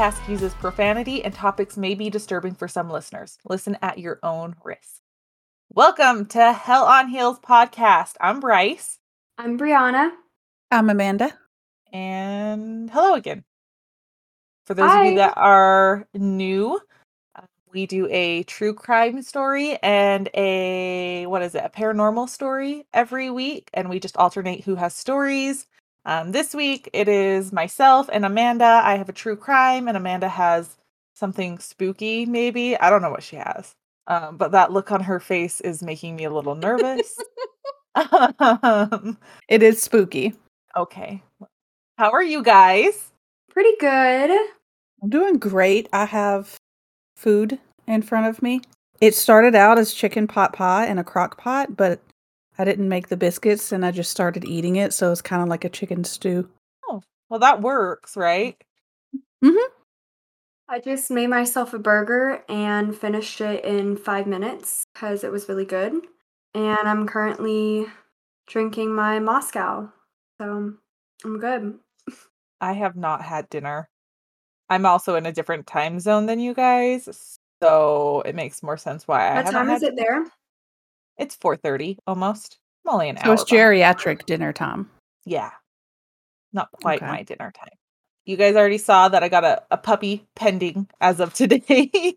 [0.00, 3.36] podcast uses profanity and topics may be disturbing for some listeners.
[3.46, 5.02] Listen at your own risk.
[5.68, 8.14] Welcome to Hell on Heels podcast.
[8.18, 8.98] I'm Bryce.
[9.36, 10.10] I'm Brianna.
[10.70, 11.34] I'm Amanda.
[11.92, 13.44] And hello again.
[14.64, 15.04] For those Hi.
[15.04, 16.80] of you that are new,
[17.36, 22.86] uh, we do a true crime story and a what is it, a paranormal story
[22.94, 25.66] every week, and we just alternate who has stories.
[26.04, 28.80] Um, this week it is myself and Amanda.
[28.84, 30.76] I have a true crime, and Amanda has
[31.14, 32.76] something spooky, maybe.
[32.78, 33.74] I don't know what she has.
[34.06, 37.14] Um, but that look on her face is making me a little nervous.
[37.94, 40.34] um, it is spooky.
[40.76, 41.22] Okay.
[41.98, 43.12] How are you guys?
[43.50, 44.30] Pretty good.
[45.02, 45.88] I'm doing great.
[45.92, 46.56] I have
[47.16, 48.62] food in front of me.
[49.00, 52.00] It started out as chicken pot pie in a crock pot, but
[52.60, 54.92] I didn't make the biscuits and I just started eating it.
[54.92, 56.46] So it's kind of like a chicken stew.
[56.90, 58.54] Oh, well, that works, right?
[59.42, 59.72] Mm hmm.
[60.68, 65.48] I just made myself a burger and finished it in five minutes because it was
[65.48, 65.94] really good.
[66.54, 67.86] And I'm currently
[68.46, 69.90] drinking my Moscow.
[70.38, 70.74] So
[71.24, 71.78] I'm good.
[72.60, 73.88] I have not had dinner.
[74.68, 79.08] I'm also in a different time zone than you guys, so it makes more sense
[79.08, 79.42] why I.
[79.42, 80.26] What time is it there?
[81.20, 82.58] It's 4:30 almost.
[82.86, 83.36] I'm only an so hour.
[83.36, 84.90] So it's geriatric dinner time.
[85.26, 85.50] Yeah,
[86.52, 87.10] not quite okay.
[87.10, 87.76] my dinner time.
[88.24, 92.16] You guys already saw that I got a, a puppy pending as of today.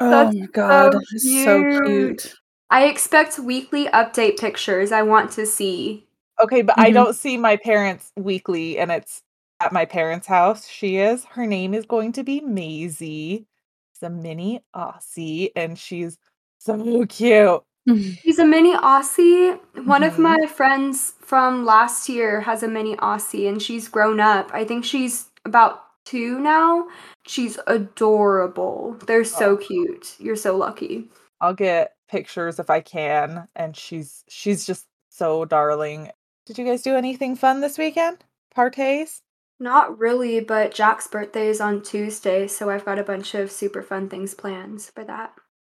[0.00, 1.44] oh my god, so cute.
[1.44, 2.34] so cute.
[2.70, 4.90] I expect weekly update pictures.
[4.90, 6.08] I want to see.
[6.42, 6.86] Okay, but mm-hmm.
[6.86, 9.22] I don't see my parents weekly, and it's
[9.60, 10.66] at my parents' house.
[10.66, 11.24] She is.
[11.24, 13.46] Her name is going to be Maisie.
[13.92, 16.18] It's a mini Aussie, and she's
[16.58, 17.62] so cute.
[17.86, 19.58] She's a mini Aussie.
[19.84, 20.04] One mm-hmm.
[20.04, 24.50] of my friends from last year has a mini Aussie and she's grown up.
[24.54, 26.86] I think she's about two now.
[27.26, 28.96] She's adorable.
[29.06, 29.56] They're so oh.
[29.56, 30.16] cute.
[30.18, 31.10] You're so lucky.
[31.40, 33.48] I'll get pictures if I can.
[33.54, 36.10] And she's she's just so darling.
[36.46, 38.24] Did you guys do anything fun this weekend?
[38.54, 39.22] Parties?
[39.60, 43.82] Not really, but Jack's birthday is on Tuesday, so I've got a bunch of super
[43.82, 45.32] fun things planned for that.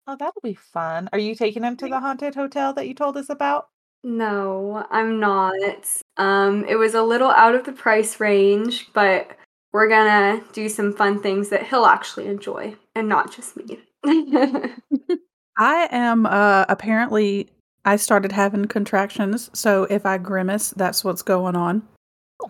[0.07, 1.09] Oh, that'll be fun.
[1.13, 3.69] Are you taking him to the haunted hotel that you told us about?
[4.03, 5.87] No, I'm not.
[6.19, 9.31] Um, it was a little out of the price range, but
[9.73, 13.81] we're gonna do some fun things that he'll actually enjoy and not just me.
[15.57, 17.49] I am uh apparently
[17.87, 21.83] I started having contractions, so if I grimace, that's what's going on.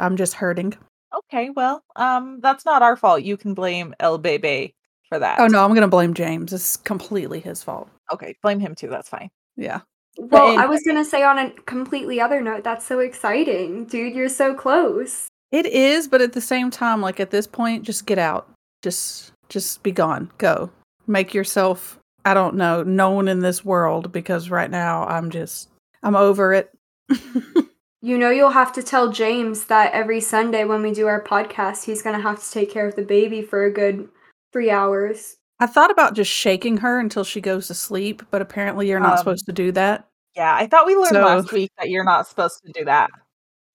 [0.01, 0.77] I'm just hurting.
[1.17, 3.23] Okay, well, um that's not our fault.
[3.23, 4.75] You can blame El Bebe
[5.09, 5.39] for that.
[5.39, 6.53] Oh no, I'm going to blame James.
[6.53, 7.89] It's completely his fault.
[8.13, 8.89] Okay, blame him too.
[8.89, 9.31] That's fine.
[9.57, 9.81] Yeah.
[10.17, 13.85] Well, I was going to say on a completely other note, that's so exciting.
[13.87, 15.29] Dude, you're so close.
[15.51, 18.49] It is, but at the same time, like at this point, just get out.
[18.83, 20.31] Just just be gone.
[20.39, 20.71] Go.
[21.07, 25.69] Make yourself, I don't know, known in this world because right now I'm just
[26.03, 26.71] I'm over it.
[28.03, 31.85] you know you'll have to tell James that every Sunday when we do our podcast,
[31.85, 34.09] he's going to have to take care of the baby for a good
[34.55, 35.37] 3 hours.
[35.59, 39.15] I thought about just shaking her until she goes to sleep, but apparently you're not
[39.15, 40.09] um, supposed to do that.
[40.37, 41.25] Yeah, I thought we learned so...
[41.25, 43.11] last week that you're not supposed to do that.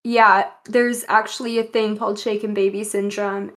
[0.05, 3.51] Yeah, there's actually a thing called shaken baby syndrome.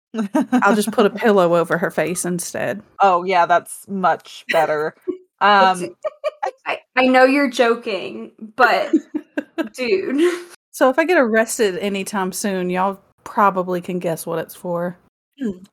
[0.51, 2.81] I'll just put a pillow over her face instead.
[2.99, 4.95] Oh yeah, that's much better.
[5.39, 5.95] Um
[6.65, 8.91] I, I know you're joking, but
[9.73, 10.45] dude.
[10.71, 14.97] So if I get arrested anytime soon, y'all probably can guess what it's for.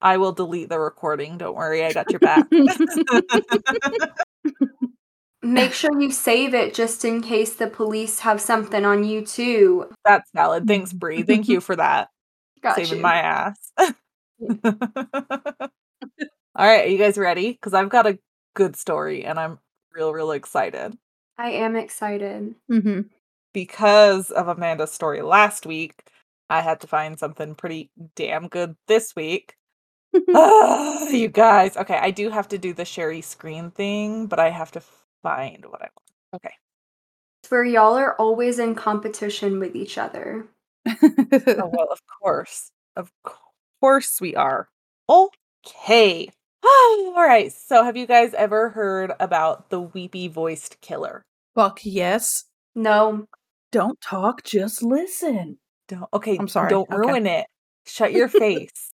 [0.00, 1.38] I will delete the recording.
[1.38, 2.46] Don't worry, I got your back.
[5.42, 9.88] Make sure you save it just in case the police have something on you too.
[10.04, 10.66] That's valid.
[10.66, 11.22] Thanks, Bree.
[11.22, 12.08] Thank you for that.
[12.60, 13.02] Got Saving you.
[13.02, 13.72] my ass.
[13.78, 13.94] All
[16.66, 17.52] right, are you guys ready?
[17.52, 18.18] Because I've got a
[18.54, 19.58] good story and I'm
[19.94, 20.98] real, real excited.
[21.38, 22.56] I am excited.
[22.70, 23.02] Mm-hmm.
[23.52, 26.02] Because of Amanda's story last week,
[26.50, 29.54] I had to find something pretty damn good this week.
[30.28, 31.76] Oh, you guys.
[31.76, 34.82] Okay, I do have to do the Sherry screen thing, but I have to
[35.22, 36.44] find what I want.
[36.44, 36.54] Okay.
[37.42, 40.46] It's where y'all are always in competition with each other.
[40.86, 40.96] oh,
[41.72, 42.70] well, of course.
[42.96, 43.12] Of
[43.80, 44.68] course we are.
[45.08, 46.28] Okay.
[46.64, 47.52] All right.
[47.52, 51.24] So, have you guys ever heard about the weepy voiced killer?
[51.54, 52.44] Fuck yes.
[52.74, 53.26] No.
[53.70, 55.58] Don't talk, just listen.
[55.88, 56.08] Don't.
[56.12, 56.70] Okay, I'm sorry.
[56.70, 56.98] Don't okay.
[56.98, 57.46] ruin it.
[57.86, 58.92] Shut your face.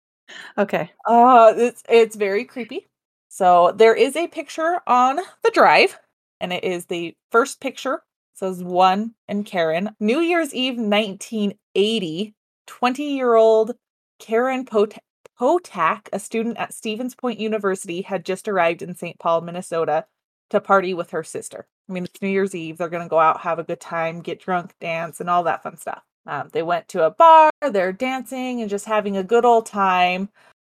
[0.58, 0.92] Okay.
[1.06, 2.88] Uh, it's it's very creepy.
[3.30, 5.98] So there is a picture on the drive,
[6.40, 7.96] and it is the first picture.
[7.96, 9.92] It says one and Karen.
[10.00, 12.36] New Year's Eve, 1980.
[12.68, 13.72] 20 year old
[14.20, 15.00] Karen Pot-
[15.40, 19.18] Potack, a student at Stevens Point University, had just arrived in St.
[19.20, 20.06] Paul, Minnesota
[20.52, 21.68] to party with her sister.
[21.90, 22.78] I mean, it's New Year's Eve.
[22.78, 25.64] They're going to go out, have a good time, get drunk, dance, and all that
[25.64, 26.04] fun stuff.
[26.30, 30.30] Um, they went to a bar, they're dancing and just having a good old time.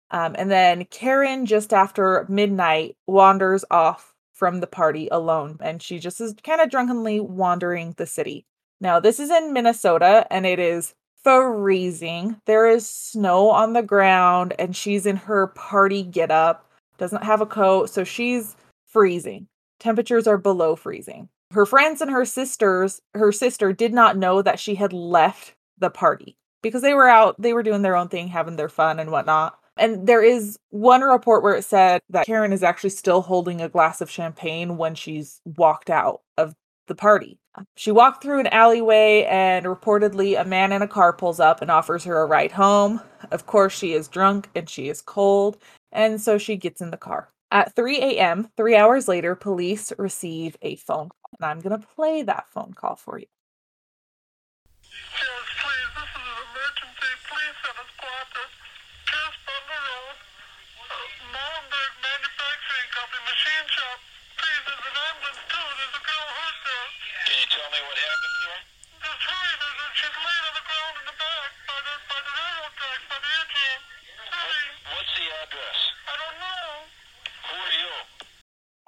[0.10, 5.58] Um, and then Karen, just after midnight, wanders off from the party alone.
[5.60, 8.46] And she just is kind of drunkenly wandering the city.
[8.80, 12.40] Now, this is in Minnesota and it is freezing.
[12.46, 17.42] There is snow on the ground and she's in her party get up, doesn't have
[17.42, 17.90] a coat.
[17.90, 18.56] So she's
[18.88, 19.48] freezing.
[19.80, 21.28] Temperatures are below freezing.
[21.52, 25.90] Her friends and her sisters, her sister did not know that she had left the
[25.90, 29.12] party because they were out, they were doing their own thing, having their fun and
[29.12, 29.58] whatnot.
[29.78, 33.70] And there is one report where it said that Karen is actually still holding a
[33.70, 36.54] glass of champagne when she's walked out of
[36.88, 37.40] the party.
[37.76, 41.72] She walked through an alleyway and reportedly a man in a car pulls up and
[41.72, 43.02] offers her a ride home.
[43.32, 45.58] Of course, she is drunk and she is cold,
[45.92, 47.30] and so she gets in the car.
[47.52, 51.32] At 3 a.m., three hours later, police receive a phone call.
[51.40, 53.26] And I'm going to play that phone call for you.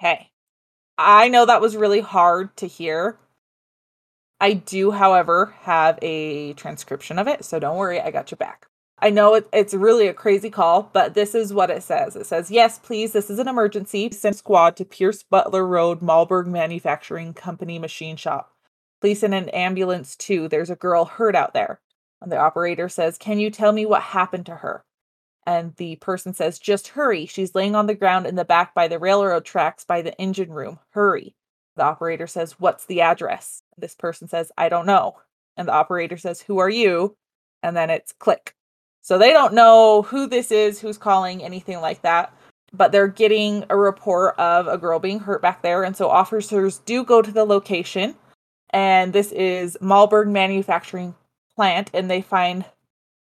[0.02, 0.32] Hey,
[0.98, 3.20] I know that was really hard to hear.
[4.40, 8.66] I do, however, have a transcription of it, so don't worry, I got you back.
[8.98, 12.16] I know it, it's really a crazy call, but this is what it says.
[12.16, 14.10] It says, Yes, please, this is an emergency.
[14.10, 18.56] Send squad to Pierce Butler Road, Malberg Manufacturing Company machine shop.
[19.00, 20.48] Please send an ambulance too.
[20.48, 21.80] There's a girl hurt out there.
[22.20, 24.84] And the operator says, Can you tell me what happened to her?
[25.46, 27.26] And the person says, Just hurry.
[27.26, 30.52] She's laying on the ground in the back by the railroad tracks by the engine
[30.52, 30.78] room.
[30.90, 31.34] Hurry.
[31.76, 33.62] The operator says, What's the address?
[33.76, 35.16] This person says, I don't know.
[35.56, 37.16] And the operator says, Who are you?
[37.62, 38.54] And then it's click.
[39.02, 42.32] So they don't know who this is, who's calling, anything like that.
[42.72, 45.82] But they're getting a report of a girl being hurt back there.
[45.82, 48.14] And so officers do go to the location.
[48.70, 51.14] And this is Malberg Manufacturing
[51.56, 51.90] Plant.
[51.92, 52.64] And they find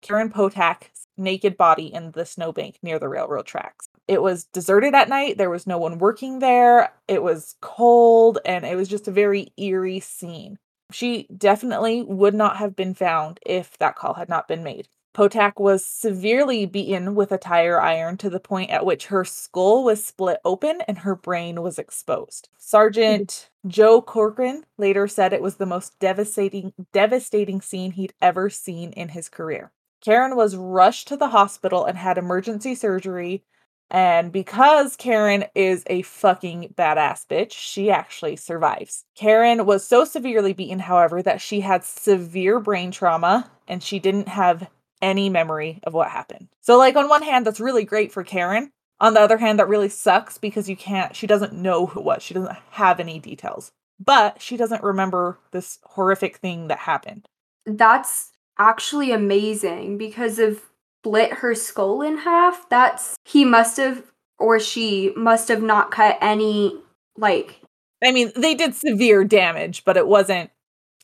[0.02, 3.90] Karen Potack naked body in the snowbank near the railroad tracks.
[4.08, 5.38] It was deserted at night.
[5.38, 6.94] There was no one working there.
[7.08, 10.60] It was cold and it was just a very eerie scene.
[10.92, 14.88] She definitely would not have been found if that call had not been made.
[15.16, 19.86] Potack was severely beaten with a tire iron to the point at which her skull
[19.86, 22.50] was split open and her brain was exposed.
[22.58, 28.92] Sergeant Joe Corcoran later said it was the most devastating devastating scene he'd ever seen
[28.92, 29.72] in his career.
[30.06, 33.44] Karen was rushed to the hospital and had emergency surgery.
[33.90, 39.06] And because Karen is a fucking badass bitch, she actually survives.
[39.16, 44.28] Karen was so severely beaten, however, that she had severe brain trauma and she didn't
[44.28, 44.70] have
[45.02, 46.50] any memory of what happened.
[46.62, 48.72] So, like, on one hand, that's really great for Karen.
[49.00, 52.22] On the other hand, that really sucks because you can't, she doesn't know who was.
[52.24, 57.28] She doesn't have any details, but she doesn't remember this horrific thing that happened.
[57.66, 60.62] That's actually amazing because of
[61.02, 62.68] split her skull in half.
[62.70, 64.04] That's he must have
[64.38, 66.78] or she must have not cut any
[67.18, 67.62] like
[68.04, 70.52] I mean, they did severe damage, but it wasn't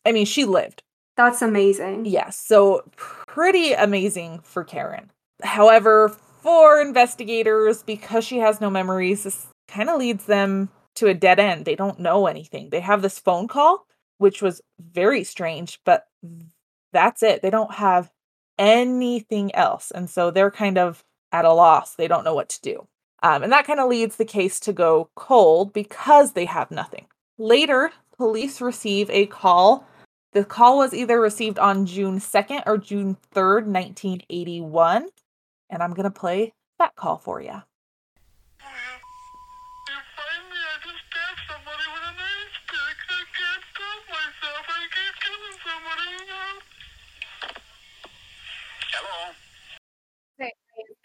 [0.05, 0.83] I mean, she lived.
[1.17, 2.05] That's amazing.
[2.05, 5.11] Yes, so pretty amazing for Karen.
[5.43, 6.09] However,
[6.41, 11.39] for investigators because she has no memories, this kind of leads them to a dead
[11.39, 11.65] end.
[11.65, 12.69] They don't know anything.
[12.69, 13.85] They have this phone call
[14.21, 16.05] which was very strange, but
[16.91, 17.41] that's it.
[17.41, 18.11] They don't have
[18.57, 19.91] anything else.
[19.91, 21.95] And so they're kind of at a loss.
[21.95, 22.87] They don't know what to do.
[23.23, 27.05] Um, and that kind of leads the case to go cold because they have nothing.
[27.37, 29.87] Later, police receive a call.
[30.33, 35.09] The call was either received on June 2nd or June 3rd, 1981.
[35.69, 37.61] And I'm going to play that call for you.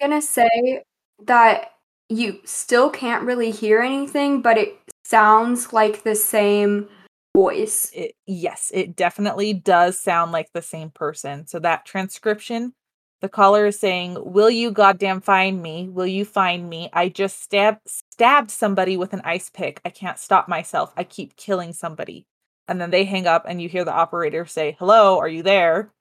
[0.00, 0.82] Gonna say
[1.24, 1.72] that
[2.08, 6.88] you still can't really hear anything, but it sounds like the same
[7.34, 7.90] voice.
[7.94, 11.46] It, yes, it definitely does sound like the same person.
[11.46, 12.74] So that transcription,
[13.20, 15.88] the caller is saying, "Will you goddamn find me?
[15.88, 16.90] Will you find me?
[16.92, 19.80] I just stabbed stabbed somebody with an ice pick.
[19.84, 20.92] I can't stop myself.
[20.96, 22.26] I keep killing somebody."
[22.68, 25.92] And then they hang up and you hear the operator say, "Hello, are you there?"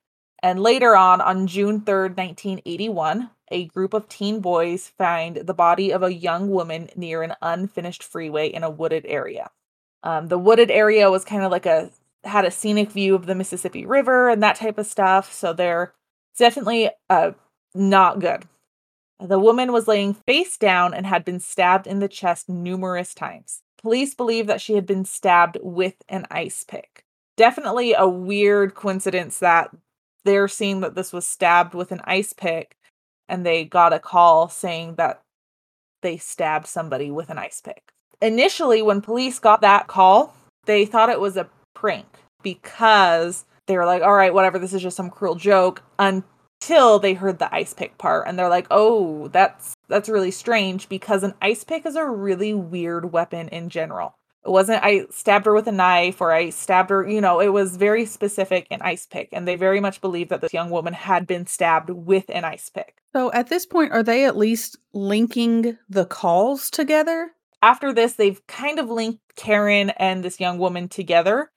[0.46, 5.90] And later on, on June 3rd, 1981, a group of teen boys find the body
[5.90, 9.50] of a young woman near an unfinished freeway in a wooded area.
[10.04, 11.90] Um, the wooded area was kind of like a
[12.26, 15.34] had a scenic view of the Mississippi River and that type of stuff.
[15.34, 15.94] So they're
[16.38, 17.32] definitely uh,
[17.74, 18.44] not good.
[19.20, 23.64] The woman was laying face down and had been stabbed in the chest numerous times.
[23.82, 27.04] Police believe that she had been stabbed with an ice pick.
[27.36, 29.72] Definitely a weird coincidence that
[30.26, 32.76] they're seeing that this was stabbed with an ice pick
[33.30, 35.22] and they got a call saying that
[36.02, 37.84] they stabbed somebody with an ice pick.
[38.22, 42.06] Initially, when police got that call, they thought it was a prank
[42.44, 47.14] because they were like, all right, whatever, this is just some cruel joke until they
[47.14, 51.34] heard the ice pick part and they're like, "Oh, that's that's really strange because an
[51.42, 55.68] ice pick is a really weird weapon in general." It wasn't I stabbed her with
[55.68, 59.30] a knife or I stabbed her, you know, it was very specific an ice pick.
[59.32, 62.70] And they very much believe that this young woman had been stabbed with an ice
[62.70, 62.98] pick.
[63.16, 67.32] So at this point, are they at least linking the calls together?
[67.64, 71.50] After this, they've kind of linked Karen and this young woman together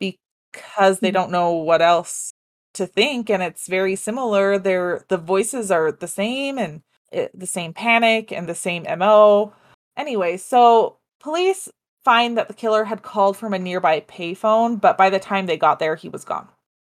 [0.00, 1.14] because they Mm.
[1.14, 2.32] don't know what else
[2.74, 3.30] to think.
[3.30, 4.58] And it's very similar.
[4.58, 9.52] They're the voices are the same and it, the same panic and the same MO.
[9.96, 11.68] Anyway, so police
[12.04, 15.56] find that the killer had called from a nearby payphone, but by the time they
[15.56, 16.48] got there, he was gone.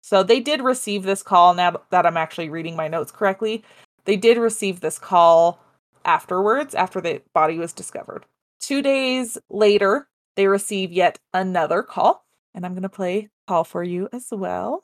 [0.01, 1.53] So they did receive this call.
[1.53, 3.63] Now that I'm actually reading my notes correctly,
[4.05, 5.59] they did receive this call
[6.03, 8.25] afterwards, after the body was discovered.
[8.59, 13.83] Two days later, they receive yet another call, and I'm going to play call for
[13.83, 14.83] you as well.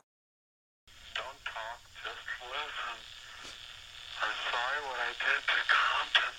[1.14, 2.98] Don't talk, just listen.
[4.22, 6.34] I'm sorry what I did to Compton.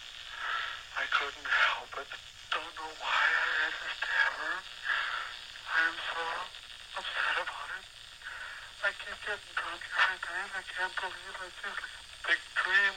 [0.99, 2.11] I couldn't help it.
[2.51, 4.55] Don't know why I had to stab her.
[5.71, 6.25] I am so
[6.99, 7.87] upset about it.
[8.83, 10.51] I keep getting drunk every night.
[10.59, 11.95] I can't believe I just like
[12.27, 12.97] big dream.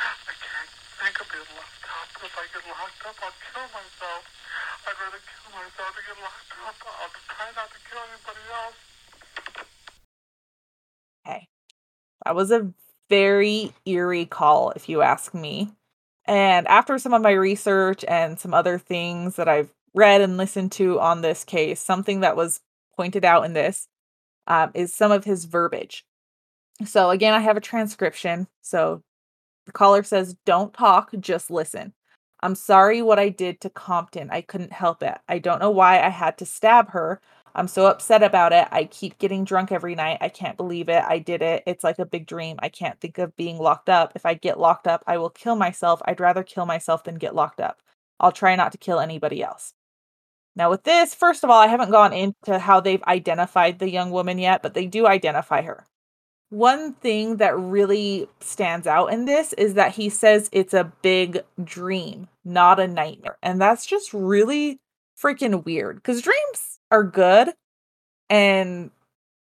[0.00, 2.08] I can't think of being locked up.
[2.24, 4.24] If I get locked up, I'll kill myself.
[4.88, 6.80] I'd rather kill myself than get locked up.
[6.88, 8.80] I'll try not to kill anybody else.
[11.28, 11.48] Okay.
[12.24, 12.72] That was a
[13.10, 15.68] very eerie call, if you ask me.
[16.24, 20.72] And after some of my research and some other things that I've read and listened
[20.72, 22.62] to on this case, something that was
[22.96, 23.86] pointed out in this
[24.46, 26.04] um, is some of his verbiage.
[26.84, 28.48] So, again, I have a transcription.
[28.62, 29.02] So,
[29.66, 31.92] the caller says, Don't talk, just listen.
[32.40, 34.28] I'm sorry what I did to Compton.
[34.30, 35.16] I couldn't help it.
[35.28, 37.20] I don't know why I had to stab her.
[37.54, 38.68] I'm so upset about it.
[38.72, 40.18] I keep getting drunk every night.
[40.20, 41.02] I can't believe it.
[41.04, 41.62] I did it.
[41.66, 42.56] It's like a big dream.
[42.58, 44.12] I can't think of being locked up.
[44.16, 46.02] If I get locked up, I will kill myself.
[46.04, 47.80] I'd rather kill myself than get locked up.
[48.20, 49.72] I'll try not to kill anybody else.
[50.56, 54.10] Now, with this, first of all, I haven't gone into how they've identified the young
[54.10, 55.86] woman yet, but they do identify her.
[56.50, 61.40] One thing that really stands out in this is that he says it's a big
[61.62, 63.36] dream, not a nightmare.
[63.42, 64.78] And that's just really
[65.20, 67.52] freaking weird because dreams are good.
[68.30, 68.92] And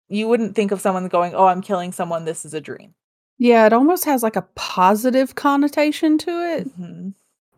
[0.09, 2.25] you wouldn't think of someone going, Oh, I'm killing someone.
[2.25, 2.93] This is a dream.
[3.37, 7.09] Yeah, it almost has like a positive connotation to it, hmm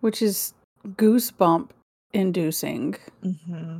[0.01, 0.53] which is
[0.87, 1.71] goosebump
[2.13, 2.95] inducing.
[3.23, 3.79] hmm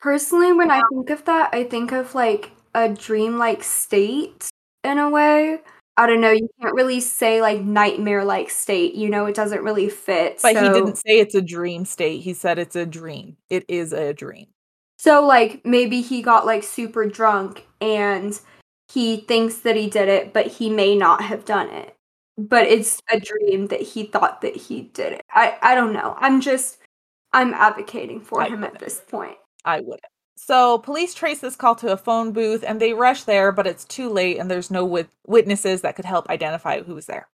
[0.00, 4.48] Personally, when I think of that, I think of like a dreamlike state
[4.84, 5.58] in a way.
[5.96, 9.62] I don't know, you can't really say like nightmare like state, you know, it doesn't
[9.62, 10.40] really fit.
[10.42, 12.22] But he didn't say it's a dream state.
[12.22, 13.36] He said it's a dream.
[13.50, 14.46] It is a dream.
[14.98, 18.38] So like maybe he got like super drunk and
[18.92, 21.94] he thinks that he did it, but he may not have done it.
[22.38, 25.22] But it's a dream that he thought that he did it.
[25.30, 26.14] I I don't know.
[26.18, 26.78] I'm just
[27.32, 29.36] I'm advocating for I him get at this point.
[29.64, 30.00] I would.
[30.36, 33.84] So police trace this call to a phone booth and they rush there, but it's
[33.84, 37.28] too late and there's no wit- witnesses that could help identify who was there.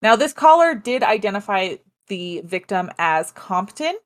[0.00, 1.76] Now, this caller did identify
[2.08, 3.96] the victim as Compton,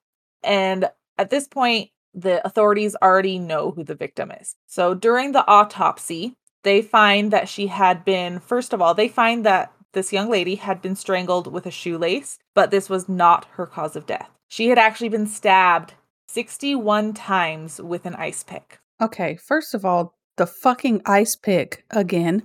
[0.45, 4.55] and at this point, the authorities already know who the victim is.
[4.67, 9.45] So during the autopsy, they find that she had been, first of all, they find
[9.45, 13.67] that this young lady had been strangled with a shoelace, but this was not her
[13.67, 14.31] cause of death.
[14.49, 15.95] She had actually been stabbed
[16.29, 18.79] 61 times with an ice pick.
[19.01, 22.43] Okay, first of all, the fucking ice pick again.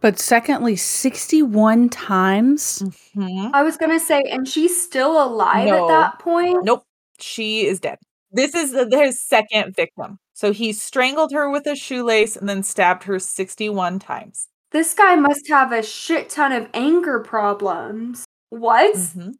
[0.00, 2.82] But secondly, 61 times?
[3.16, 3.50] Mhm.
[3.52, 5.84] I was gonna say, and she's still alive No.
[5.84, 6.64] at that point.
[6.64, 6.84] Nope,
[7.18, 7.98] she is dead.
[8.30, 10.18] This is the, his second victim.
[10.34, 14.48] So he strangled her with a shoelace and then stabbed her 61 times.
[14.72, 18.26] This guy must have a shit ton of anger problems.
[18.50, 18.94] What?
[18.94, 19.34] Mhm.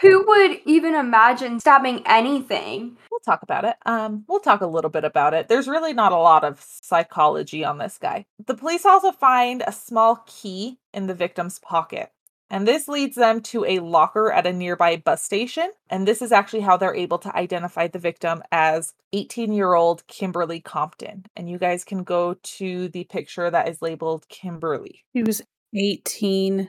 [0.00, 2.96] Who would even imagine stabbing anything?
[3.10, 3.76] We'll talk about it.
[3.86, 5.48] Um, we'll talk a little bit about it.
[5.48, 8.26] There's really not a lot of psychology on this guy.
[8.44, 12.10] The police also find a small key in the victim's pocket.
[12.50, 15.70] And this leads them to a locker at a nearby bus station.
[15.88, 20.06] And this is actually how they're able to identify the victim as 18 year old
[20.06, 21.24] Kimberly Compton.
[21.36, 25.04] And you guys can go to the picture that is labeled Kimberly.
[25.12, 25.42] He was
[25.74, 26.68] 18.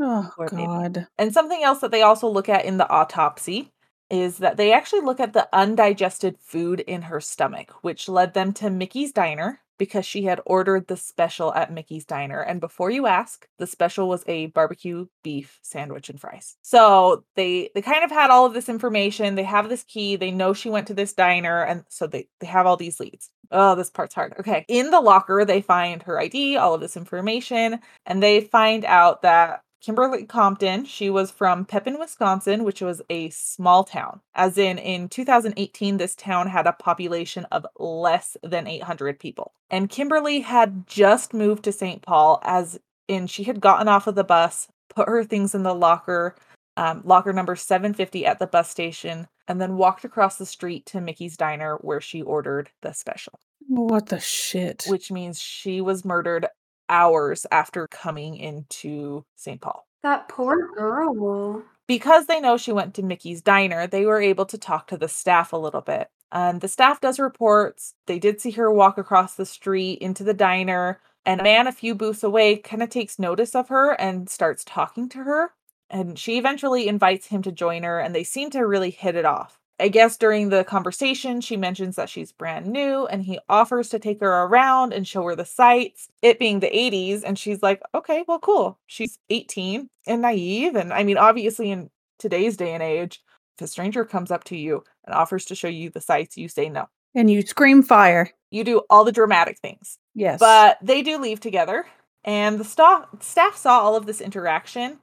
[0.00, 0.30] Oh.
[0.46, 1.08] God.
[1.18, 3.72] And something else that they also look at in the autopsy
[4.10, 8.52] is that they actually look at the undigested food in her stomach, which led them
[8.54, 12.40] to Mickey's Diner because she had ordered the special at Mickey's Diner.
[12.40, 16.56] And before you ask, the special was a barbecue beef sandwich and fries.
[16.62, 19.36] So they they kind of had all of this information.
[19.36, 20.16] They have this key.
[20.16, 23.30] They know she went to this diner, and so they they have all these leads.
[23.50, 24.34] Oh, this part's hard.
[24.40, 24.64] Okay.
[24.68, 29.22] In the locker, they find her ID, all of this information, and they find out
[29.22, 34.20] that Kimberly Compton, she was from Pepin, Wisconsin, which was a small town.
[34.34, 39.52] As in, in 2018, this town had a population of less than 800 people.
[39.70, 42.02] And Kimberly had just moved to St.
[42.02, 45.74] Paul, as in, she had gotten off of the bus, put her things in the
[45.74, 46.34] locker,
[46.76, 51.00] um, locker number 750 at the bus station, and then walked across the street to
[51.00, 54.86] Mickey's Diner where she ordered the special, What the shit?
[54.88, 56.46] which means she was murdered
[56.88, 59.60] hours after coming into St.
[59.60, 59.86] Paul.
[60.02, 61.62] That poor girl.
[61.86, 65.08] because they know she went to Mickey's diner, they were able to talk to the
[65.08, 66.08] staff a little bit.
[66.30, 67.94] And the staff does reports.
[68.06, 71.72] They did see her walk across the street into the diner, and a man a
[71.72, 75.52] few booths away kind of takes notice of her and starts talking to her.
[75.90, 79.24] And she eventually invites him to join her, and they seem to really hit it
[79.24, 79.57] off.
[79.80, 83.98] I guess during the conversation, she mentions that she's brand new and he offers to
[83.98, 87.22] take her around and show her the sights, it being the 80s.
[87.24, 88.78] And she's like, okay, well, cool.
[88.86, 90.74] She's 18 and naive.
[90.74, 93.22] And I mean, obviously, in today's day and age,
[93.58, 96.48] if a stranger comes up to you and offers to show you the sights, you
[96.48, 96.88] say no.
[97.14, 98.30] and you scream fire.
[98.50, 99.98] You do all the dramatic things.
[100.14, 100.40] Yes.
[100.40, 101.84] But they do leave together,
[102.24, 104.98] and the sta- staff saw all of this interaction.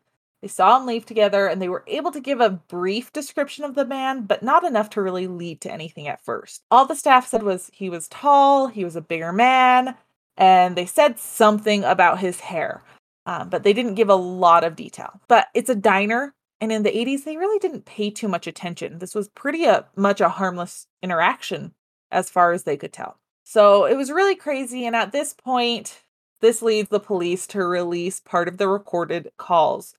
[0.46, 3.74] They saw him leave together, and they were able to give a brief description of
[3.74, 6.62] the man, but not enough to really lead to anything at first.
[6.70, 9.96] All the staff said was he was tall, he was a bigger man,
[10.38, 12.84] and they said something about his hair,
[13.26, 15.20] um, but they didn't give a lot of detail.
[15.28, 19.00] But it's a diner, and in the 80s, they really didn't pay too much attention.
[19.00, 21.74] This was pretty uh, much a harmless interaction
[22.12, 23.18] as far as they could tell.
[23.46, 24.86] So it was really crazy.
[24.86, 26.04] And at this point,
[26.42, 29.96] this leads the police to release part of the recorded calls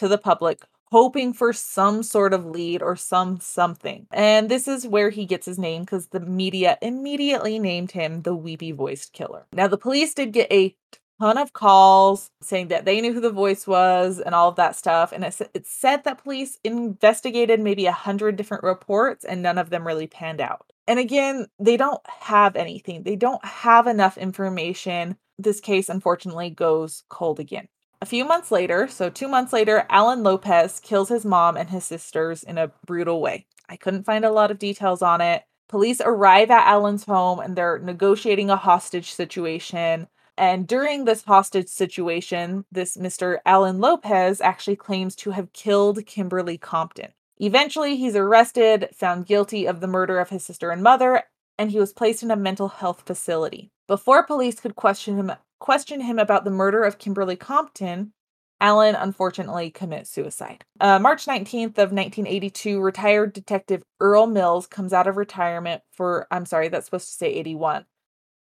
[0.00, 4.06] to the public, hoping for some sort of lead or some something.
[4.10, 8.34] And this is where he gets his name because the media immediately named him the
[8.34, 9.46] weepy voiced killer.
[9.52, 10.74] Now, the police did get a
[11.20, 14.74] ton of calls saying that they knew who the voice was and all of that
[14.74, 15.12] stuff.
[15.12, 19.58] And it, sa- it said that police investigated maybe a hundred different reports and none
[19.58, 20.72] of them really panned out.
[20.88, 23.02] And again, they don't have anything.
[23.02, 25.16] They don't have enough information.
[25.38, 27.68] This case, unfortunately, goes cold again.
[28.02, 31.84] A few months later, so two months later, Alan Lopez kills his mom and his
[31.84, 33.46] sisters in a brutal way.
[33.68, 35.44] I couldn't find a lot of details on it.
[35.68, 40.08] Police arrive at Alan's home and they're negotiating a hostage situation.
[40.38, 43.38] And during this hostage situation, this Mr.
[43.44, 47.12] Alan Lopez actually claims to have killed Kimberly Compton.
[47.36, 51.24] Eventually, he's arrested, found guilty of the murder of his sister and mother,
[51.58, 53.70] and he was placed in a mental health facility.
[53.86, 58.12] Before police could question him question him about the murder of Kimberly Compton,
[58.60, 60.64] Allen unfortunately commits suicide.
[60.80, 66.44] Uh, March 19th of 1982, retired detective Earl Mills comes out of retirement for I'm
[66.44, 67.86] sorry, that's supposed to say 81.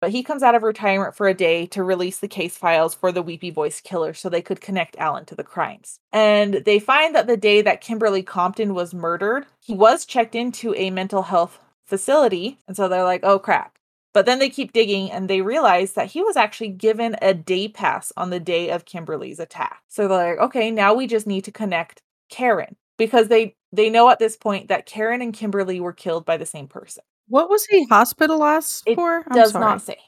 [0.01, 3.11] But he comes out of retirement for a day to release the case files for
[3.11, 5.99] the Weepy Voice killer so they could connect Allen to the crimes.
[6.13, 10.73] And they find that the day that Kimberly Compton was murdered, he was checked into
[10.77, 12.59] a mental health facility.
[12.69, 13.77] And so they're like, oh crap.
[14.19, 17.69] But then they keep digging and they realize that he was actually given a day
[17.69, 19.81] pass on the day of Kimberly's attack.
[19.87, 24.11] So they're like, okay, now we just need to connect Karen because they they know
[24.11, 27.05] at this point that Karen and Kimberly were killed by the same person.
[27.29, 29.23] what was he hospitalized It for?
[29.29, 29.65] I'm Does sorry.
[29.65, 29.99] not say.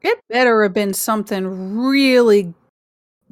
[0.00, 2.54] It better have been something really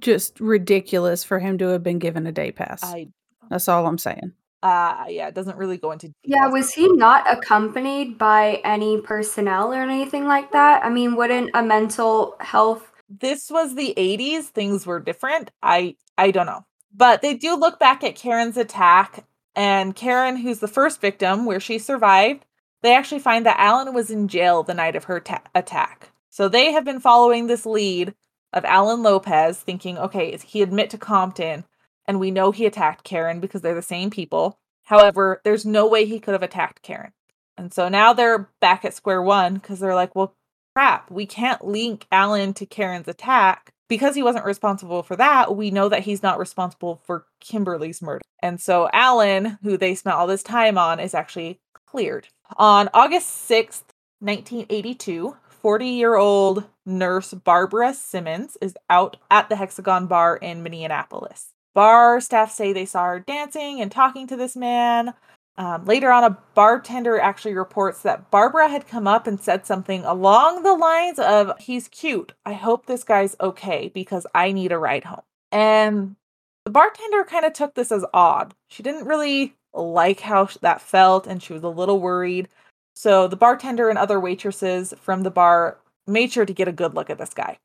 [0.00, 2.84] just ridiculous for him to have been given a day pass.
[2.84, 3.08] I
[3.48, 4.34] That's all I'm saying.
[4.62, 9.72] Uh yeah, it doesn't really go into Yeah, was he not accompanied by any personnel
[9.72, 10.84] or anything like that?
[10.84, 16.30] I mean, wouldn't a mental health this was the 80s things were different i i
[16.30, 16.64] don't know.
[16.94, 21.60] But they do look back at karen's attack and karen who's the first victim where
[21.60, 22.44] she survived
[22.82, 26.10] they actually find that alan was in jail the night of her ta- attack.
[26.30, 28.14] So they have been following this lead
[28.52, 31.64] of alan lopez thinking okay is he admit to compton
[32.08, 36.04] and we know he attacked karen because they're the same people However, there's no way
[36.04, 37.12] he could have attacked Karen.
[37.58, 40.34] And so now they're back at square one because they're like, well,
[40.74, 43.70] crap, we can't link Alan to Karen's attack.
[43.88, 48.22] Because he wasn't responsible for that, we know that he's not responsible for Kimberly's murder.
[48.42, 52.28] And so Alan, who they spent all this time on, is actually cleared.
[52.56, 53.84] On August 6th,
[54.20, 61.52] 1982, 40 year old nurse Barbara Simmons is out at the Hexagon Bar in Minneapolis.
[61.76, 65.12] Bar staff say they saw her dancing and talking to this man.
[65.58, 70.02] Um, later on, a bartender actually reports that Barbara had come up and said something
[70.06, 72.32] along the lines of, He's cute.
[72.46, 75.20] I hope this guy's okay because I need a ride home.
[75.52, 76.16] And
[76.64, 78.54] the bartender kind of took this as odd.
[78.70, 82.48] She didn't really like how that felt and she was a little worried.
[82.94, 86.94] So the bartender and other waitresses from the bar made sure to get a good
[86.94, 87.58] look at this guy.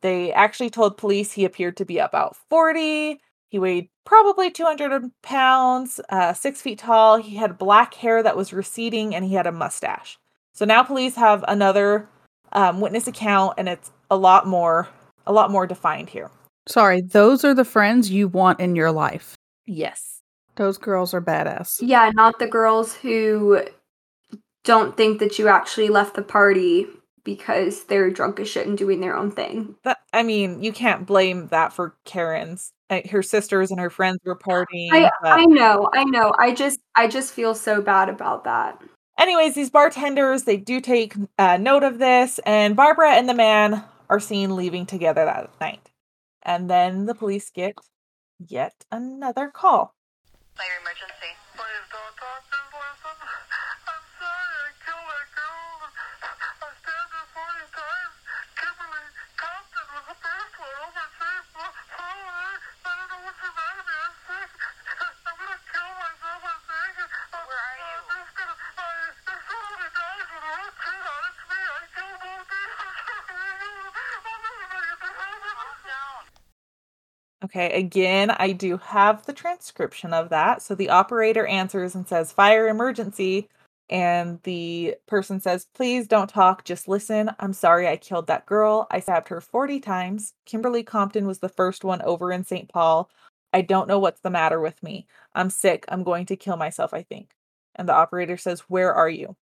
[0.00, 3.20] They actually told police he appeared to be about 40.
[3.48, 7.16] He weighed probably 200 pounds, uh, six feet tall.
[7.16, 10.18] He had black hair that was receding and he had a mustache.
[10.52, 12.08] So now police have another
[12.52, 14.88] um, witness account and it's a lot more
[15.26, 16.30] a lot more defined here.
[16.66, 19.34] Sorry, those are the friends you want in your life.
[19.66, 20.22] Yes.
[20.56, 21.78] Those girls are badass.
[21.82, 23.62] Yeah, not the girls who
[24.64, 26.86] don't think that you actually left the party
[27.24, 29.76] because they're drunk as shit and doing their own thing.
[29.84, 32.72] That I mean, you can't blame that for Karen's.
[32.90, 34.88] Uh, her sisters and her friends were partying.
[34.92, 36.32] I I know, I know.
[36.38, 38.80] I just I just feel so bad about that.
[39.18, 43.84] Anyways, these bartenders they do take uh, note of this, and Barbara and the man
[44.08, 45.90] are seen leaving together that night.
[46.42, 47.74] And then the police get
[48.38, 49.92] yet another call.
[50.56, 51.32] Fire emergency.
[51.54, 53.18] Please don't talk to listen.
[53.84, 55.70] I'm sorry I killed that girl.
[56.62, 58.16] I stabbed her 40 times.
[58.58, 61.46] Kimberly Compton was the first one overseas.
[61.52, 62.54] Follow her.
[62.58, 63.98] I don't know what's the matter with me.
[63.98, 64.50] I'm sick.
[65.28, 66.42] I'm gonna kill myself.
[66.48, 66.96] I'm sick.
[66.98, 67.98] Where are you?
[67.98, 68.56] I'm just gonna.
[68.78, 71.22] I, there's so many guys with a red shirt on.
[71.28, 71.60] It's me.
[71.60, 72.94] I killed both of them.
[73.28, 75.54] I'm never gonna get to heaven.
[75.54, 76.22] Calm down.
[77.48, 80.62] Okay, again, I do have the transcription of that.
[80.62, 83.48] So the operator answers and says, Fire emergency.
[83.90, 87.30] And the person says, Please don't talk, just listen.
[87.40, 88.86] I'm sorry I killed that girl.
[88.90, 90.34] I stabbed her 40 times.
[90.46, 92.68] Kimberly Compton was the first one over in St.
[92.68, 93.10] Paul.
[93.54, 95.06] I don't know what's the matter with me.
[95.34, 95.86] I'm sick.
[95.88, 97.30] I'm going to kill myself, I think.
[97.76, 99.36] And the operator says, Where are you?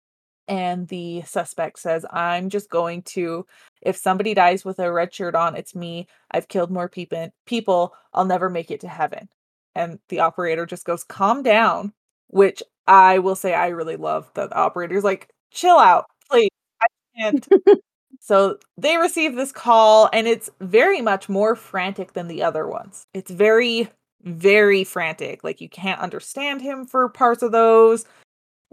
[0.49, 3.47] And the suspect says, I'm just going to,
[3.83, 6.07] if somebody dies with a red shirt on, it's me.
[6.31, 7.31] I've killed more people.
[7.47, 9.29] People, I'll never make it to heaven.
[9.75, 11.93] And the operator just goes, "Calm down,"
[12.29, 14.31] which I will say I really love.
[14.35, 16.51] that The operator's like, "Chill out, please.
[16.83, 16.87] I
[17.19, 17.49] can't."
[18.21, 23.07] so they receive this call, and it's very much more frantic than the other ones.
[23.15, 23.89] It's very,
[24.23, 25.45] very frantic.
[25.45, 28.05] Like you can't understand him for parts of those.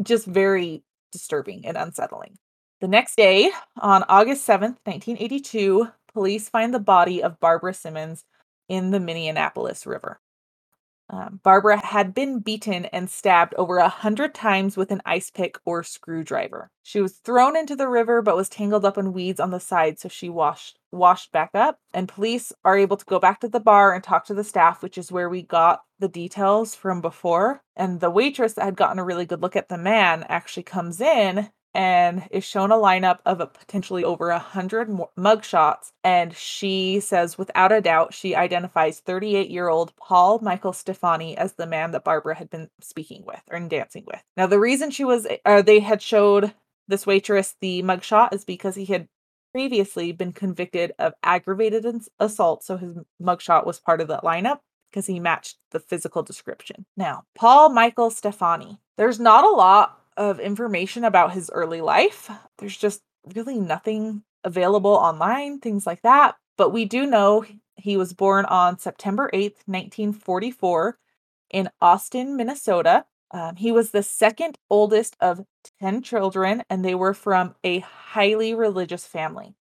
[0.04, 2.38] Just very disturbing and unsettling.
[2.80, 8.24] The next day, on August 7th, 1982, police find the body of Barbara Simmons
[8.70, 10.21] in the Minneapolis River.
[11.12, 15.58] Um, Barbara had been beaten and stabbed over a hundred times with an ice pick
[15.66, 16.72] or screwdriver.
[16.84, 20.00] She was thrown into the river but was tangled up in weeds on the side,
[20.00, 21.80] so she washed washed back up.
[21.94, 24.82] And police are able to go back to the bar and talk to the staff,
[24.82, 27.62] which is where we got the details from before.
[27.76, 31.02] And the waitress that had gotten a really good look at the man actually comes
[31.02, 35.92] in and is shown a lineup of a potentially over a hundred mugshots.
[36.04, 41.54] And she says, without a doubt, she identifies 38 year old Paul Michael Stephani as
[41.54, 44.22] the man that Barbara had been speaking with or dancing with.
[44.36, 46.54] Now, the reason she was, uh, they had showed
[46.88, 49.08] this waitress the mugshot is because he had
[49.54, 51.86] previously been convicted of aggravated
[52.20, 52.64] assault.
[52.64, 54.60] So his mugshot was part of that lineup
[54.92, 56.86] because he matched the physical description.
[56.98, 58.80] Now, Paul Michael Stephani.
[58.98, 62.30] There's not a lot of information about his early life.
[62.58, 63.02] There's just
[63.36, 66.36] really nothing available online, things like that.
[66.58, 67.46] But we do know
[67.76, 70.98] he was born on September 8th, 1944,
[71.50, 73.06] in Austin, Minnesota.
[73.32, 75.46] Um, he was the second oldest of
[75.80, 79.56] 10 children, and they were from a highly religious family.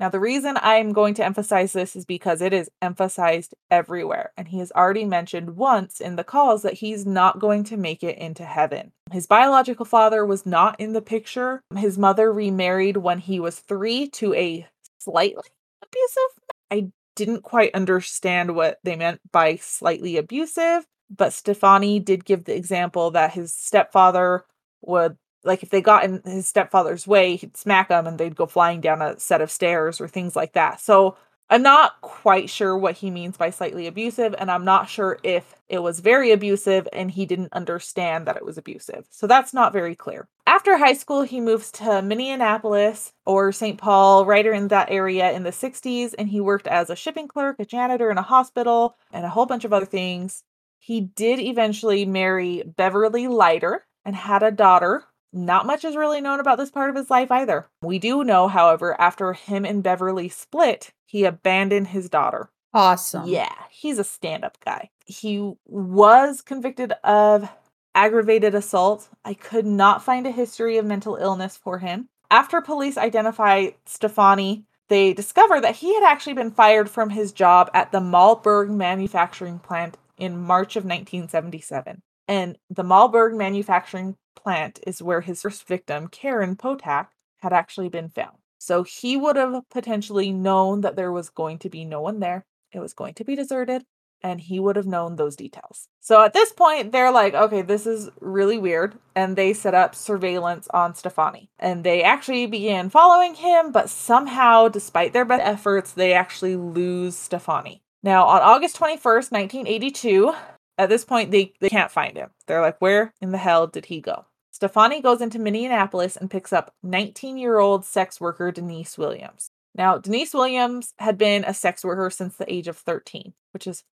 [0.00, 4.32] Now, the reason I'm going to emphasize this is because it is emphasized everywhere.
[4.36, 8.04] And he has already mentioned once in the calls that he's not going to make
[8.04, 8.92] it into heaven.
[9.10, 11.62] His biological father was not in the picture.
[11.76, 14.66] His mother remarried when he was three to a
[15.00, 15.42] slightly
[15.82, 16.42] abusive.
[16.70, 22.54] I didn't quite understand what they meant by slightly abusive, but Stephani did give the
[22.54, 24.44] example that his stepfather
[24.82, 28.46] would like if they got in his stepfather's way, he'd smack them and they'd go
[28.46, 30.80] flying down a set of stairs or things like that.
[30.80, 31.16] So
[31.50, 35.54] I'm not quite sure what he means by slightly abusive, and I'm not sure if
[35.70, 39.06] it was very abusive and he didn't understand that it was abusive.
[39.08, 40.28] So that's not very clear.
[40.46, 43.78] After high school, he moves to Minneapolis or St.
[43.78, 47.56] Paul, right in that area in the 60s, and he worked as a shipping clerk,
[47.58, 50.42] a janitor in a hospital, and a whole bunch of other things.
[50.78, 56.40] He did eventually marry Beverly Leiter and had a daughter not much is really known
[56.40, 57.68] about this part of his life either.
[57.82, 62.50] We do know, however, after him and Beverly split, he abandoned his daughter.
[62.72, 63.26] Awesome.
[63.26, 64.90] Yeah, he's a stand up guy.
[65.06, 67.48] He was convicted of
[67.94, 69.08] aggravated assault.
[69.24, 72.08] I could not find a history of mental illness for him.
[72.30, 77.70] After police identify Stephani, they discover that he had actually been fired from his job
[77.74, 82.02] at the Malberg manufacturing plant in March of 1977.
[82.28, 88.10] And the Malberg manufacturing plant is where his first victim, Karen Potack, had actually been
[88.10, 88.36] found.
[88.58, 92.44] So he would have potentially known that there was going to be no one there.
[92.72, 93.84] It was going to be deserted,
[94.22, 95.88] and he would have known those details.
[96.00, 98.98] So at this point, they're like, okay, this is really weird.
[99.14, 101.48] And they set up surveillance on Stephani.
[101.58, 107.16] And they actually began following him, but somehow, despite their best efforts, they actually lose
[107.16, 107.80] Stephani.
[108.02, 110.34] Now, on August 21st, 1982,
[110.78, 112.30] at this point, they, they can't find him.
[112.46, 114.24] They're like, where in the hell did he go?
[114.52, 119.50] Stephani goes into Minneapolis and picks up 19 year old sex worker Denise Williams.
[119.74, 123.84] Now, Denise Williams had been a sex worker since the age of 13, which is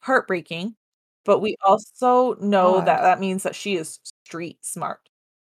[0.00, 0.74] heartbreaking.
[1.24, 2.86] But we also know God.
[2.86, 5.00] that that means that she is street smart.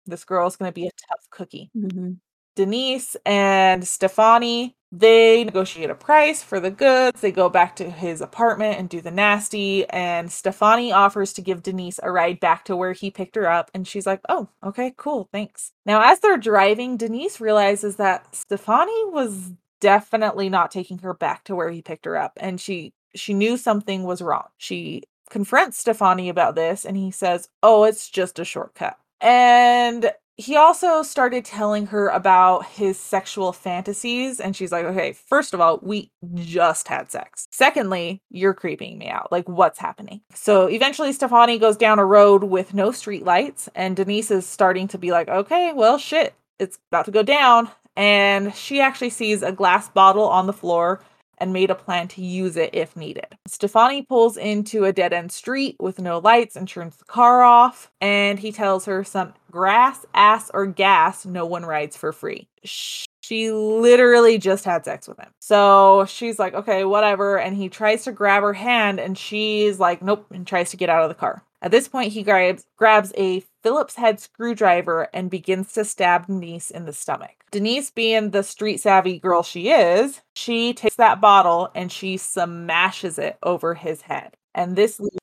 [0.05, 1.71] This girl is going to be a tough cookie.
[1.75, 2.17] Mhm.
[2.55, 7.19] Denise and Stephani, they negotiate a price for the goods.
[7.19, 9.89] They go back to his apartment and do the nasty.
[9.89, 13.71] And Stephani offers to give Denise a ride back to where he picked her up.
[13.73, 15.71] And she's like, oh, okay, cool, thanks.
[15.83, 21.55] Now, as they're driving, Denise realizes that Stephani was definitely not taking her back to
[21.55, 22.33] where he picked her up.
[22.37, 24.45] And she she knew something was wrong.
[24.57, 30.55] She confronts Stephani about this and he says, "Oh, it's just a shortcut." And he
[30.55, 35.79] also started telling her about his sexual fantasies and she's like okay first of all
[35.81, 37.47] we just had sex.
[37.51, 39.31] Secondly you're creeping me out.
[39.31, 40.21] Like what's happening?
[40.33, 44.87] So eventually stephani goes down a road with no street lights and denise is starting
[44.89, 47.69] to be like okay well shit it's about to go down.
[47.95, 51.01] And she actually sees a glass bottle on the floor
[51.37, 53.27] and made a plan to use it if needed.
[53.47, 57.91] Stephani pulls into a dead end street with no lights and turns the car off,
[58.01, 62.47] and he tells her some grass, ass, or gas, no one rides for free.
[62.63, 65.29] She literally just had sex with him.
[65.39, 67.39] So she's like, okay, whatever.
[67.39, 70.89] And he tries to grab her hand, and she's like, nope, and tries to get
[70.89, 71.43] out of the car.
[71.63, 76.69] At this point, he grabs, grabs a Phillips head screwdriver and begins to stab Denise
[76.69, 77.45] in the stomach.
[77.51, 83.17] Denise, being the street savvy girl she is, she takes that bottle and she smashes
[83.17, 84.35] it over his head.
[84.53, 85.17] And this leaves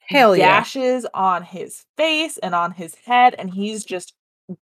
[0.00, 0.60] Hell yeah.
[0.60, 4.14] dashes on his face and on his head, and he's just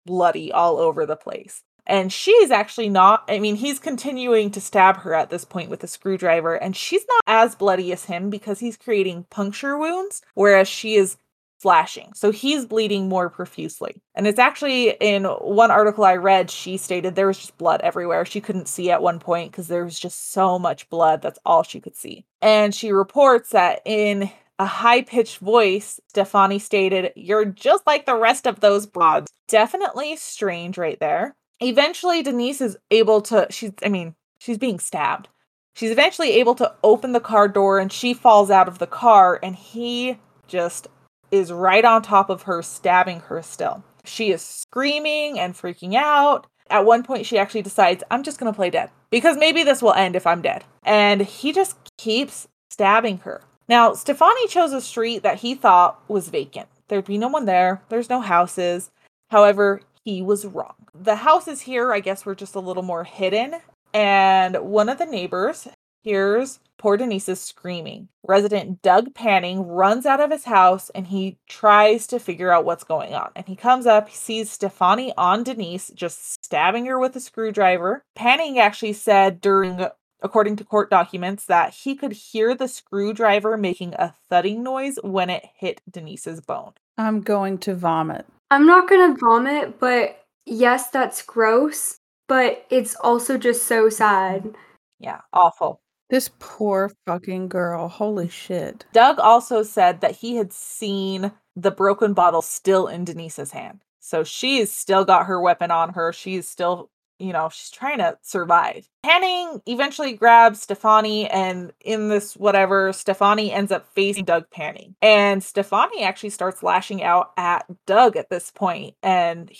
[0.05, 1.63] bloody all over the place.
[1.85, 5.83] And she's actually not, I mean, he's continuing to stab her at this point with
[5.83, 10.67] a screwdriver, and she's not as bloody as him because he's creating puncture wounds, whereas
[10.67, 11.17] she is
[11.63, 12.11] flashing.
[12.13, 14.01] So he's bleeding more profusely.
[14.15, 18.25] And it's actually in one article I read, she stated there was just blood everywhere.
[18.25, 21.21] She couldn't see at one point because there was just so much blood.
[21.21, 22.25] That's all she could see.
[22.41, 28.17] And she reports that in a high pitched voice, Stephani stated, You're just like the
[28.17, 29.31] rest of those broads.
[29.47, 31.35] Definitely strange right there.
[31.63, 35.29] Eventually, Denise is able to, she's, I mean, she's being stabbed.
[35.75, 39.39] She's eventually able to open the car door and she falls out of the car
[39.41, 40.87] and he just
[41.31, 43.83] is right on top of her, stabbing her still.
[44.05, 46.45] She is screaming and freaking out.
[46.69, 49.81] At one point, she actually decides, I'm just going to play dead because maybe this
[49.81, 50.63] will end if I'm dead.
[50.83, 53.41] And he just keeps stabbing her.
[53.67, 56.67] Now, Stephani chose a street that he thought was vacant.
[56.87, 58.91] There'd be no one there, there's no houses.
[59.29, 60.75] However, he was wrong.
[60.93, 63.55] The houses here, I guess, were just a little more hidden.
[63.93, 65.67] And one of the neighbors
[66.01, 68.09] hears poor Denise's screaming.
[68.27, 72.83] Resident Doug Panning runs out of his house and he tries to figure out what's
[72.83, 73.31] going on.
[73.35, 78.03] And he comes up, he sees Stephani on Denise, just stabbing her with a screwdriver.
[78.15, 79.87] Panning actually said during
[80.23, 85.29] according to court documents, that he could hear the screwdriver making a thudding noise when
[85.29, 86.71] it hit Denise's bone.
[86.97, 88.25] I'm going to vomit.
[88.53, 94.53] I'm not gonna vomit, but yes, that's gross, but it's also just so sad.
[94.99, 95.81] Yeah, awful.
[96.11, 97.87] This poor fucking girl.
[97.87, 98.85] Holy shit.
[98.93, 103.81] Doug also said that he had seen the broken bottle still in Denise's hand.
[103.99, 106.13] So she's still got her weapon on her.
[106.13, 106.91] She's still
[107.23, 108.89] you know, she's trying to survive.
[109.01, 114.95] Panning eventually grabs Stephani, and in this whatever, Stephani ends up facing Doug Panning.
[115.01, 119.51] And Stephani actually starts lashing out at Doug at this point, And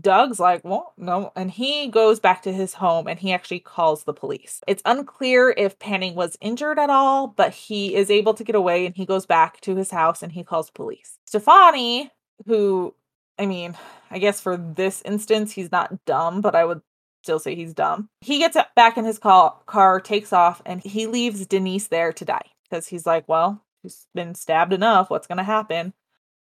[0.00, 1.32] Doug's like, well, no.
[1.36, 4.60] And he goes back to his home and he actually calls the police.
[4.66, 8.84] It's unclear if Panning was injured at all, but he is able to get away
[8.86, 11.18] and he goes back to his house and he calls police.
[11.26, 12.10] Stephani,
[12.46, 12.94] who
[13.38, 13.76] I mean,
[14.10, 16.82] I guess for this instance, he's not dumb, but I would
[17.22, 18.08] still say he's dumb.
[18.20, 22.24] He gets back in his car, car takes off, and he leaves Denise there to
[22.24, 25.10] die because he's like, well, he's been stabbed enough.
[25.10, 25.92] What's going to happen?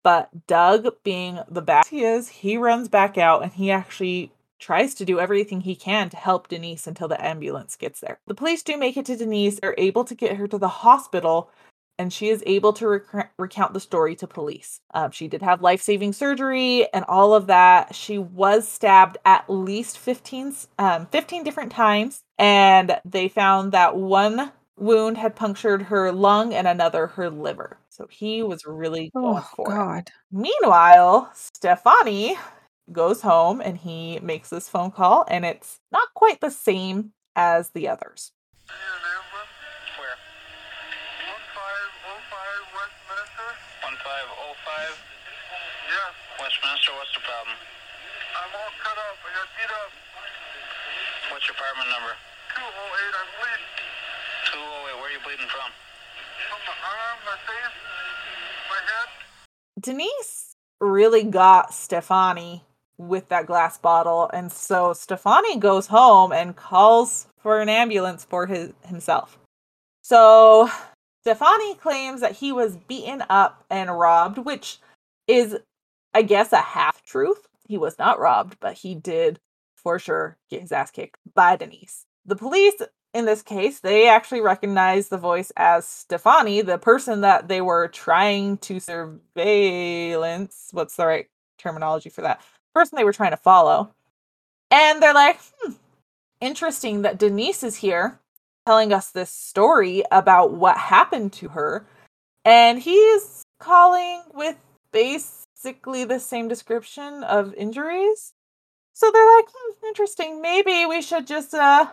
[0.04, 4.94] But Doug, being the bad he is, he runs back out and he actually tries
[4.96, 8.20] to do everything he can to help Denise until the ambulance gets there.
[8.28, 9.60] The police do make it to Denise.
[9.60, 11.50] They're able to get her to the hospital,
[12.00, 14.80] and she is able to rec- recount the story to police.
[14.94, 17.94] Um, she did have life saving surgery and all of that.
[17.94, 24.52] She was stabbed at least 15, um, 15 different times, and they found that one
[24.78, 27.78] wound had punctured her lung and another her liver.
[27.90, 30.08] So he was really going Oh for God.
[30.08, 30.12] it.
[30.32, 32.38] Meanwhile, Stephani
[32.92, 37.72] goes home and he makes this phone call, and it's not quite the same as
[37.72, 38.32] the others.
[38.70, 39.52] An ambulance?
[40.00, 40.16] Where?
[41.28, 43.50] 1505 Westminster?
[43.84, 44.96] 1505
[45.92, 46.16] Yes.
[46.40, 46.96] Westminster.
[46.96, 47.52] What's the problem?
[47.52, 49.20] I'm all cut up.
[49.20, 49.92] I got beat up.
[51.36, 52.16] What's your apartment number?
[52.56, 52.64] 208.
[52.64, 53.68] I'm bleeding
[54.56, 54.96] 208.
[54.96, 55.70] Where are you bleeding from?
[56.48, 57.76] from my arm, my face,
[58.70, 59.10] my head.
[59.80, 62.64] Denise really got Stephani
[62.98, 68.46] with that glass bottle, and so Stephani goes home and calls for an ambulance for
[68.46, 69.38] his himself.
[70.02, 70.70] So
[71.26, 74.80] Stephani claims that he was beaten up and robbed, which
[75.28, 75.58] is,
[76.14, 77.48] I guess, a half truth.
[77.68, 79.40] He was not robbed, but he did
[79.76, 82.06] for sure get his ass kicked by Denise.
[82.26, 82.82] The police
[83.14, 87.88] in this case, they actually recognize the voice as Stephani, the person that they were
[87.88, 90.70] trying to surveillance.
[90.72, 92.42] What's the right terminology for that?
[92.74, 93.94] Person they were trying to follow.
[94.70, 95.74] And they're like, hmm,
[96.40, 98.20] interesting that Denise is here
[98.68, 101.88] telling us this story about what happened to her.
[102.46, 104.56] And he's calling with
[105.62, 108.34] basically the same description of injuries.
[108.94, 110.42] So they're like, hmm, interesting.
[110.42, 111.88] Maybe we should just uh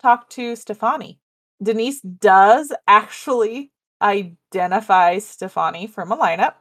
[0.00, 1.18] talk to Stephani.
[1.62, 6.54] Denise does actually identify Stephani from a lineup,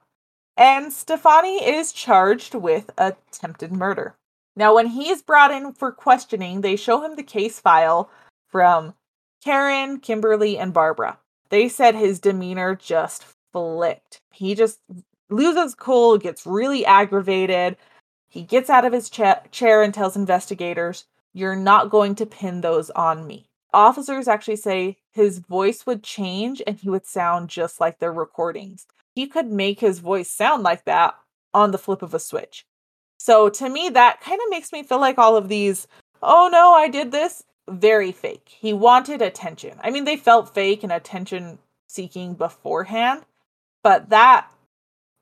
[0.56, 4.15] and Stephani is charged with attempted murder.
[4.56, 8.10] Now, when he is brought in for questioning, they show him the case file
[8.47, 8.95] from
[9.43, 11.19] Karen, Kimberly, and Barbara.
[11.50, 13.23] They said his demeanor just
[13.54, 14.19] flipped.
[14.32, 14.80] He just
[15.29, 17.77] loses cool, gets really aggravated.
[18.29, 22.61] He gets out of his cha- chair and tells investigators, You're not going to pin
[22.61, 23.47] those on me.
[23.73, 28.87] Officers actually say his voice would change and he would sound just like their recordings.
[29.13, 31.15] He could make his voice sound like that
[31.53, 32.65] on the flip of a switch.
[33.17, 35.87] So to me, that kind of makes me feel like all of these,
[36.21, 38.47] oh no, I did this, very fake.
[38.47, 39.79] He wanted attention.
[39.83, 43.23] I mean, they felt fake and attention seeking beforehand,
[43.83, 44.49] but that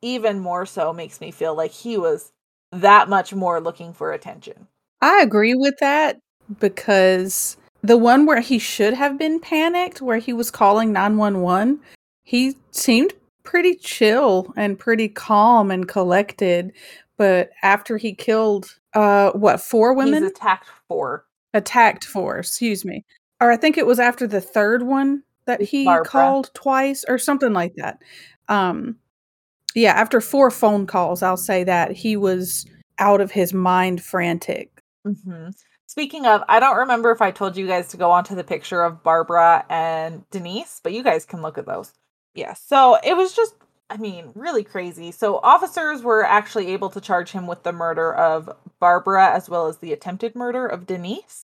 [0.06, 2.32] even more so makes me feel like he was
[2.72, 4.68] that much more looking for attention.
[5.02, 6.20] I agree with that
[6.60, 11.80] because the one where he should have been panicked, where he was calling 911,
[12.24, 13.14] he seemed
[13.44, 16.72] pretty chill and pretty calm and collected.
[17.18, 20.22] But after he killed, uh, what, four women?
[20.24, 21.26] He's attacked four.
[21.54, 23.04] attacked four, excuse me.
[23.42, 26.06] Or I think it was after the third one that he Barbara.
[26.06, 27.98] called twice or something like that.
[28.50, 28.98] Um
[29.76, 32.66] yeah, after four phone calls, I'll say that he was
[32.98, 34.82] out of his mind frantic.
[35.04, 35.50] hmm
[35.88, 38.84] Speaking of, I don't remember if I told you guys to go onto the picture
[38.84, 41.94] of Barbara and Denise, but you guys can look at those.
[42.34, 43.54] Yeah, so it was just,
[43.90, 45.12] I mean, really crazy.
[45.12, 49.68] So officers were actually able to charge him with the murder of Barbara as well
[49.68, 51.44] as the attempted murder of Denise.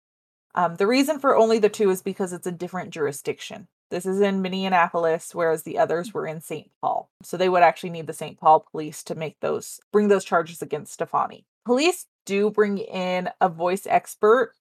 [0.54, 3.68] Um, the reason for only the two is because it's a different jurisdiction.
[3.92, 6.14] This is in Minneapolis, whereas the others mm.
[6.14, 6.70] were in St.
[6.82, 7.10] Paul.
[7.24, 8.40] So they would actually need the St.
[8.40, 11.46] Paul police to make those bring those charges against Stephani.
[11.66, 14.54] Police do bring in a voice expert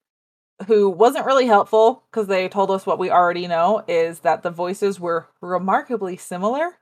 [0.66, 4.50] who wasn't really helpful because they told us what we already know is that the
[4.50, 6.78] voices were remarkably similar,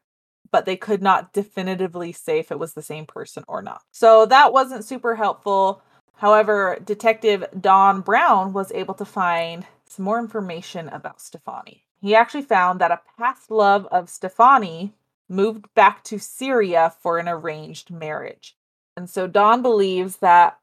[0.50, 3.82] but they could not definitively say if it was the same person or not.
[3.90, 5.82] So that wasn't super helpful.
[6.16, 11.84] However, Detective Don Brown was able to find some more information about Stephani.
[12.02, 14.92] He actually found that a past love of Stephani
[15.28, 18.56] moved back to Syria for an arranged marriage.
[18.96, 20.58] And so Don believes that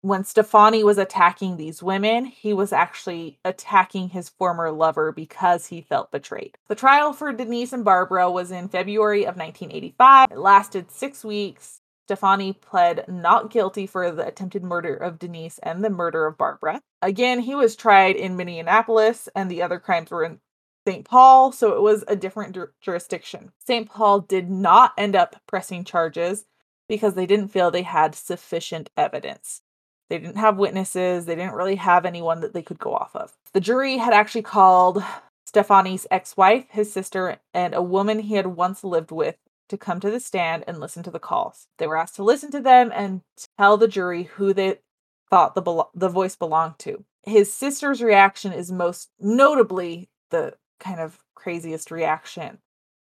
[0.00, 5.82] when Stephani was attacking these women, he was actually attacking his former lover because he
[5.82, 6.56] felt betrayed.
[6.68, 10.30] The trial for Denise and Barbara was in February of 1985.
[10.30, 11.82] It lasted six weeks.
[12.06, 16.80] Stephani pled not guilty for the attempted murder of Denise and the murder of Barbara.
[17.02, 20.40] Again, he was tried in Minneapolis, and the other crimes were in
[20.88, 21.04] St.
[21.04, 23.52] Paul, so it was a different ju- jurisdiction.
[23.58, 23.90] St.
[23.90, 26.46] Paul did not end up pressing charges
[26.88, 29.60] because they didn't feel they had sufficient evidence.
[30.08, 33.36] They didn't have witnesses, they didn't really have anyone that they could go off of.
[33.52, 35.04] The jury had actually called
[35.44, 39.36] Stephani's ex wife, his sister, and a woman he had once lived with
[39.68, 41.66] to come to the stand and listen to the calls.
[41.76, 43.20] They were asked to listen to them and
[43.58, 44.78] tell the jury who they
[45.28, 47.04] thought the the voice belonged to.
[47.24, 52.58] His sister's reaction is most notably the kind of craziest reaction.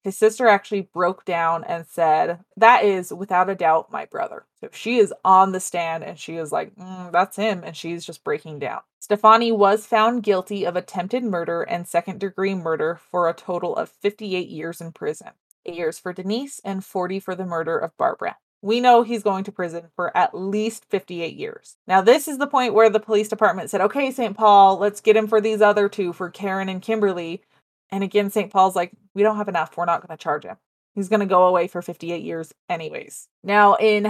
[0.02, 4.44] His sister actually broke down and said, That is without a doubt my brother.
[4.60, 7.62] So she is on the stand and she is like, mm, That's him.
[7.64, 8.82] And she's just breaking down.
[9.00, 13.88] Stephani was found guilty of attempted murder and second degree murder for a total of
[13.88, 15.32] 58 years in prison
[15.66, 18.36] eight years for Denise and 40 for the murder of Barbara.
[18.62, 21.76] We know he's going to prison for at least 58 years.
[21.86, 24.36] Now, this is the point where the police department said, okay, St.
[24.36, 27.42] Paul, let's get him for these other two, for Karen and Kimberly.
[27.90, 28.52] And again, St.
[28.52, 29.76] Paul's like, we don't have enough.
[29.76, 30.56] We're not going to charge him.
[30.94, 33.28] He's going to go away for 58 years, anyways.
[33.44, 34.04] Now, in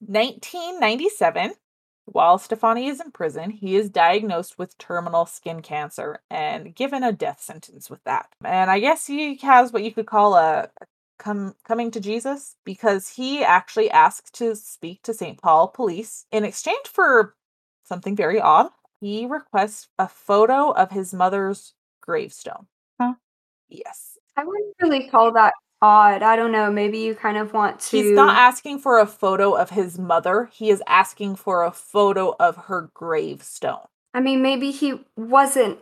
[0.00, 1.52] 1997,
[2.06, 7.12] while Stephani is in prison, he is diagnosed with terminal skin cancer and given a
[7.12, 8.28] death sentence with that.
[8.44, 10.70] And I guess he has what you could call a,
[11.18, 15.40] come coming to Jesus because he actually asked to speak to St.
[15.40, 17.36] Paul police in exchange for
[17.84, 18.70] something very odd.
[19.00, 22.66] He requests a photo of his mother's gravestone.
[23.72, 24.18] Yes.
[24.36, 26.22] I wouldn't really call that odd.
[26.22, 26.70] I don't know.
[26.70, 27.96] Maybe you kind of want to.
[27.96, 30.48] He's not asking for a photo of his mother.
[30.52, 33.86] He is asking for a photo of her gravestone.
[34.14, 35.78] I mean, maybe he wasn't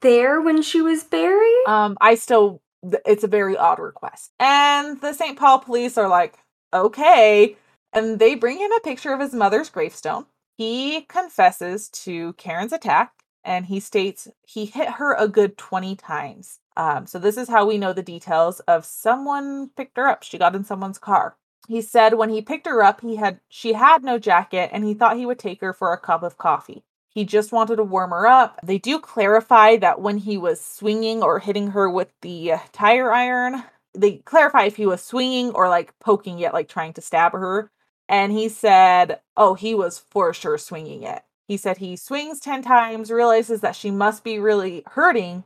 [0.00, 1.66] there when she was buried.
[1.66, 2.62] Um, I still,
[3.06, 4.32] it's a very odd request.
[4.40, 5.38] And the St.
[5.38, 6.38] Paul police are like,
[6.72, 7.56] okay.
[7.92, 10.26] And they bring him a picture of his mother's gravestone.
[10.56, 13.12] He confesses to Karen's attack
[13.44, 16.60] and he states he hit her a good 20 times.
[16.76, 20.22] Um, so this is how we know the details of someone picked her up.
[20.22, 21.36] She got in someone's car.
[21.68, 24.94] He said when he picked her up, he had she had no jacket and he
[24.94, 26.84] thought he would take her for a cup of coffee.
[27.08, 28.58] He just wanted to warm her up.
[28.62, 33.12] They do clarify that when he was swinging or hitting her with the uh, tire
[33.12, 33.64] iron,
[33.94, 37.70] they clarify if he was swinging or like poking it, like trying to stab her.
[38.08, 41.22] And he said, oh, he was for sure swinging it.
[41.48, 45.44] He said he swings 10 times, realizes that she must be really hurting,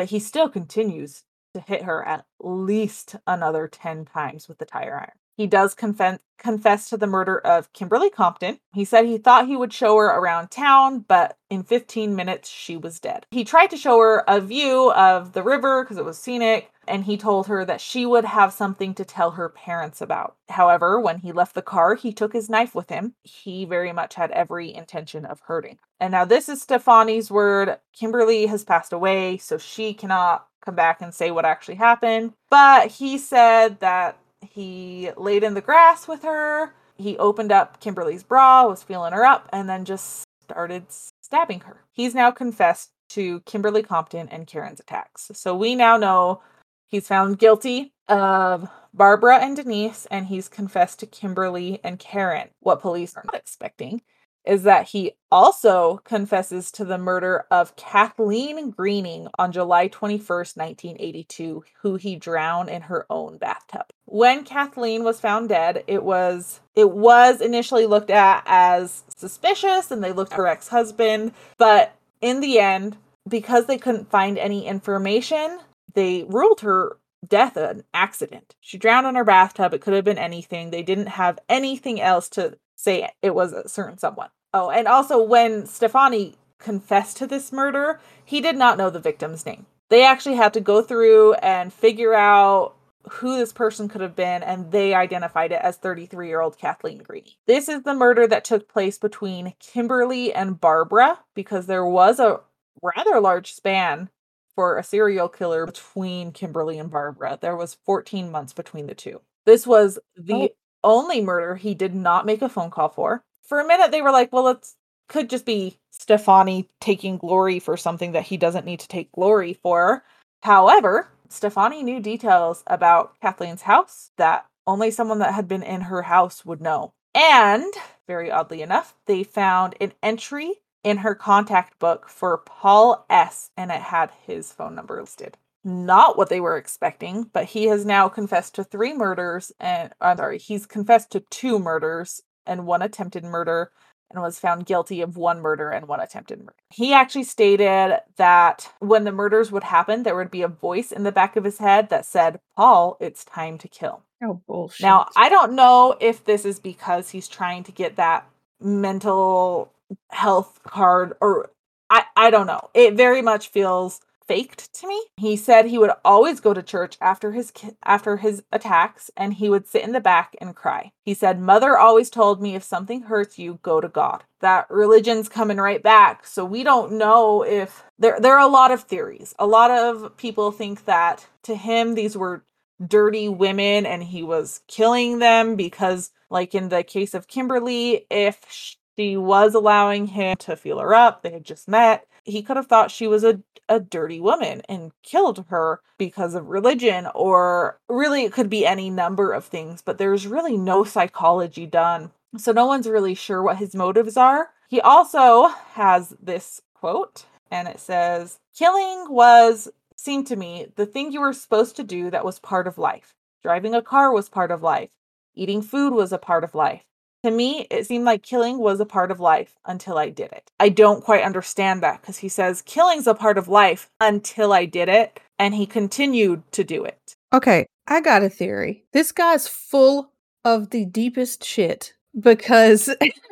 [0.00, 4.96] but he still continues to hit her at least another 10 times with the tire
[4.96, 5.18] iron.
[5.40, 8.58] He does confess confess to the murder of Kimberly Compton.
[8.74, 12.76] He said he thought he would show her around town, but in 15 minutes she
[12.76, 13.24] was dead.
[13.30, 17.04] He tried to show her a view of the river because it was scenic, and
[17.04, 20.36] he told her that she would have something to tell her parents about.
[20.50, 23.14] However, when he left the car, he took his knife with him.
[23.22, 25.78] He very much had every intention of hurting.
[25.98, 27.78] And now this is Stephani's word.
[27.98, 32.34] Kimberly has passed away, so she cannot come back and say what actually happened.
[32.50, 36.74] But he said that he laid in the grass with her.
[36.96, 40.86] He opened up Kimberly's bra, was feeling her up, and then just started
[41.20, 41.84] stabbing her.
[41.92, 45.30] He's now confessed to Kimberly Compton and Karen's attacks.
[45.34, 46.42] So we now know
[46.86, 52.48] he's found guilty of Barbara and Denise, and he's confessed to Kimberly and Karen.
[52.60, 54.02] What police are not expecting
[54.44, 61.64] is that he also confesses to the murder of Kathleen Greening on July 21st, 1982,
[61.82, 63.86] who he drowned in her own bathtub.
[64.06, 70.02] When Kathleen was found dead, it was it was initially looked at as suspicious and
[70.02, 72.96] they looked her ex-husband, but in the end,
[73.28, 75.60] because they couldn't find any information,
[75.94, 78.54] they ruled her death an accident.
[78.60, 79.74] She drowned in her bathtub.
[79.74, 80.70] It could have been anything.
[80.70, 84.30] They didn't have anything else to say it was a certain someone.
[84.52, 89.46] Oh, and also when Stephani confessed to this murder, he did not know the victim's
[89.46, 89.66] name.
[89.88, 92.74] They actually had to go through and figure out
[93.08, 96.98] who this person could have been, and they identified it as 33 year old Kathleen
[96.98, 97.32] Greening.
[97.46, 102.40] This is the murder that took place between Kimberly and Barbara because there was a
[102.82, 104.10] rather large span
[104.54, 107.38] for a serial killer between Kimberly and Barbara.
[107.40, 109.20] There was 14 months between the two.
[109.46, 110.48] This was the oh.
[110.82, 113.22] Only murder he did not make a phone call for.
[113.42, 114.66] For a minute, they were like, well, it
[115.08, 119.52] could just be Stephani taking glory for something that he doesn't need to take glory
[119.52, 120.04] for.
[120.42, 126.02] However, Stephani knew details about Kathleen's house that only someone that had been in her
[126.02, 126.92] house would know.
[127.14, 127.72] And
[128.06, 133.50] very oddly enough, they found an entry in her contact book for Paul S.
[133.56, 135.36] and it had his phone number listed.
[135.62, 140.16] Not what they were expecting, but he has now confessed to three murders and I'm
[140.16, 143.70] sorry, he's confessed to two murders and one attempted murder
[144.10, 146.54] and was found guilty of one murder and one attempted murder.
[146.70, 151.04] He actually stated that when the murders would happen, there would be a voice in
[151.04, 154.02] the back of his head that said, Paul, it's time to kill.
[154.22, 154.84] Oh bullshit.
[154.84, 158.26] Now, I don't know if this is because he's trying to get that
[158.60, 159.72] mental
[160.10, 161.50] health card or
[161.88, 162.70] I, I don't know.
[162.74, 165.02] It very much feels faked to me.
[165.16, 167.52] He said he would always go to church after his
[167.84, 170.92] after his attacks and he would sit in the back and cry.
[171.04, 174.24] He said mother always told me if something hurts you go to God.
[174.40, 176.26] That religion's coming right back.
[176.26, 179.34] So we don't know if there there are a lot of theories.
[179.38, 182.44] A lot of people think that to him these were
[182.86, 188.40] dirty women and he was killing them because like in the case of Kimberly if
[188.48, 192.66] she was allowing him to feel her up they had just met he could have
[192.66, 198.24] thought she was a, a dirty woman and killed her because of religion or really
[198.24, 202.66] it could be any number of things but there's really no psychology done so no
[202.66, 208.38] one's really sure what his motives are he also has this quote and it says
[208.54, 209.68] killing was
[210.00, 213.14] seemed to me the thing you were supposed to do that was part of life.
[213.42, 214.88] Driving a car was part of life.
[215.34, 216.84] Eating food was a part of life.
[217.24, 220.50] To me, it seemed like killing was a part of life until I did it.
[220.58, 224.64] I don't quite understand that because he says killing's a part of life until I
[224.64, 227.14] did it, and he continued to do it.
[227.32, 228.84] Okay, I got a theory.
[228.92, 230.12] This guy's full
[230.44, 232.88] of the deepest shit because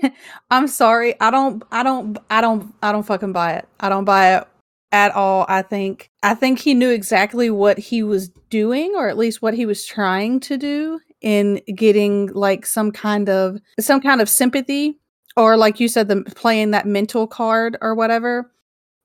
[0.51, 3.68] I'm sorry, I don't I don't I don't I don't fucking buy it.
[3.80, 4.49] I don't buy it
[4.93, 5.47] at all.
[5.49, 9.55] I think I think he knew exactly what he was doing or at least what
[9.55, 14.98] he was trying to do in getting like some kind of some kind of sympathy
[15.36, 18.50] or like you said the playing that mental card or whatever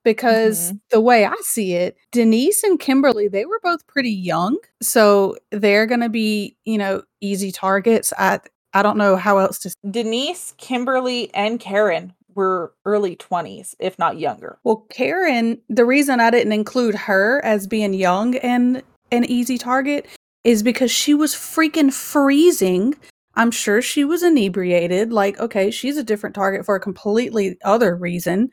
[0.04, 0.78] because mm-hmm.
[0.92, 4.58] the way I see it, Denise and Kimberly, they were both pretty young.
[4.82, 8.14] So they're going to be, you know, easy targets.
[8.18, 8.40] I
[8.74, 14.18] I don't know how else to Denise, Kimberly, and Karen were early 20s, if not
[14.18, 14.58] younger.
[14.64, 20.08] Well, Karen, the reason I didn't include her as being young and an easy target
[20.44, 22.96] is because she was freaking freezing.
[23.36, 25.12] I'm sure she was inebriated.
[25.12, 28.50] Like, okay, she's a different target for a completely other reason.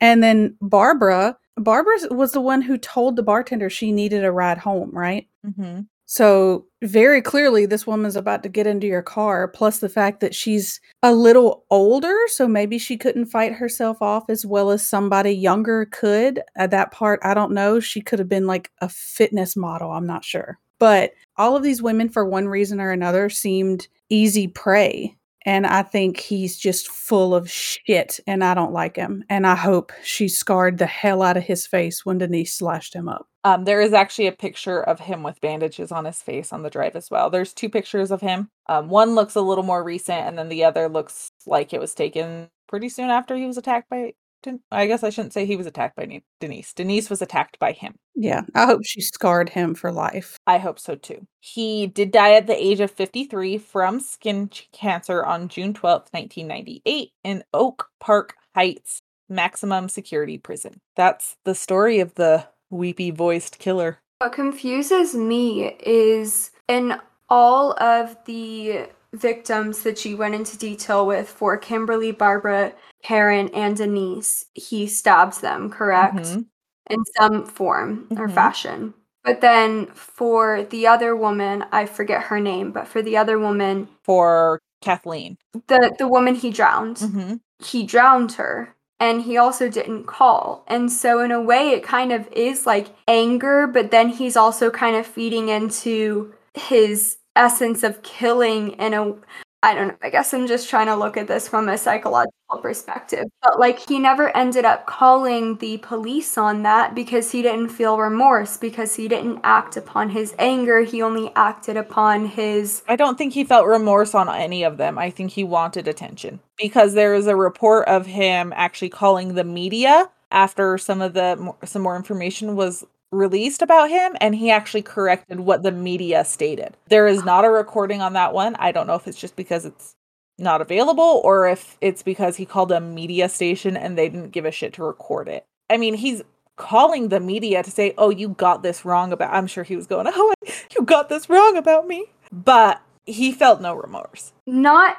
[0.00, 4.58] And then Barbara, Barbara was the one who told the bartender she needed a ride
[4.58, 5.28] home, right?
[5.46, 5.82] Mm-hmm.
[6.08, 10.36] So, very clearly, this woman's about to get into your car, plus the fact that
[10.36, 12.16] she's a little older.
[12.28, 16.42] So, maybe she couldn't fight herself off as well as somebody younger could.
[16.56, 17.80] At that part, I don't know.
[17.80, 19.90] She could have been like a fitness model.
[19.90, 20.60] I'm not sure.
[20.78, 25.16] But all of these women, for one reason or another, seemed easy prey.
[25.44, 29.22] And I think he's just full of shit, and I don't like him.
[29.30, 33.08] And I hope she scarred the hell out of his face when Denise slashed him
[33.08, 33.28] up.
[33.44, 36.70] Um, there is actually a picture of him with bandages on his face on the
[36.70, 37.30] drive as well.
[37.30, 38.50] There's two pictures of him.
[38.68, 41.94] Um, one looks a little more recent, and then the other looks like it was
[41.94, 44.14] taken pretty soon after he was attacked by.
[44.46, 46.72] Den- I guess I shouldn't say he was attacked by Ne- Denise.
[46.72, 47.96] Denise was attacked by him.
[48.14, 50.38] Yeah, I hope she scarred him for life.
[50.46, 51.26] I hope so too.
[51.40, 57.10] He did die at the age of 53 from skin cancer on June 12th, 1998,
[57.24, 60.80] in Oak Park Heights Maximum Security Prison.
[60.94, 63.98] That's the story of the weepy voiced killer.
[64.18, 66.94] What confuses me is in
[67.28, 68.88] all of the
[69.18, 75.40] victims that she went into detail with for Kimberly, Barbara, Karen, and Denise, he stabs
[75.40, 76.16] them, correct?
[76.16, 76.46] Mhm.
[76.90, 78.32] In some form or Mhm.
[78.34, 78.94] fashion.
[79.24, 83.88] But then for the other woman, I forget her name, but for the other woman,
[84.04, 85.36] For Kathleen.
[85.68, 90.62] the the woman he drowned, hmm he drowned her and he also didn't call.
[90.68, 94.70] And so in a way it kind of is like anger, but then he's also
[94.70, 99.14] kind of feeding into his essence of killing in a
[99.62, 99.96] I don't know.
[100.00, 103.24] I guess I'm just trying to look at this from a psychological perspective.
[103.42, 107.98] But like he never ended up calling the police on that because he didn't feel
[107.98, 110.82] remorse because he didn't act upon his anger.
[110.82, 114.98] He only acted upon his I don't think he felt remorse on any of them.
[114.98, 119.44] I think he wanted attention because there is a report of him actually calling the
[119.44, 124.82] media after some of the some more information was released about him and he actually
[124.82, 126.76] corrected what the media stated.
[126.88, 128.56] There is not a recording on that one.
[128.56, 129.94] I don't know if it's just because it's
[130.38, 134.44] not available or if it's because he called a media station and they didn't give
[134.44, 135.46] a shit to record it.
[135.70, 136.22] I mean, he's
[136.56, 139.86] calling the media to say, "Oh, you got this wrong about." I'm sure he was
[139.86, 140.34] going, "Oh,
[140.76, 144.32] you got this wrong about me." But he felt no remorse.
[144.46, 144.96] not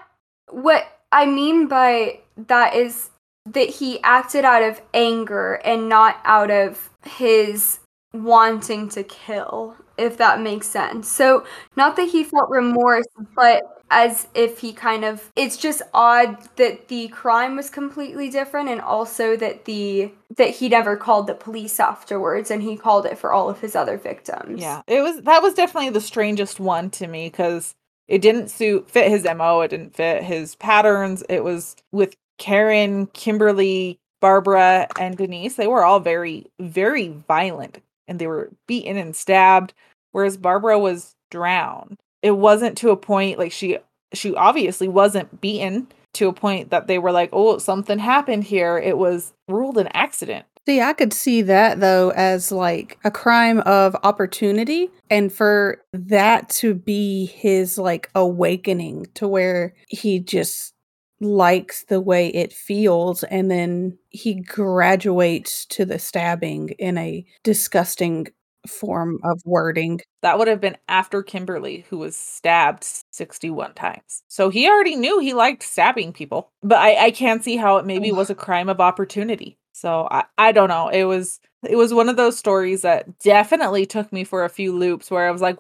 [0.49, 3.09] what I mean by that is
[3.45, 7.79] that he acted out of anger and not out of his
[8.23, 11.07] wanting to kill, if that makes sense.
[11.07, 11.45] So,
[11.75, 16.87] not that he felt remorse, but as if he kind of it's just odd that
[16.89, 21.79] the crime was completely different and also that the that he never called the police
[21.79, 24.61] afterwards and he called it for all of his other victims.
[24.61, 27.75] Yeah, it was that was definitely the strangest one to me because
[28.07, 29.61] it didn't suit fit his mo.
[29.61, 31.23] It didn't fit his patterns.
[31.29, 35.55] It was with Karen, Kimberly, Barbara, and Denise.
[35.55, 39.73] They were all very very violent and they were beaten and stabbed,
[40.11, 43.77] whereas Barbara was drowned it wasn't to a point like she
[44.13, 48.77] she obviously wasn't beaten to a point that they were like, "Oh, something happened here."
[48.77, 50.45] It was ruled an accident.
[50.65, 56.49] See, I could see that though as like a crime of opportunity and for that
[56.49, 60.73] to be his like awakening to where he just
[61.19, 68.27] likes the way it feels and then he graduates to the stabbing in a disgusting
[68.67, 70.01] form of wording.
[70.21, 74.23] That would have been after Kimberly, who was stabbed 61 times.
[74.27, 76.51] So he already knew he liked stabbing people.
[76.61, 79.57] But I, I can't see how it maybe was a crime of opportunity.
[79.73, 80.89] So I, I don't know.
[80.89, 84.75] It was it was one of those stories that definitely took me for a few
[84.75, 85.57] loops where I was like,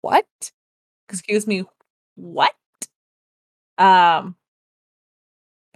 [0.00, 0.26] what?
[1.08, 1.64] Excuse me,
[2.16, 2.54] what?
[3.78, 4.36] Um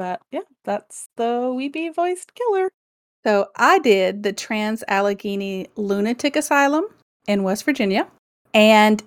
[0.00, 2.70] but yeah, that's the weepy voiced killer.
[3.26, 6.86] So I did the Trans Allegheny Lunatic Asylum
[7.28, 8.08] in West Virginia.
[8.54, 9.02] And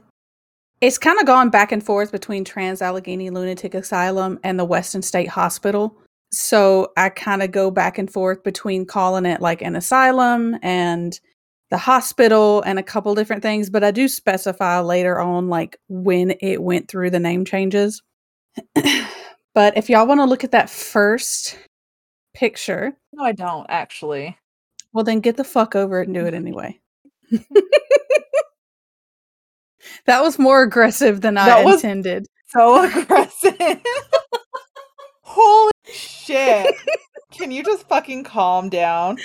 [0.81, 5.01] it's kind of gone back and forth between Trans Allegheny Lunatic Asylum and the Weston
[5.01, 5.97] State Hospital.
[6.31, 11.19] So I kind of go back and forth between calling it like an asylum and
[11.71, 16.35] the hospital and a couple different things, but I do specify later on like when
[16.39, 18.03] it went through the name changes.
[19.53, 21.57] But if y'all want to look at that first
[22.33, 24.37] picture, No, I don't actually.
[24.93, 26.79] well then get the fuck over it and do it anyway.
[30.05, 32.25] that was more aggressive than I That was- intended.
[32.47, 33.81] So aggressive.
[35.21, 36.75] Holy shit.
[37.31, 39.17] Can you just fucking calm down?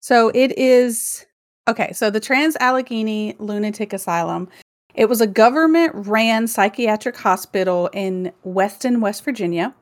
[0.00, 1.24] So it is
[1.66, 1.92] okay.
[1.94, 4.48] So the Trans Allegheny Lunatic Asylum.
[4.94, 9.74] It was a government ran psychiatric hospital in Weston, West Virginia,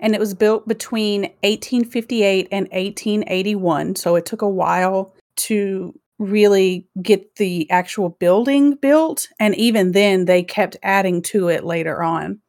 [0.00, 3.96] and it was built between 1858 and 1881.
[3.96, 10.24] So it took a while to really get the actual building built, and even then,
[10.24, 12.40] they kept adding to it later on.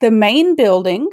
[0.00, 1.08] The main building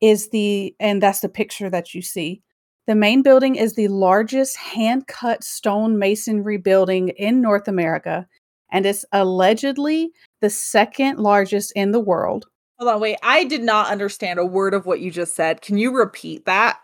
[0.00, 2.42] is the, and that's the picture that you see.
[2.86, 8.26] The main building is the largest hand cut stone masonry building in North America,
[8.70, 10.10] and it's allegedly
[10.40, 12.46] the second largest in the world.
[12.78, 13.16] Hold on, wait.
[13.22, 15.62] I did not understand a word of what you just said.
[15.62, 16.78] Can you repeat that?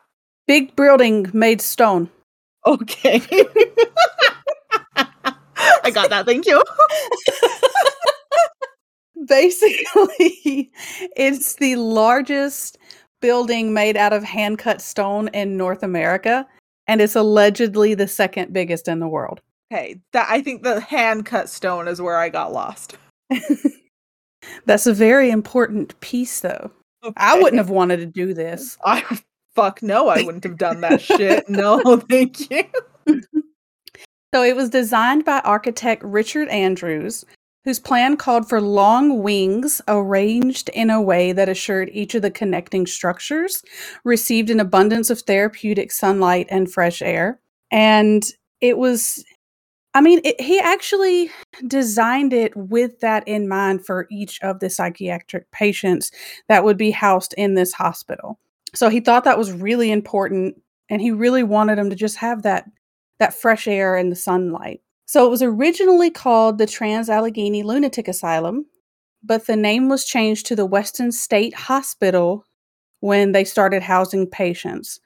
[0.46, 2.08] Big building made stone.
[2.66, 3.20] Okay.
[5.84, 6.26] I got that.
[6.26, 6.62] Thank you.
[9.26, 10.70] Basically,
[11.16, 12.78] it's the largest
[13.20, 16.46] building made out of hand cut stone in North America,
[16.86, 19.40] and it's allegedly the second biggest in the world.
[19.72, 22.98] Okay, that I think the hand cut stone is where I got lost.
[24.66, 26.70] That's a very important piece, though.
[27.16, 28.76] I wouldn't have wanted to do this.
[28.84, 29.02] I
[29.54, 31.48] fuck no, I wouldn't have done that shit.
[31.48, 32.64] No, thank you.
[34.34, 37.24] So it was designed by architect Richard Andrews,
[37.64, 42.30] whose plan called for long wings arranged in a way that assured each of the
[42.30, 43.62] connecting structures
[44.04, 47.40] received an abundance of therapeutic sunlight and fresh air.
[47.70, 48.22] And
[48.60, 49.24] it was,
[49.94, 51.30] I mean, it, he actually
[51.66, 56.10] designed it with that in mind for each of the psychiatric patients
[56.48, 58.38] that would be housed in this hospital.
[58.74, 62.42] So he thought that was really important and he really wanted them to just have
[62.42, 62.70] that
[63.18, 64.80] that fresh air and the sunlight.
[65.06, 68.66] So it was originally called the Trans Allegheny Lunatic Asylum,
[69.22, 72.44] but the name was changed to the Weston State Hospital
[73.00, 75.00] when they started housing patients.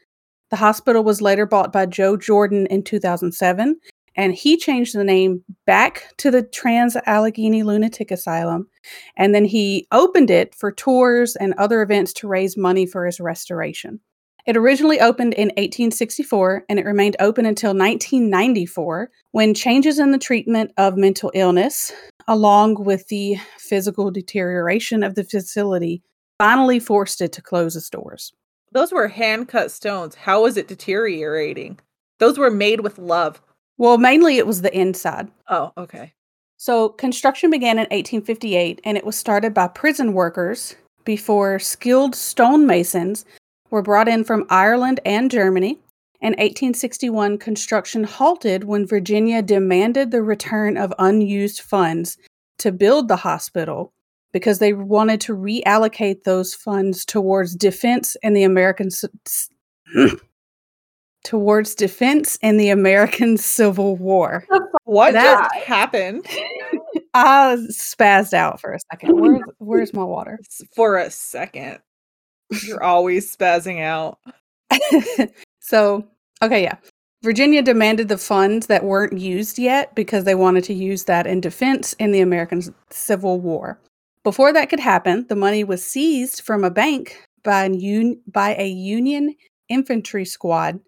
[0.50, 3.78] The hospital was later bought by Joe Jordan in 2007,
[4.16, 8.68] and he changed the name back to the Trans Allegheny Lunatic Asylum.
[9.16, 13.20] And then he opened it for tours and other events to raise money for his
[13.20, 14.00] restoration.
[14.46, 20.18] It originally opened in 1864 and it remained open until 1994 when changes in the
[20.18, 21.92] treatment of mental illness,
[22.28, 26.02] along with the physical deterioration of the facility,
[26.38, 28.32] finally forced it to close its doors.
[28.70, 30.14] Those were hand cut stones.
[30.14, 31.80] How was it deteriorating?
[32.18, 33.42] Those were made with love.
[33.78, 35.28] Well, mainly it was the inside.
[35.48, 36.12] Oh, okay.
[36.56, 40.74] So, construction began in 1858 and it was started by prison workers
[41.04, 43.24] before skilled stonemasons
[43.70, 45.78] were brought in from Ireland and Germany.
[46.22, 52.16] In 1861, construction halted when Virginia demanded the return of unused funds
[52.58, 53.92] to build the hospital
[54.32, 58.88] because they wanted to reallocate those funds towards defense and the American
[61.26, 64.46] towards defense and the American Civil War.
[64.84, 66.24] What That- just happened?
[67.14, 69.14] I spazzed out for a second.
[69.20, 70.38] Where's, where's my water?
[70.74, 71.78] For a second.
[72.62, 74.18] You're always spazzing out.
[75.60, 76.06] so,
[76.42, 76.76] okay, yeah.
[77.22, 81.40] Virginia demanded the funds that weren't used yet because they wanted to use that in
[81.40, 83.80] defense in the American Civil War.
[84.22, 88.54] Before that could happen, the money was seized from a bank by, an un- by
[88.56, 89.34] a Union
[89.68, 90.78] infantry squad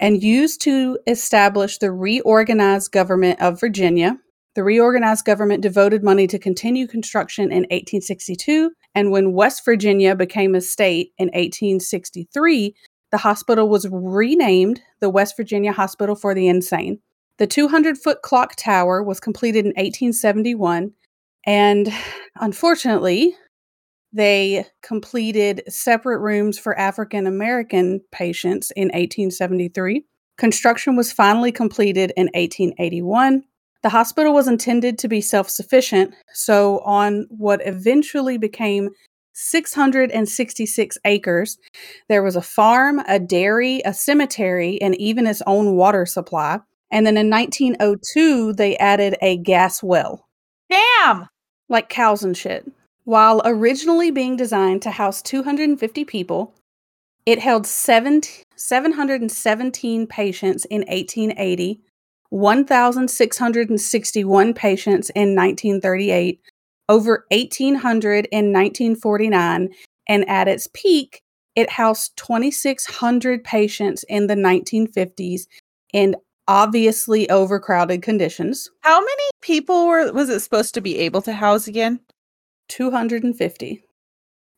[0.00, 4.18] and used to establish the reorganized government of Virginia.
[4.54, 10.54] The reorganized government devoted money to continue construction in 1862, and when West Virginia became
[10.54, 12.74] a state in 1863,
[13.10, 17.00] the hospital was renamed the West Virginia Hospital for the Insane.
[17.38, 20.92] The 200 foot clock tower was completed in 1871,
[21.46, 21.92] and
[22.36, 23.34] unfortunately,
[24.14, 30.04] they completed separate rooms for African American patients in 1873.
[30.38, 33.42] Construction was finally completed in 1881.
[33.82, 38.90] The hospital was intended to be self sufficient, so on what eventually became
[39.34, 41.58] 666 acres,
[42.08, 46.60] there was a farm, a dairy, a cemetery, and even its own water supply.
[46.90, 50.28] And then in 1902, they added a gas well,
[50.70, 51.28] Damn.
[51.68, 52.64] like cows and shit.
[53.04, 56.54] While originally being designed to house 250 people,
[57.26, 58.22] it held seven,
[58.56, 61.80] 717 patients in 1880,
[62.30, 66.40] 1,661 patients in 1938,
[66.88, 69.68] over 1,800 in 1949,
[70.08, 71.20] and at its peak,
[71.54, 75.42] it housed 2,600 patients in the 1950s
[75.92, 76.16] in
[76.48, 78.68] obviously overcrowded conditions.
[78.80, 82.00] How many people were was it supposed to be able to house again?
[82.68, 83.84] 250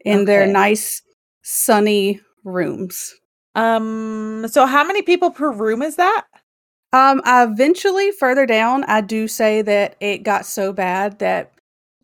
[0.04, 1.02] in their nice
[1.42, 3.14] sunny rooms.
[3.54, 6.24] Um so how many people per room is that?
[6.92, 11.52] Um, eventually, further down, I do say that it got so bad that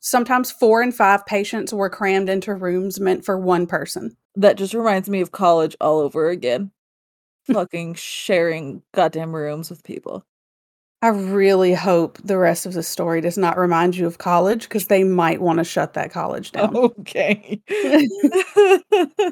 [0.01, 4.17] sometimes four and five patients were crammed into rooms meant for one person.
[4.35, 6.73] That just reminds me of college all over again.
[7.53, 10.27] Fucking sharing goddamn rooms with people.
[11.03, 14.87] I really hope the rest of the story does not remind you of college because
[14.87, 16.77] they might want to shut that college down.
[16.77, 17.61] Okay.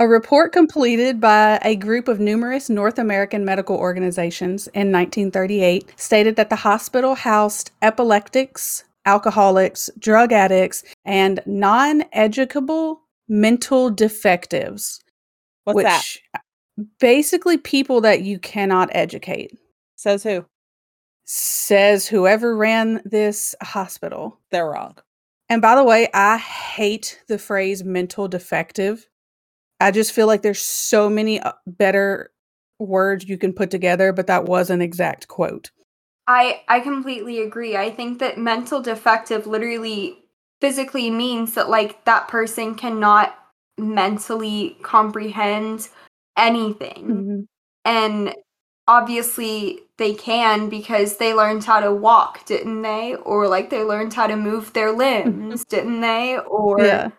[0.00, 6.34] A report completed by a group of numerous North American medical organizations in 1938 stated
[6.34, 15.00] that the hospital housed epileptics, alcoholics, drug addicts, and non educable mental defectives,
[15.62, 16.42] What's which that?
[16.98, 19.56] basically people that you cannot educate,
[19.96, 20.44] Says who?
[21.24, 24.38] Says whoever ran this hospital.
[24.50, 24.96] They're wrong.
[25.48, 29.06] And by the way, I hate the phrase mental defective.
[29.80, 32.30] I just feel like there's so many uh, better
[32.78, 35.70] words you can put together, but that was an exact quote.
[36.26, 37.76] I I completely agree.
[37.76, 40.18] I think that mental defective literally
[40.60, 43.36] physically means that like that person cannot
[43.78, 45.88] mentally comprehend
[46.38, 47.46] anything.
[47.84, 48.34] And
[48.86, 53.14] obviously they can because they learned how to walk, didn't they?
[53.16, 56.38] Or like they learned how to move their limbs, didn't they?
[56.38, 57.10] Or Yeah.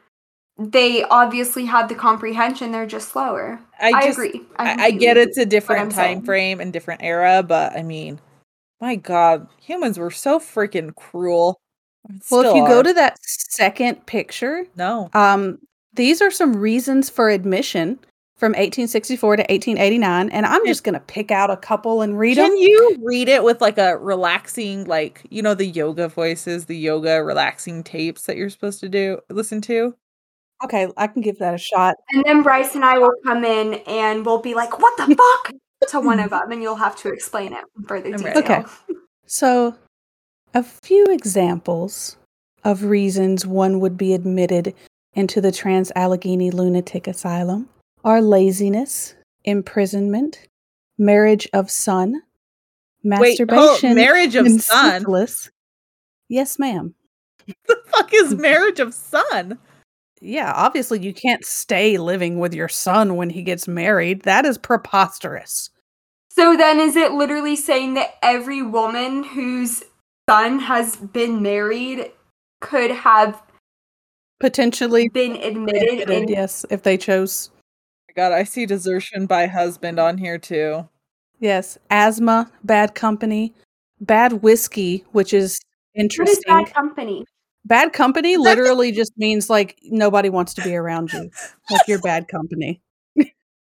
[0.58, 3.60] they obviously had the comprehension, they're just slower.
[3.80, 4.42] I, I, just, agree.
[4.58, 6.24] I, I get it's a different time saying.
[6.24, 8.20] frame and different era, but I mean,
[8.82, 11.60] my God, humans were so freaking cruel.
[12.30, 15.58] Well, if Still you go to that second picture, no, um,
[15.94, 18.00] these are some reasons for admission
[18.38, 22.36] from 1864 to 1889, and I'm just going to pick out a couple and read
[22.36, 22.58] can them.
[22.58, 27.24] you read it with like a relaxing, like you know, the yoga voices, the yoga
[27.24, 29.96] relaxing tapes that you're supposed to do, listen to?
[30.64, 31.96] Okay, I can give that a shot.
[32.12, 35.54] And then Bryce and I will come in and we'll be like, "What the fuck?"
[35.90, 38.38] to one of them, and you'll have to explain it in further I'm detail.
[38.38, 38.64] Okay.
[39.28, 39.76] So,
[40.54, 42.18] a few examples
[42.64, 44.74] of reasons one would be admitted
[45.14, 47.70] into the Trans Allegheny Lunatic Asylum
[48.06, 50.48] are laziness, imprisonment,
[50.98, 52.14] marriage of son,
[53.04, 55.02] Wait, oh, masturbation, marriage of and son.
[55.02, 55.50] syphilis.
[56.30, 56.96] Yes, ma'am.
[57.68, 59.60] the fuck is marriage of son?
[60.22, 64.22] Yeah, obviously you can't stay living with your son when he gets married.
[64.22, 65.70] That is preposterous.
[66.30, 69.84] So then, is it literally saying that every woman whose
[70.30, 72.12] son has been married
[72.62, 73.42] could have
[74.40, 77.52] potentially been admitted admitted, in yes, if they chose.
[78.16, 80.88] My God, I see desertion by husband on here too.
[81.40, 83.54] Yes, asthma, bad company,
[84.00, 85.60] bad whiskey, which is
[85.94, 86.44] what is interesting.
[86.48, 87.26] bad company?
[87.66, 91.30] Bad company literally just means like nobody wants to be around you.
[91.70, 92.82] Like you're bad company.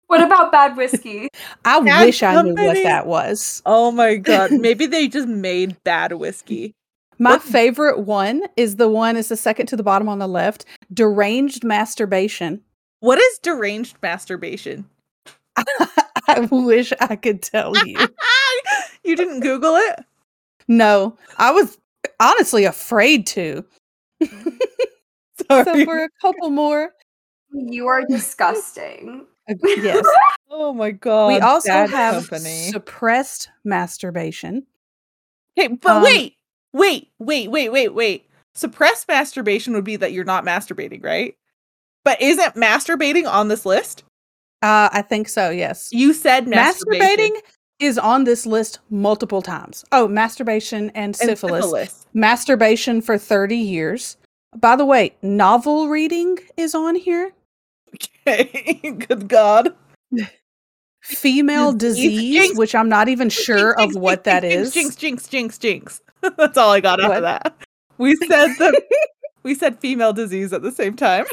[0.08, 1.30] What about bad whiskey?
[1.64, 3.62] I Bad wish I knew what that was.
[3.66, 4.52] Oh my God.
[4.60, 6.74] Maybe they just made bad whiskey.
[7.18, 10.28] My What- favorite one is the one is the second to the bottom on the
[10.28, 12.62] left, deranged masturbation.
[13.00, 14.89] What is deranged masturbation?
[16.28, 17.98] I wish I could tell you.
[19.04, 20.00] you didn't Google it?
[20.68, 21.78] No, I was
[22.20, 23.64] honestly afraid to.
[24.24, 24.41] Sorry.
[25.50, 26.91] So for a couple more,
[27.52, 29.28] You are disgusting.
[29.50, 30.04] uh, yes,
[30.50, 31.28] oh my God.
[31.28, 32.70] we also bad have company.
[32.72, 34.66] suppressed masturbation.
[35.60, 36.36] Okay, but Um, wait,
[36.74, 38.30] wait, wait, wait, wait, wait.
[38.56, 41.36] Suppressed masturbation would be that you're not masturbating, right?
[42.06, 44.03] But isn't masturbating on this list?
[44.62, 45.49] Uh, I think so.
[45.49, 47.32] Yes, You said masturbating
[47.80, 49.84] is on this list multiple times.
[49.91, 52.06] Oh, masturbation and and syphilis.
[52.14, 54.16] Masturbation for thirty years.
[54.56, 57.34] By the way, novel reading is on here.
[57.93, 59.76] Okay, good God.
[61.01, 64.68] Female Disease, disease, jinx, which I'm not even sure Jinx, of what jinx, that jinx,
[64.68, 64.74] is.
[64.74, 66.01] Jinx, jinx, jinx, jinx.
[66.38, 67.18] That's all I got out What?
[67.18, 67.56] of that.
[67.97, 68.82] We said the
[69.43, 71.26] we said female disease at the same time.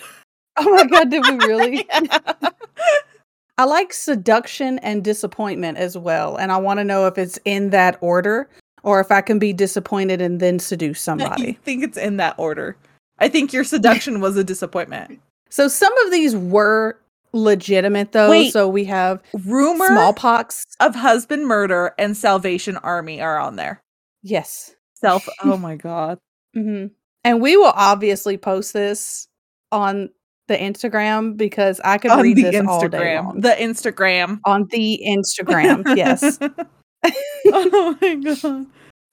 [0.57, 1.89] Oh my god, did we really?
[3.59, 7.71] I like seduction and disappointment as well, and I want to know if it's in
[7.71, 8.49] that order
[8.83, 11.49] or if I can be disappointed and then seduce somebody.
[11.51, 12.77] I think it's in that order.
[13.19, 15.21] I think your seduction was a disappointment.
[15.51, 16.99] So some of these were
[17.33, 18.31] legitimate though.
[18.31, 18.53] Wait.
[18.53, 20.65] So we have Rumor smallpox.
[20.81, 23.81] of husband murder and Salvation Army are on there.
[24.23, 24.75] Yes.
[24.95, 25.29] Self.
[25.43, 26.19] Oh my god.
[26.55, 26.87] hmm
[27.25, 29.29] And we will obviously post this
[29.71, 30.11] on
[30.49, 33.25] the Instagram because I could On read the this all day Instagram.
[33.25, 33.41] long.
[33.41, 34.41] The Instagram.
[34.45, 36.39] on the Instagram, yes.
[37.47, 38.67] oh my god.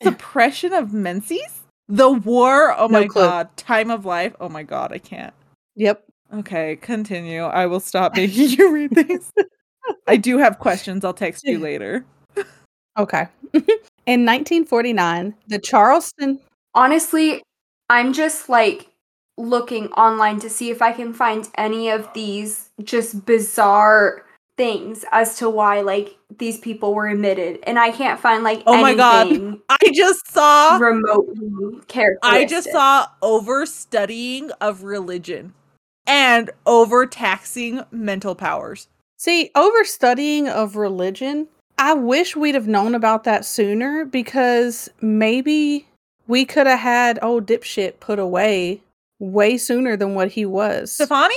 [0.03, 1.61] Suppression of menses?
[1.87, 2.73] The war.
[2.77, 3.23] Oh No my clue.
[3.23, 3.55] god.
[3.57, 4.35] Time of life.
[4.39, 4.91] Oh my god.
[4.93, 5.33] I can't.
[5.75, 6.03] Yep.
[6.35, 7.41] Okay, continue.
[7.43, 9.31] I will stop making you read these.
[10.07, 11.03] I do have questions.
[11.03, 12.05] I'll text you later.
[12.97, 13.27] Okay.
[14.05, 16.39] In 1949, the Charleston.
[16.75, 17.41] Honestly,
[17.89, 18.87] I'm just like
[19.39, 24.25] looking online to see if I can find any of these just bizarre
[24.57, 28.79] things as to why like these people were admitted, and I can't find like Oh
[28.79, 29.59] my God.
[29.69, 32.41] I just saw remotely characteristic.
[32.41, 35.53] I just saw overstudying of religion
[36.05, 38.89] and overtaxing mental powers.
[39.17, 45.87] See, overstudying of religion, I wish we'd have known about that sooner because maybe
[46.27, 48.81] we could have had old dipshit put away
[49.19, 50.91] way sooner than what he was.
[50.93, 51.35] Stephani?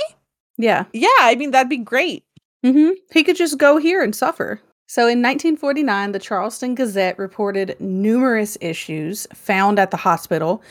[0.57, 0.85] Yeah.
[0.93, 2.23] Yeah, I mean that'd be great.
[2.63, 4.59] hmm He could just go here and suffer.
[4.87, 10.61] So in 1949, the Charleston Gazette reported numerous issues found at the hospital,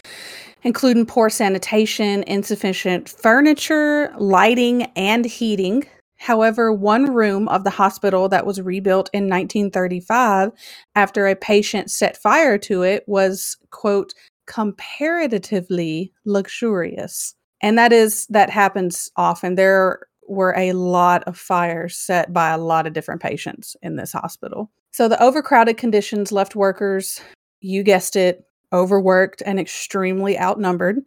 [0.63, 5.85] including poor sanitation, insufficient furniture, lighting, and heating.
[6.19, 10.53] However, one room of the hospital that was rebuilt in 1935
[10.95, 14.15] after a patient set fire to it was, quote,
[14.47, 17.35] comparatively luxurious.
[17.61, 19.55] And that is, that happens often.
[19.55, 24.13] There were a lot of fires set by a lot of different patients in this
[24.13, 24.71] hospital.
[24.93, 27.21] So the overcrowded conditions left workers,
[27.61, 31.03] you guessed it, overworked and extremely outnumbered.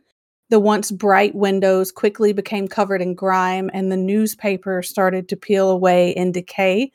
[0.49, 5.71] The once bright windows quickly became covered in grime, and the newspaper started to peel
[5.71, 6.91] away in decay,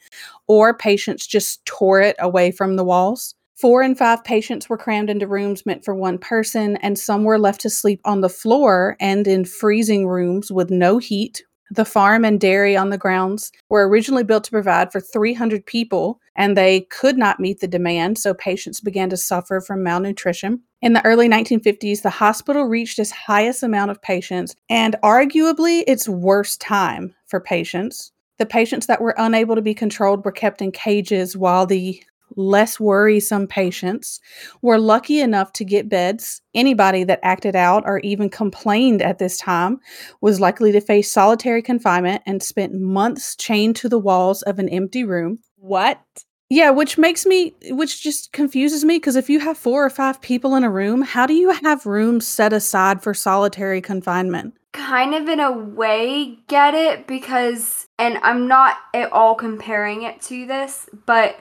[0.47, 3.35] or patients just tore it away from the walls.
[3.61, 7.39] Four and five patients were crammed into rooms meant for one person, and some were
[7.39, 11.43] left to sleep on the floor and in freezing rooms with no heat.
[11.71, 16.21] The farm and dairy on the grounds were originally built to provide for 300 people,
[16.35, 20.63] and they could not meet the demand, so patients began to suffer from malnutrition.
[20.81, 26.09] In the early 1950s, the hospital reached its highest amount of patients and arguably its
[26.09, 28.11] worst time for patients.
[28.39, 32.03] The patients that were unable to be controlled were kept in cages, while the
[32.37, 34.21] less worrisome patients
[34.63, 36.41] were lucky enough to get beds.
[36.55, 39.79] Anybody that acted out or even complained at this time
[40.21, 44.69] was likely to face solitary confinement and spent months chained to the walls of an
[44.69, 45.39] empty room.
[45.57, 46.01] What?
[46.49, 50.21] Yeah, which makes me, which just confuses me because if you have four or five
[50.21, 54.55] people in a room, how do you have rooms set aside for solitary confinement?
[54.73, 60.23] kind of in a way get it because and I'm not at all comparing it
[60.23, 61.39] to this, but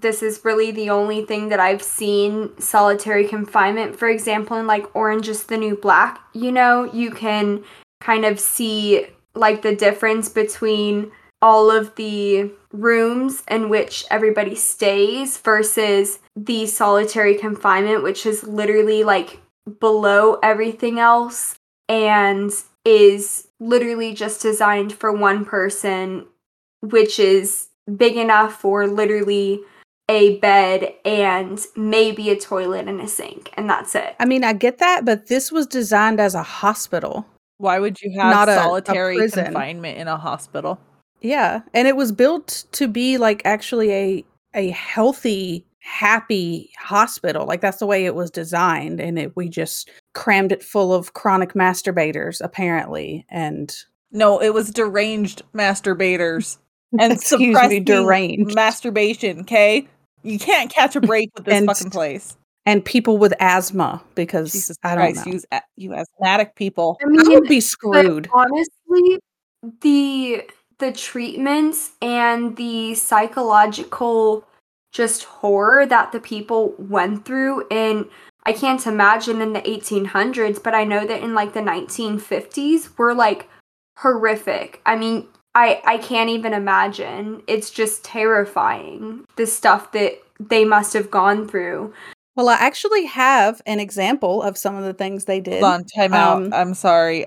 [0.00, 3.96] this is really the only thing that I've seen solitary confinement.
[3.96, 7.64] For example, in like Orange is the New Black, you know, you can
[8.00, 11.10] kind of see like the difference between
[11.42, 19.04] all of the rooms in which everybody stays versus the solitary confinement, which is literally
[19.04, 19.40] like
[19.80, 21.56] below everything else
[21.88, 22.50] and
[22.84, 26.26] is literally just designed for one person,
[26.80, 29.60] which is big enough for literally
[30.08, 34.14] a bed and maybe a toilet and a sink, and that's it.
[34.20, 37.26] I mean, I get that, but this was designed as a hospital.
[37.58, 40.78] Why would you have Not a- a solitary confinement in a hospital?
[41.20, 44.24] Yeah, and it was built to be like actually a
[44.56, 47.46] a healthy, happy hospital.
[47.46, 51.14] Like that's the way it was designed, and it, we just crammed it full of
[51.14, 53.74] chronic masturbators, apparently, and
[54.12, 56.58] No, it was deranged masturbators
[57.00, 59.40] and excuse me, deranged, masturbation.
[59.40, 59.86] Okay,
[60.22, 62.36] you can't catch a break with this And- fucking place.
[62.66, 65.32] and people with asthma because Jesus I don't Christ, know.
[65.32, 66.98] you, you asthmatic people.
[67.02, 68.28] I I mean, would be screwed.
[68.32, 69.20] honestly,
[69.80, 70.42] the
[70.78, 74.44] the treatments and the psychological
[74.92, 78.08] just horror that the people went through in
[78.46, 83.14] I can't imagine in the 1800s, but I know that in like the 1950s were
[83.14, 83.48] like
[83.98, 84.82] horrific.
[84.84, 87.42] I mean, I I can't even imagine.
[87.46, 91.92] It's just terrifying the stuff that they must have gone through.
[92.36, 95.62] Well, I actually have an example of some of the things they did.
[95.62, 96.42] Hold on, time out.
[96.42, 97.26] Um, I'm sorry.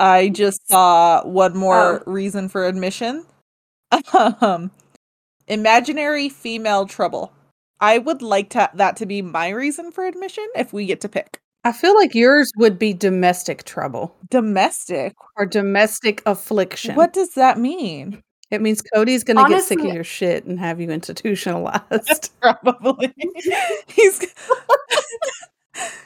[0.00, 2.10] I just saw one more Oh.
[2.10, 3.24] reason for admission.
[4.12, 4.70] Um,
[5.46, 7.32] imaginary female trouble.
[7.80, 11.08] I would like to, that to be my reason for admission if we get to
[11.08, 11.38] pick.
[11.66, 15.14] I feel like yours would be domestic trouble Domestic.
[15.36, 16.94] or domestic affliction.
[16.94, 18.22] What does that mean?
[18.52, 22.30] It means Cody's going to get sick of Honestly- your shit and have you institutionalized.
[22.40, 23.12] Probably.
[23.88, 24.20] he's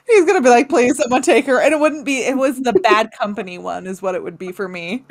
[0.08, 2.22] he's gonna be like, please, someone take her, and it wouldn't be.
[2.24, 5.04] It was the bad company one, is what it would be for me.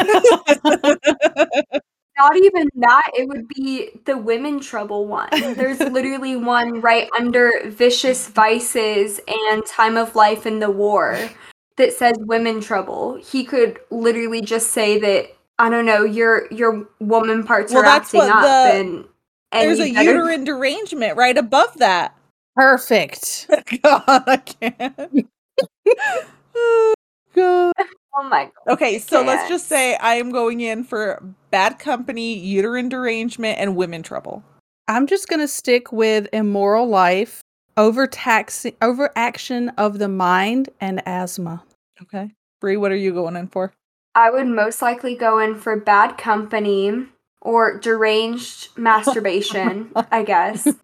[2.19, 5.29] Not even that, it would be the women trouble one.
[5.31, 11.29] There's literally one right under vicious vices and time of life in the war
[11.77, 13.15] that says women trouble.
[13.15, 17.85] He could literally just say that I don't know, your your woman parts Well, are
[17.85, 19.05] that's acting what up the- and
[19.51, 22.15] and There's a better- uterine derangement right above that.
[22.55, 23.47] Perfect.
[23.81, 25.27] God, I can't.
[26.55, 26.93] Oh,
[27.33, 27.73] God.
[28.15, 28.73] Oh my god.
[28.73, 33.75] Okay, so let's just say I am going in for bad company, uterine derangement, and
[33.75, 34.43] women trouble.
[34.87, 37.41] I'm just going to stick with immoral life,
[37.77, 41.63] overtaxing, overaction of the mind, and asthma.
[42.01, 43.71] Okay, Bree, what are you going in for?
[44.15, 47.05] I would most likely go in for bad company
[47.41, 50.65] or deranged masturbation, I guess.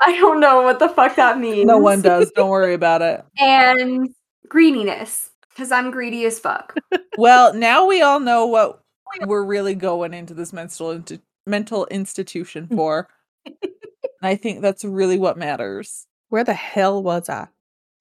[0.00, 1.66] I don't know what the fuck that means.
[1.66, 2.30] No one does.
[2.32, 3.24] Don't worry about it.
[3.38, 4.08] and
[4.48, 5.30] greediness
[5.60, 6.74] because I'm greedy as fuck.
[7.18, 8.80] Well, now we all know what
[9.26, 13.08] we're really going into this mental inti- mental institution for.
[13.44, 13.56] and
[14.22, 16.06] I think that's really what matters.
[16.30, 17.48] Where the hell was I?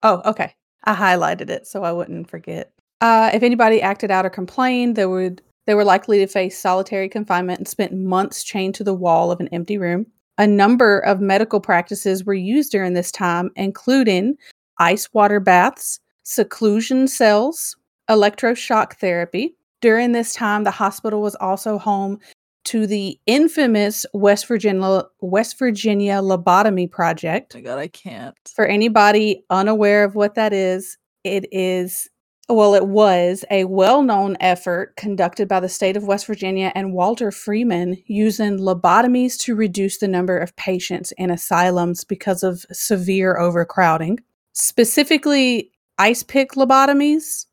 [0.03, 0.55] Oh, okay.
[0.85, 2.71] I highlighted it so I wouldn't forget.
[3.01, 7.09] Uh, if anybody acted out or complained, they would they were likely to face solitary
[7.09, 10.05] confinement and spent months chained to the wall of an empty room.
[10.37, 14.37] A number of medical practices were used during this time, including
[14.77, 15.99] ice water baths,
[16.29, 17.75] seclusion cells,
[18.07, 19.55] electroshock therapy.
[19.81, 22.19] During this time, the hospital was also home
[22.65, 27.53] to the infamous West Virginia West Virginia lobotomy project.
[27.55, 28.35] Oh my god, I can't.
[28.53, 32.07] For anybody unaware of what that is, it is,
[32.47, 36.93] well, it was a well known effort conducted by the state of West Virginia and
[36.93, 43.39] Walter Freeman using lobotomies to reduce the number of patients in asylums because of severe
[43.39, 44.19] overcrowding,
[44.53, 47.45] specifically ice pick lobotomies.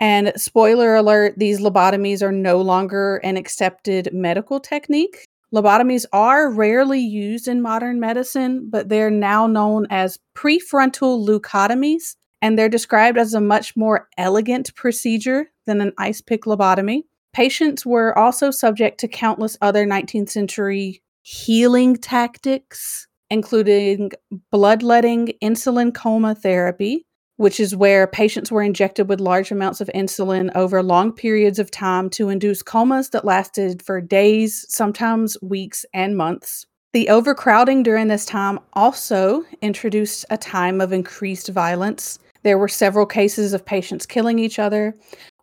[0.00, 5.24] And spoiler alert, these lobotomies are no longer an accepted medical technique.
[5.54, 12.58] Lobotomies are rarely used in modern medicine, but they're now known as prefrontal leucotomies, and
[12.58, 17.02] they're described as a much more elegant procedure than an ice pick lobotomy.
[17.32, 24.10] Patients were also subject to countless other 19th century healing tactics, including
[24.50, 27.06] bloodletting, insulin coma therapy,
[27.42, 31.72] which is where patients were injected with large amounts of insulin over long periods of
[31.72, 36.66] time to induce comas that lasted for days, sometimes weeks and months.
[36.92, 42.20] The overcrowding during this time also introduced a time of increased violence.
[42.44, 44.94] There were several cases of patients killing each other.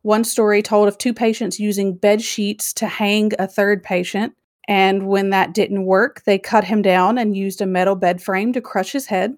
[0.04, 4.34] One story told of two patients using bed sheets to hang a third patient.
[4.70, 8.54] And when that didn't work, they cut him down and used a metal bed frame
[8.54, 9.36] to crush his head.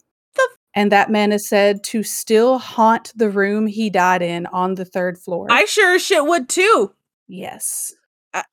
[0.76, 4.86] And that man is said to still haunt the room he died in on the
[4.86, 5.48] third floor.
[5.50, 6.94] I sure as shit would too.
[7.28, 7.94] yes.
[8.34, 8.44] I-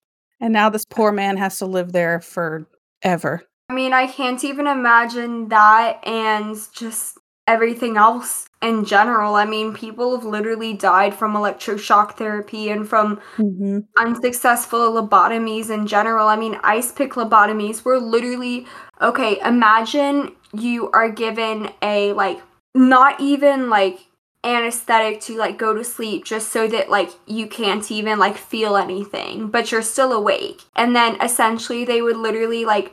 [0.40, 3.42] and now this poor man has to live there forever.
[3.70, 9.34] I mean, I can't even imagine that and just everything else in general.
[9.34, 15.86] I mean, people have literally died from electroshock therapy and from hmm unsuccessful lobotomies in
[15.86, 16.28] general.
[16.28, 18.66] I mean, ice pick lobotomies were literally
[19.00, 19.40] okay.
[19.44, 22.40] Imagine you are given a like
[22.74, 24.00] not even like
[24.44, 28.76] anesthetic to like go to sleep just so that like you can't even like feel
[28.76, 30.62] anything, but you're still awake.
[30.76, 32.92] And then essentially they would literally like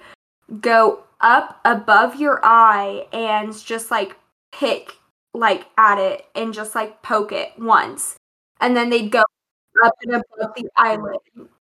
[0.61, 4.15] go up above your eye and just like
[4.51, 4.93] pick
[5.33, 8.15] like at it and just like poke it once.
[8.59, 9.23] And then they'd go
[9.83, 11.17] up and above the eyelid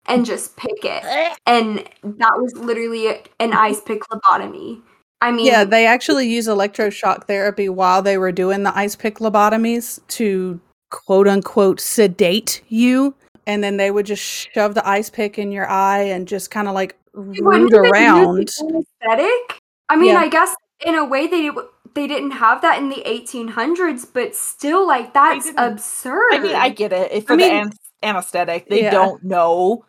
[0.07, 1.03] and just pick it.
[1.45, 3.07] And that was literally
[3.39, 4.81] an ice pick lobotomy.
[5.21, 9.19] I mean, Yeah, they actually use electroshock therapy while they were doing the ice pick
[9.19, 10.59] lobotomies to
[10.89, 13.13] quote unquote sedate you.
[13.47, 16.67] And then they would just shove the ice pick in your eye and just kind
[16.67, 18.49] of like they wouldn't root even around.
[18.61, 19.59] anesthetic.
[19.89, 20.19] I mean, Yeah.
[20.19, 20.55] I guess
[20.85, 21.49] in a way they
[21.93, 26.23] they didn't have that in the 1800s, but still, like that's absurd.
[26.33, 27.11] I mean, I get it.
[27.11, 28.91] If for I the mean- an- anesthetic, they Yeah.
[28.91, 29.85] don't know.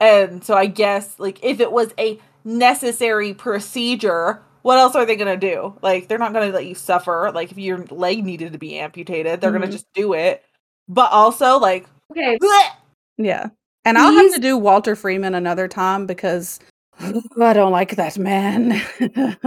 [0.00, 5.16] And so I guess like if it was a necessary procedure, what else are they
[5.16, 5.74] gonna do?
[5.82, 7.30] Like they're not gonna let you suffer.
[7.34, 9.60] Like if your leg needed to be amputated, they're Mhm.
[9.60, 10.44] gonna just do it.
[10.88, 12.70] But also like okay, bleh,
[13.18, 13.48] Yeah.
[13.84, 16.60] And I'll have to do Walter Freeman another time because
[17.40, 18.72] I don't like that man.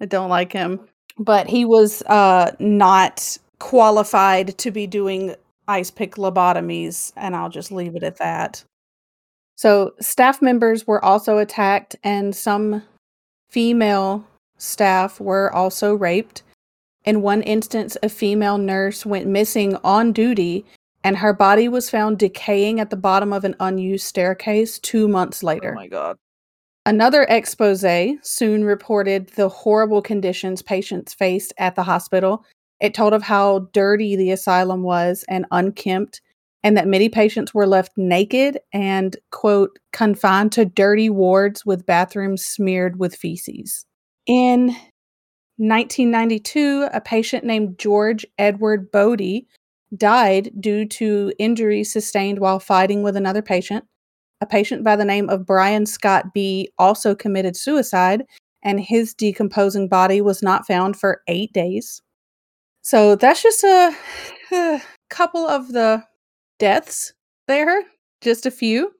[0.00, 0.80] I don't like him.
[1.18, 5.34] But he was uh not qualified to be doing
[5.66, 8.62] ice pick lobotomies, and I'll just leave it at that.
[9.56, 12.82] So staff members were also attacked and some
[13.48, 14.24] female
[14.56, 16.42] staff were also raped.
[17.04, 20.64] In one instance, a female nurse went missing on duty
[21.04, 25.42] and her body was found decaying at the bottom of an unused staircase two months
[25.42, 25.72] oh later.
[25.72, 26.16] oh my god.
[26.84, 27.84] Another expose
[28.22, 32.44] soon reported the horrible conditions patients faced at the hospital.
[32.80, 36.20] It told of how dirty the asylum was and unkempt,
[36.62, 42.44] and that many patients were left naked and, quote, confined to dirty wards with bathrooms
[42.44, 43.86] smeared with feces.
[44.26, 44.68] In
[45.58, 49.46] 1992, a patient named George Edward Bodie
[49.96, 53.84] died due to injuries sustained while fighting with another patient.
[54.40, 58.24] A patient by the name of Brian Scott B also committed suicide,
[58.62, 62.02] and his decomposing body was not found for eight days.
[62.82, 63.96] So that's just a,
[64.52, 66.04] a couple of the
[66.58, 67.12] deaths
[67.46, 67.82] there,
[68.20, 68.94] just a few.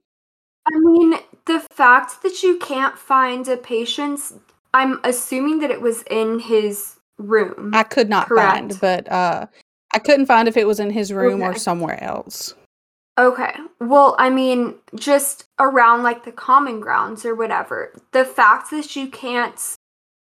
[0.66, 1.14] I mean,
[1.46, 4.34] the fact that you can't find a patient's,
[4.74, 7.70] I'm assuming that it was in his room.
[7.74, 9.46] I could not find, but uh,
[9.94, 12.54] I couldn't find if it was in his room or somewhere else.
[13.18, 13.52] Okay.
[13.80, 17.92] Well, I mean, just around like the common grounds or whatever.
[18.12, 19.61] The fact that you can't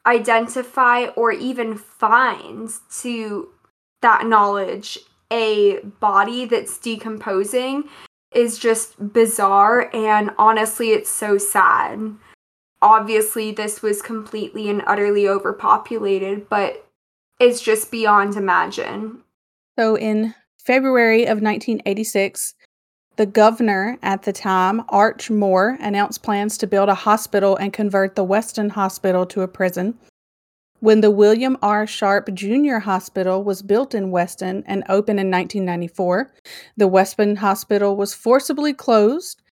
[0.06, 2.70] identify or even find
[3.02, 3.50] to
[4.02, 4.98] that knowledge
[5.32, 7.86] a body that's decomposing
[8.34, 12.16] is just bizarre and honestly it's so sad.
[12.82, 16.86] Obviously this was completely and utterly overpopulated, but
[17.40, 19.24] it's just beyond imagine.
[19.78, 22.54] So in February of 1986,
[23.18, 28.16] the governor at the time, Arch Moore, announced plans to build a hospital and convert
[28.16, 29.98] the Weston Hospital to a prison.
[30.82, 31.86] When the William R.
[31.86, 32.78] Sharpe Jr.
[32.78, 36.34] Hospital was built in Weston and opened in 1994,
[36.76, 39.44] the Weston Hospital was forcibly closed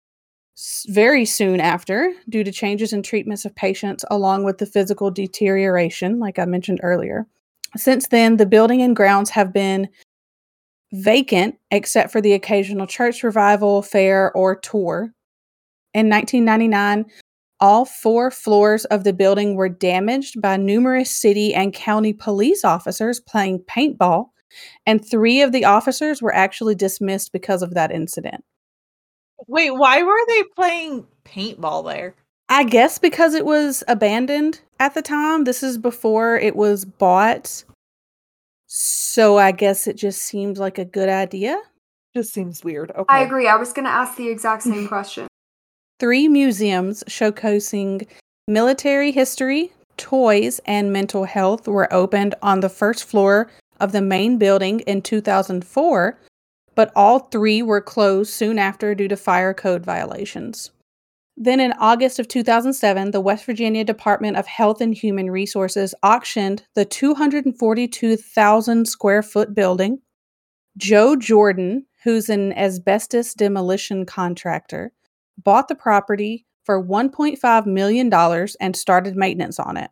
[0.88, 6.20] very soon after due to changes in treatments of patients along with the physical deterioration,
[6.20, 7.28] like I mentioned earlier.
[7.78, 9.88] Since then, the building and grounds have been
[10.94, 15.14] vacant except for the occasional church revival, fair, or tour.
[15.94, 17.06] In 1999,
[17.60, 23.20] all four floors of the building were damaged by numerous city and county police officers
[23.20, 24.30] playing paintball,
[24.86, 28.44] and three of the officers were actually dismissed because of that incident.
[29.48, 32.16] Wait, why were they playing paintball there?
[32.50, 35.44] I guess because it was abandoned at the time.
[35.44, 37.64] This is before it was bought.
[38.66, 41.62] So I guess it just seems like a good idea.
[42.16, 42.92] Just seems weird.
[42.92, 43.06] Okay.
[43.08, 43.48] I agree.
[43.48, 45.29] I was going to ask the exact same question.
[46.00, 48.08] Three museums showcasing
[48.48, 54.38] military history, toys, and mental health were opened on the first floor of the main
[54.38, 56.20] building in 2004,
[56.74, 60.72] but all three were closed soon after due to fire code violations.
[61.36, 66.64] Then in August of 2007, the West Virginia Department of Health and Human Resources auctioned
[66.76, 70.00] the 242,000 square foot building.
[70.76, 74.92] Joe Jordan, who's an asbestos demolition contractor,
[75.44, 78.14] bought the property for $1.5 million
[78.60, 79.90] and started maintenance on it.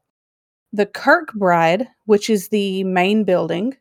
[0.74, 3.76] The Kirkbride, which is the main building,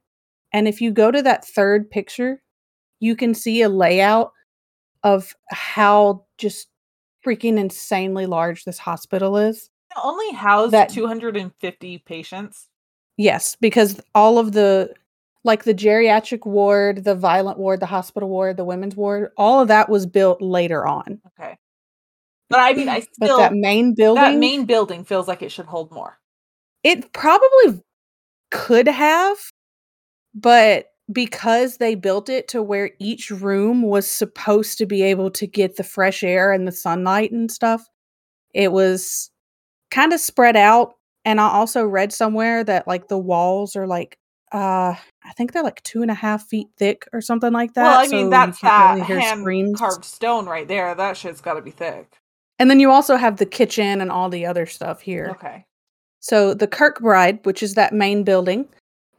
[0.52, 2.42] and if you go to that third picture,
[3.00, 4.32] you can see a layout
[5.02, 6.68] of how just
[7.26, 9.68] freaking insanely large this hospital is.
[9.90, 12.68] It only housed That- 250 patients.
[13.16, 14.94] Yes, because all of the
[15.46, 19.68] like the geriatric ward, the violent ward, the hospital ward, the women's ward, all of
[19.68, 21.20] that was built later on.
[21.40, 21.56] Okay.
[22.50, 25.50] But I mean, I But still that main building, that main building feels like it
[25.52, 26.18] should hold more.
[26.84, 27.82] it probably
[28.50, 29.38] could have,
[30.34, 35.46] but because they built it to where each room was supposed to be able to
[35.46, 37.88] get the fresh air and the sunlight and stuff,
[38.54, 39.30] it was
[39.90, 40.94] kind of spread out.
[41.24, 44.18] And I also read somewhere that like the walls are like
[44.52, 44.94] uh
[45.28, 47.82] I think they're like two and a half feet thick or something like that.
[47.82, 50.94] well, I mean, you that's that really hand carved stone right there.
[50.94, 52.16] That shit's got to be thick.
[52.58, 55.28] And then you also have the kitchen and all the other stuff here.
[55.32, 55.66] Okay.
[56.20, 58.66] So the Kirkbride, which is that main building,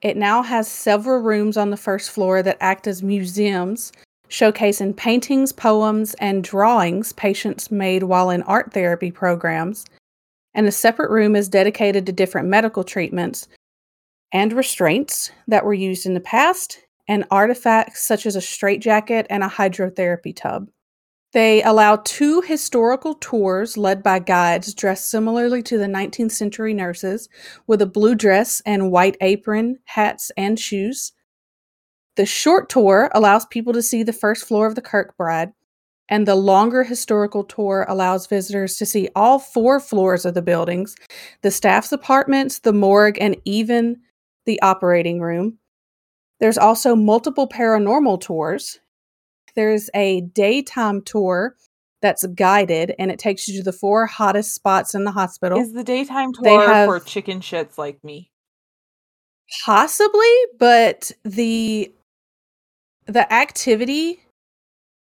[0.01, 3.91] it now has several rooms on the first floor that act as museums,
[4.29, 9.85] showcasing paintings, poems, and drawings patients made while in art therapy programs.
[10.53, 13.47] And a separate room is dedicated to different medical treatments
[14.31, 19.43] and restraints that were used in the past, and artifacts such as a straitjacket and
[19.43, 20.67] a hydrotherapy tub.
[21.33, 27.27] They allow two historical tours led by guides dressed similarly to the 19th century nurses
[27.67, 31.11] with a blue dress and white apron, hats, and shoes.
[32.15, 35.51] The short tour allows people to see the first floor of the Kirkbride,
[36.09, 40.95] and the longer historical tour allows visitors to see all four floors of the buildings,
[41.41, 43.97] the staff's apartments, the morgue, and even
[44.47, 45.59] the operating room.
[46.39, 48.79] There's also multiple paranormal tours.
[49.55, 51.55] There's a daytime tour
[52.01, 55.59] that's guided and it takes you to the four hottest spots in the hospital.
[55.59, 58.31] Is the daytime tour for chicken shits like me?
[59.65, 61.91] Possibly, but the
[63.05, 64.19] the activity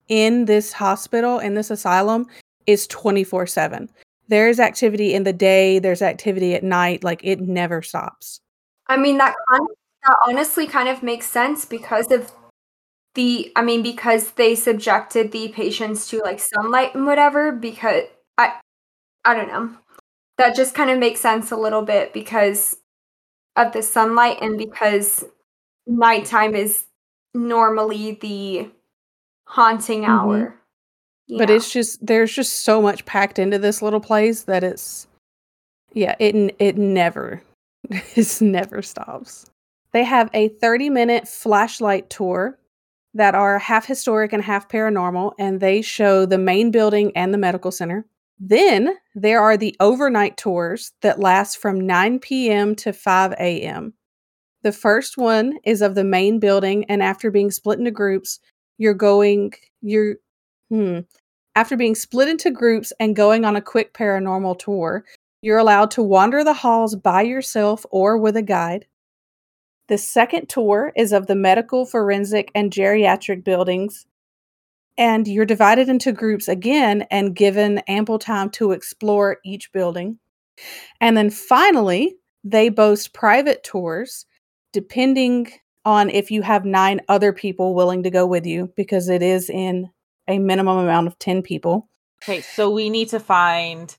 [0.07, 2.25] in this hospital in this asylum
[2.67, 3.87] is 24/7.
[4.27, 8.41] There's activity in the day, there's activity at night, like it never stops.
[8.91, 9.67] I mean that kind
[10.03, 12.29] that honestly kind of makes sense because of
[13.15, 18.03] the I mean because they subjected the patients to like sunlight and whatever because
[18.37, 18.59] I
[19.23, 19.71] I don't know.
[20.37, 22.77] That just kind of makes sense a little bit because
[23.55, 25.23] of the sunlight and because
[25.87, 26.83] nighttime is
[27.33, 28.71] normally the
[29.47, 30.09] haunting Mhm.
[30.09, 30.55] hour.
[31.27, 35.07] you But it's just there's just so much packed into this little place that it's
[35.93, 37.41] yeah, it it never
[37.89, 39.45] it never stops.
[39.91, 42.57] They have a 30-minute flashlight tour
[43.13, 47.37] that are half historic and half paranormal and they show the main building and the
[47.37, 48.05] medical center.
[48.39, 52.75] Then there are the overnight tours that last from 9 p.m.
[52.77, 53.93] to 5 a.m.
[54.63, 58.39] The first one is of the main building and after being split into groups,
[58.77, 60.15] you're going you're
[60.69, 60.99] hmm
[61.55, 65.03] after being split into groups and going on a quick paranormal tour,
[65.41, 68.85] you're allowed to wander the halls by yourself or with a guide.
[69.87, 74.05] The second tour is of the medical, forensic, and geriatric buildings,
[74.97, 80.19] and you're divided into groups again and given ample time to explore each building.
[80.99, 84.25] And then finally, they boast private tours
[84.73, 85.51] depending
[85.83, 89.49] on if you have nine other people willing to go with you because it is
[89.49, 89.89] in
[90.27, 91.89] a minimum amount of 10 people.
[92.23, 93.97] Okay, so we need to find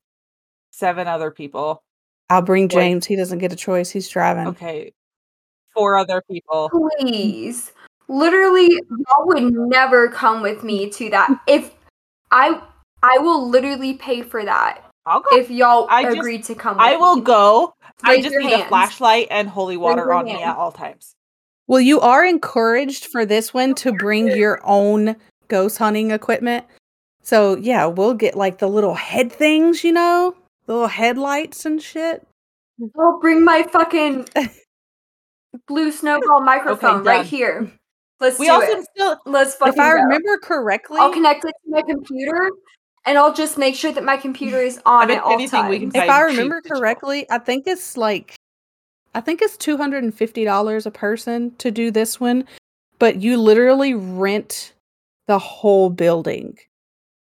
[0.73, 1.83] seven other people.
[2.29, 3.07] I'll bring Like- James.
[3.07, 3.91] He doesn't get a choice.
[3.91, 4.49] He's driving.
[4.49, 4.93] Okay,
[5.75, 6.69] four other people.
[6.99, 7.73] please
[8.09, 11.73] literally y'all would never come with me to that if
[12.33, 12.61] i
[13.03, 15.37] i will literally pay for that I'll go.
[15.39, 17.23] if y'all I just- agree to come with I will me.
[17.23, 17.75] go.
[18.05, 21.15] I just your need a flashlight and holy water your on me at all times.
[21.69, 25.17] Well, you are encouraged for this one to bring your own
[25.49, 26.67] ghost hunting equipment.
[27.23, 30.35] So, yeah, we'll get like the little head things, you know,
[30.67, 32.27] the little headlights and shit.
[32.99, 34.29] i'll bring my fucking
[35.67, 37.71] blue snowball microphone right here
[38.21, 40.03] let's We do also it still let's fucking If I go.
[40.03, 42.51] remember correctly, i'll connect it to my computer
[43.05, 45.79] and i'll just make sure that my computer is on if at all anything, we
[45.81, 48.35] can times if I remember correctly, I think it's like
[49.15, 52.47] I think it's two hundred and fifty dollars a person to do this one,
[52.99, 54.73] but you literally rent
[55.27, 56.59] the whole building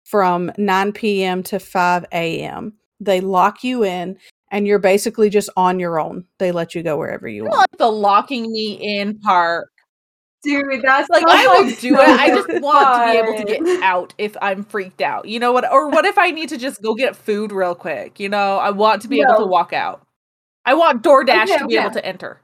[0.04, 1.42] from 9 p.m.
[1.44, 2.72] to 5 a.m.
[3.00, 4.18] They lock you in
[4.50, 6.24] and you're basically just on your own.
[6.38, 7.58] They let you go wherever you I want.
[7.58, 9.68] like the locking me in part.
[10.44, 12.00] Dude, that's Like I will like do it.
[12.00, 15.26] I just want to be able to get out if I'm freaked out.
[15.26, 15.70] You know what?
[15.70, 18.20] Or what if I need to just go get food real quick?
[18.20, 20.06] You know, I want to be able to walk out.
[20.64, 22.40] I want DoorDash Okay, to be able to enter.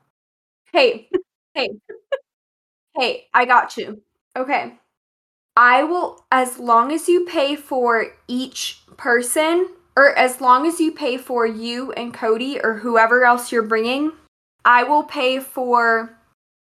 [0.73, 1.09] Hey,
[1.55, 1.69] hey,
[2.97, 4.03] hey, I got you.
[4.37, 4.75] Okay.
[5.57, 10.93] I will, as long as you pay for each person, or as long as you
[10.93, 14.13] pay for you and Cody or whoever else you're bringing,
[14.65, 16.17] I will pay for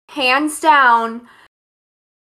[0.09, 1.27] hands down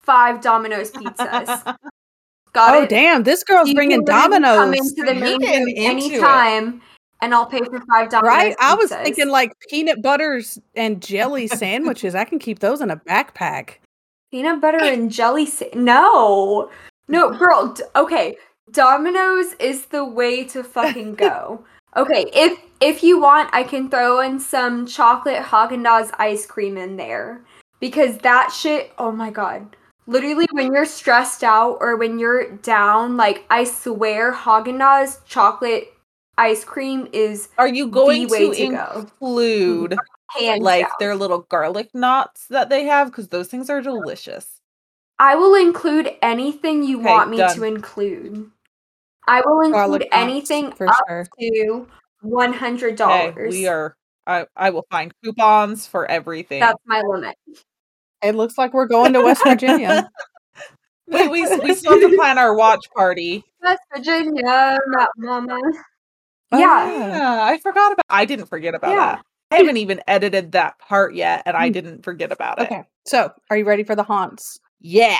[0.02, 1.76] five Domino's pizzas.
[2.53, 2.90] Got Oh it?
[2.90, 3.24] damn!
[3.24, 4.57] This girl's You bringing Domino's.
[4.57, 5.86] Come into the main room into it.
[5.86, 6.82] anytime,
[7.22, 8.56] and I'll pay for five Domino's Right?
[8.60, 12.14] I was thinking like peanut butters and jelly sandwiches.
[12.14, 13.78] I can keep those in a backpack.
[14.30, 16.70] Peanut butter and jelly sa- No.
[17.07, 17.74] No, girl.
[17.74, 18.36] D- okay.
[18.73, 21.63] Domino's is the way to fucking go.
[21.95, 26.97] Okay, if if you want, I can throw in some chocolate Haagen-Dazs ice cream in
[26.97, 27.41] there
[27.79, 29.75] because that shit, oh my god.
[30.07, 35.93] Literally when you're stressed out or when you're down, like I swear Haagen-Dazs chocolate
[36.37, 39.95] ice cream is Are you going way to to include
[40.31, 40.91] hands like down.
[40.99, 43.11] their little garlic knots that they have?
[43.11, 44.59] Because those things are delicious.
[45.19, 47.55] I will include anything you Okay, want me done.
[47.55, 48.49] to include.
[49.27, 51.27] I will include anything for up sure.
[51.39, 51.87] to
[52.21, 53.51] one hundred Okay, dollars.
[53.51, 53.95] we are.
[54.27, 56.59] I I will find coupons for everything.
[56.59, 57.35] That's my limit.
[58.21, 60.09] It looks like we're going to West Virginia.
[61.07, 63.43] we, we we still have to plan our watch party.
[63.61, 64.77] West Virginia,
[65.17, 65.59] Mama.
[66.51, 67.07] Oh, Yeah.
[67.07, 68.05] Yeah, I forgot about.
[68.09, 69.15] I didn't forget about Yeah.
[69.15, 69.25] that.
[69.51, 71.73] I haven't even edited that part yet, and I Mm.
[71.73, 72.63] didn't forget about it.
[72.63, 72.83] Okay.
[73.05, 74.59] So, are you ready for the haunts?
[74.79, 75.19] Yeah.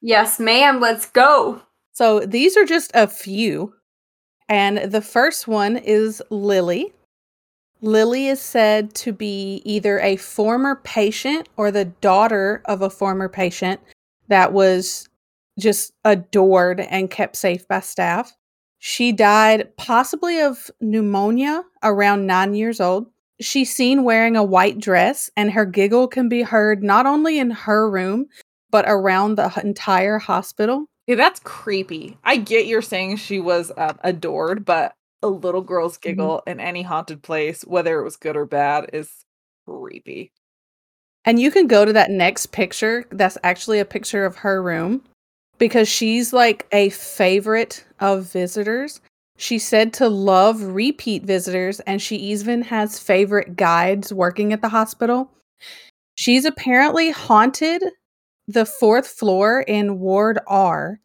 [0.00, 0.78] Yes, ma'am.
[0.80, 1.62] Let's go.
[1.98, 3.74] So, these are just a few.
[4.48, 6.92] And the first one is Lily.
[7.80, 13.28] Lily is said to be either a former patient or the daughter of a former
[13.28, 13.80] patient
[14.28, 15.08] that was
[15.58, 18.32] just adored and kept safe by staff.
[18.78, 23.06] She died possibly of pneumonia around nine years old.
[23.40, 27.50] She's seen wearing a white dress, and her giggle can be heard not only in
[27.50, 28.26] her room,
[28.70, 30.86] but around the entire hospital.
[31.08, 32.18] Yeah, that's creepy.
[32.24, 36.10] I get you're saying she was um, adored, but a little girl's Mm-hmm.
[36.10, 39.10] giggle in any haunted place, whether it was good or bad, is
[39.66, 40.32] creepy.
[41.24, 43.06] And you can go to that next picture.
[43.10, 45.02] That's actually a picture of her room
[45.58, 49.00] because she's like a favorite of visitors.
[49.38, 54.68] She said to love repeat visitors, and she even has favorite guides working at the
[54.68, 55.30] hospital.
[56.16, 57.82] She's apparently haunted
[58.48, 61.00] the fourth floor in Ward R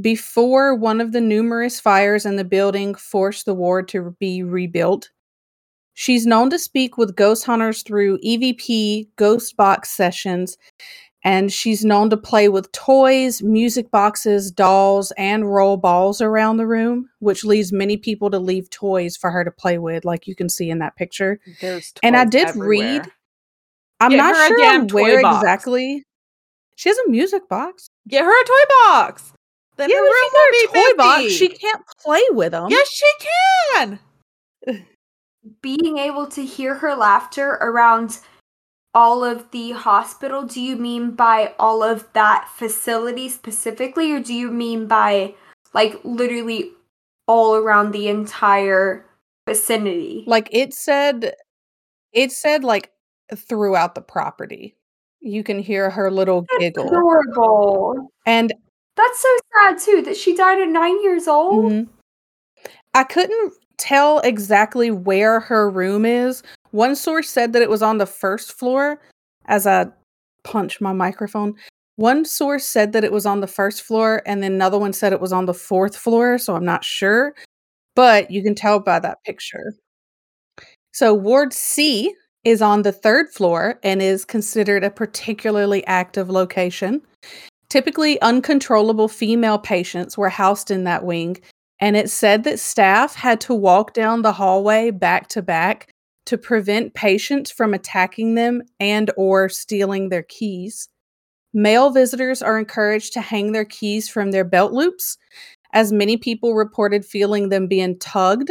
[0.00, 5.10] before one of the numerous fires in the building forced the ward to be rebuilt.
[5.94, 10.58] She's known to speak with ghost hunters through EVP ghost box sessions,
[11.22, 16.66] and she's known to play with toys, music boxes, dolls, and roll balls around the
[16.66, 20.34] room, which leads many people to leave toys for her to play with, like you
[20.34, 21.38] can see in that picture.
[21.60, 22.68] There's And I did everywhere.
[22.68, 23.12] read-
[24.00, 25.44] I'm Get not sure on where box.
[25.44, 26.04] exactly.
[26.76, 27.88] She has a music box.
[28.08, 29.32] Get her a toy box.
[29.76, 32.68] Then yeah, her room will got a toy be box, she can't play with them.
[32.70, 33.10] Yes, she
[33.74, 33.98] can.
[35.62, 38.20] Being able to hear her laughter around
[38.94, 44.32] all of the hospital, do you mean by all of that facility specifically, or do
[44.32, 45.34] you mean by
[45.74, 46.70] like literally
[47.26, 49.04] all around the entire
[49.46, 50.24] vicinity?
[50.26, 51.34] Like it said,
[52.12, 52.92] it said like
[53.34, 54.76] throughout the property.
[55.24, 56.88] You can hear her little That's giggle.
[56.88, 58.10] adorable.
[58.26, 58.52] And
[58.96, 61.72] That's so sad too that she died at nine years old.
[61.72, 61.88] Mhm.
[62.92, 66.42] I couldn't tell exactly where her room is.
[66.70, 69.00] One source said that it was on the first floor
[69.46, 69.86] as I
[70.44, 71.54] punch my microphone.
[71.96, 75.12] One source said that it was on the first floor, and then another one said
[75.12, 77.34] it was on the fourth floor, so I'm not sure.
[77.96, 79.74] But you can tell by that picture.
[80.92, 82.14] So, Ward C
[82.44, 87.00] is on the third floor and is considered a particularly active location.
[87.68, 91.36] Typically, uncontrollable female patients were housed in that wing,
[91.80, 95.88] and it said that staff had to walk down the hallway back to back
[96.26, 100.88] to prevent patients from attacking them and or stealing their keys.
[101.52, 105.18] Male visitors are encouraged to hang their keys from their belt loops,
[105.72, 108.50] as many people reported feeling them being tugged,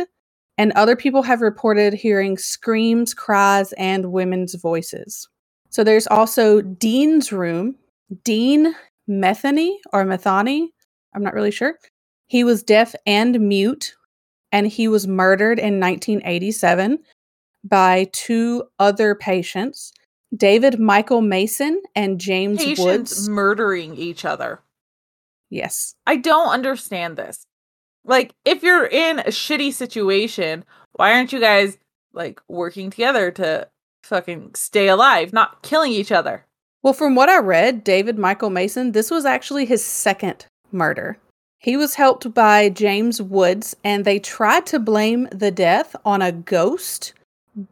[0.57, 5.27] and other people have reported hearing screams, cries, and women's voices.
[5.69, 7.75] So there's also Dean's room.
[8.23, 8.75] Dean
[9.09, 10.71] Metheny or Methany,
[11.15, 11.79] I'm not really sure.
[12.27, 13.95] He was deaf and mute,
[14.51, 16.99] and he was murdered in 1987
[17.63, 19.93] by two other patients,
[20.35, 23.29] David Michael Mason and James Patients Woods.
[23.29, 24.61] murdering each other.
[25.49, 25.95] Yes.
[26.05, 27.45] I don't understand this.
[28.05, 31.77] Like, if you're in a shitty situation, why aren't you guys
[32.13, 33.67] like working together to
[34.03, 36.45] fucking stay alive, not killing each other?
[36.81, 41.17] Well, from what I read, David Michael Mason, this was actually his second murder.
[41.59, 46.33] He was helped by James Woods, and they tried to blame the death on a
[46.33, 47.13] ghost,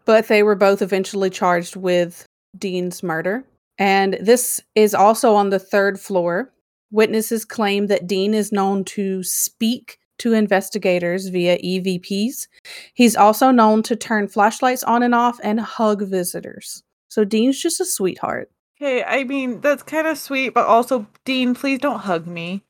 [0.06, 2.26] but they were both eventually charged with
[2.58, 3.44] Dean's murder.
[3.78, 6.50] And this is also on the third floor.
[6.90, 12.48] Witnesses claim that Dean is known to speak to investigators via EVPs.
[12.94, 16.84] He's also known to turn flashlights on and off and hug visitors.
[17.10, 18.50] So Dean's just a sweetheart.
[18.82, 22.64] Okay, I mean, that's kind of sweet, but also, Dean, please don't hug me.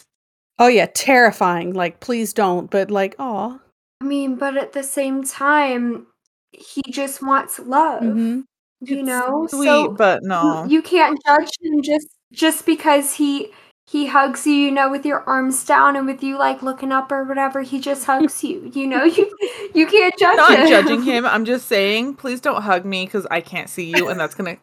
[0.59, 1.73] Oh yeah, terrifying.
[1.73, 3.59] Like please don't, but like oh.
[4.01, 6.07] I mean, but at the same time,
[6.51, 8.01] he just wants love.
[8.03, 8.43] Mhm.
[8.81, 10.65] You It's know, sweet, so but you, no.
[10.65, 13.51] you can't judge him just just because he
[13.91, 17.11] he hugs you, you know, with your arms down and with you like looking up
[17.11, 17.61] or whatever.
[17.61, 18.71] He just hugs you.
[18.73, 19.37] You know, you
[19.75, 20.67] you can't judge not him.
[20.67, 21.25] judging him.
[21.25, 24.57] I'm just saying, please don't hug me because I can't see you, and that's gonna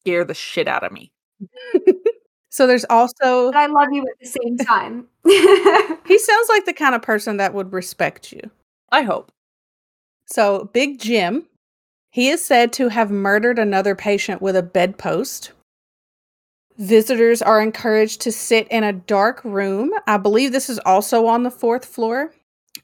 [0.00, 1.12] scare the shit out of me.
[2.50, 5.06] So there's also But I love you at the same time.
[5.24, 8.40] he sounds like the kind of person that would respect you.
[8.90, 9.30] I hope.
[10.26, 11.46] So Big Jim,
[12.10, 15.52] he is said to have murdered another patient with a bedpost.
[16.80, 19.92] Visitors are encouraged to sit in a dark room.
[20.06, 22.32] I believe this is also on the fourth floor.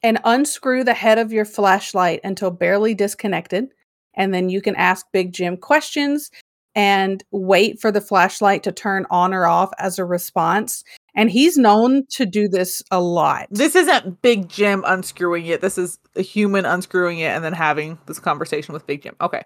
[0.02, 3.68] And unscrew the head of your flashlight until barely disconnected.
[4.14, 6.31] And then you can ask Big Jim questions
[6.74, 10.85] and wait for the flashlight to turn on or off as a response.
[11.14, 13.47] And he's known to do this a lot.
[13.51, 15.62] This isn't Big Jim unscrewing it.
[15.62, 19.16] This is a human unscrewing it and then having this conversation with Big Jim.
[19.23, 19.43] Okay.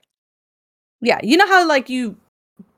[1.00, 2.16] Yeah, you know how like you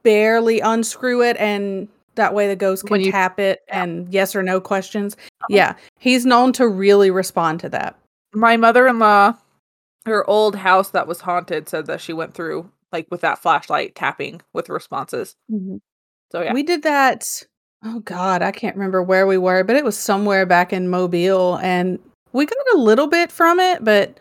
[0.02, 4.42] barely unscrew it and that way the ghost can you- tap it and yes or
[4.42, 5.16] no questions.
[5.16, 5.46] Uh-huh.
[5.50, 7.98] Yeah, he's known to really respond to that.
[8.34, 9.34] My mother in law,
[10.06, 13.94] her old house that was haunted, said that she went through like with that flashlight
[13.94, 15.34] tapping with responses.
[16.30, 16.52] So yeah.
[16.52, 17.42] We did that.
[17.84, 21.58] Oh God, I can't remember where we were, but it was somewhere back in Mobile,
[21.62, 21.98] and
[22.32, 24.18] we got a little bit from it, but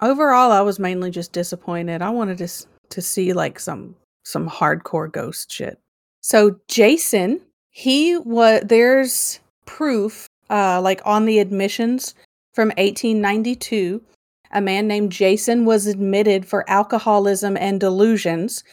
[0.00, 2.02] overall, I was mainly just disappointed.
[2.02, 2.48] I wanted to
[2.90, 3.94] to see like some
[4.28, 5.78] some hardcore ghost shit.
[6.20, 7.40] So Jason,
[7.70, 12.14] he was there's proof, uh, like on the admissions
[12.52, 14.02] from 1892.
[14.52, 18.64] A man named Jason was admitted for alcoholism and delusions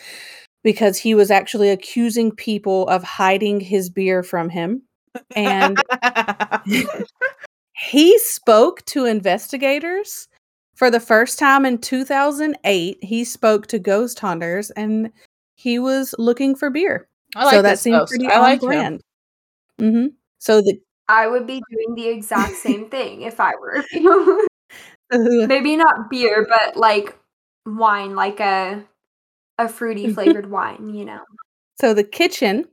[0.64, 4.82] because he was actually accusing people of hiding his beer from him.
[5.36, 5.82] And
[7.74, 10.28] he spoke to investigators
[10.76, 12.98] for the first time in 2008.
[13.02, 15.12] He spoke to ghost hunters and
[15.66, 17.08] he was looking for beer.
[17.36, 18.12] I so that this seemed ghost.
[18.12, 18.68] pretty I on like him.
[18.68, 19.02] brand.
[19.80, 20.06] hmm
[20.38, 20.80] So the
[21.10, 24.48] I would be doing the exact same thing if I were you.
[25.48, 27.18] Maybe not beer, but like
[27.66, 28.86] wine, like a
[29.58, 31.22] a fruity flavored wine, you know.
[31.80, 32.66] So the kitchen,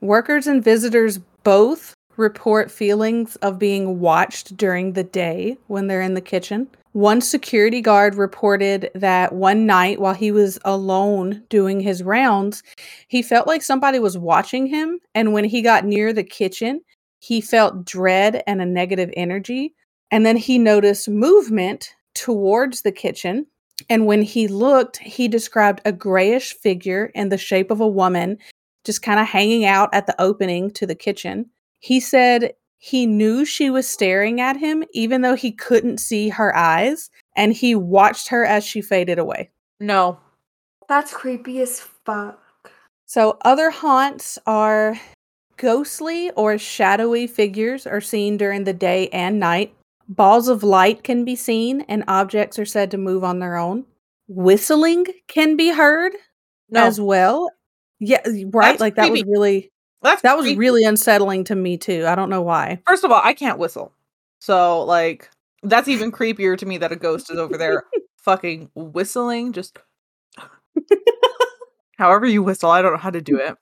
[0.00, 6.14] workers and visitors both report feelings of being watched during the day when they're in
[6.14, 6.68] the kitchen.
[6.92, 12.62] One security guard reported that one night while he was alone doing his rounds,
[13.08, 16.80] he felt like somebody was watching him and when he got near the kitchen,
[17.18, 19.74] he felt dread and a negative energy.
[20.10, 23.46] And then he noticed movement towards the kitchen
[23.88, 28.38] and when he looked, he described a grayish figure in the shape of a woman
[28.84, 31.50] just kind of hanging out at the opening to the kitchen.
[31.80, 36.54] He said he knew she was staring at him, even though he couldn't see her
[36.56, 39.50] eyes, and he watched her as she faded away.
[39.80, 40.18] No.
[40.88, 42.40] That's creepy as fuck.
[43.06, 44.98] So, other haunts are
[45.56, 49.74] ghostly or shadowy figures are seen during the day and night.
[50.08, 53.84] Balls of light can be seen, and objects are said to move on their own.
[54.28, 56.12] Whistling can be heard
[56.70, 56.84] No.
[56.84, 57.50] as well.
[57.98, 58.20] Yeah,
[58.52, 58.70] right.
[58.70, 59.70] That's like that was really
[60.02, 60.58] That's that was creepy.
[60.58, 62.04] really unsettling to me too.
[62.06, 62.80] I don't know why.
[62.86, 63.92] First of all, I can't whistle.
[64.40, 65.30] So like
[65.62, 67.84] that's even creepier to me that a ghost is over there
[68.18, 69.78] fucking whistling just
[71.98, 72.70] however you whistle.
[72.70, 73.56] I don't know how to do it.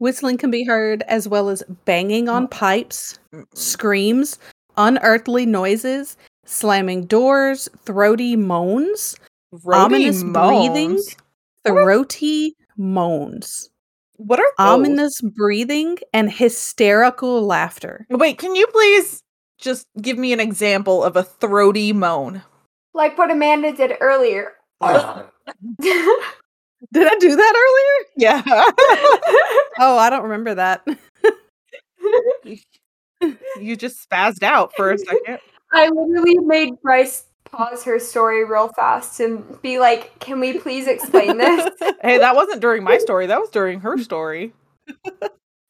[0.00, 3.18] Whistling can be heard as well as banging on pipes,
[3.54, 4.38] screams,
[4.76, 6.16] unearthly noises,
[6.46, 9.16] slamming doors, throaty moans,
[9.52, 10.90] Throaty Ominous breathing?
[10.92, 11.16] moans.
[11.66, 13.70] throaty moans,
[14.18, 14.66] What are those?
[14.66, 18.06] ominous breathing, and hysterical laughter.
[18.10, 19.22] Wait, can you please
[19.58, 22.42] just give me an example of a throaty moan.
[22.94, 24.52] Like what Amanda did earlier.
[24.80, 25.26] Ah.
[26.92, 28.06] Did I do that earlier?
[28.16, 28.42] Yeah.
[29.80, 30.84] Oh, I don't remember that.
[33.60, 35.38] you just spazzed out for a second.
[35.72, 40.86] I literally made Bryce pause her story real fast and be like, "Can we please
[40.86, 41.68] explain this?"
[42.02, 43.26] Hey, that wasn't during my story.
[43.26, 44.52] That was during her story.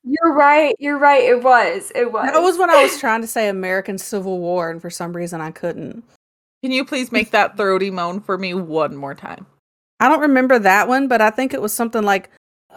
[0.05, 0.75] You're right.
[0.79, 1.23] You're right.
[1.23, 1.91] It was.
[1.95, 2.31] It was.
[2.33, 5.41] That was when I was trying to say American Civil War, and for some reason
[5.41, 6.03] I couldn't.
[6.63, 9.47] Can you please make that throaty moan for me one more time?
[10.01, 12.31] I don't remember that one, but I think it was something like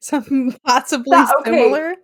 [0.00, 1.50] something possibly That- okay.
[1.50, 1.94] similar.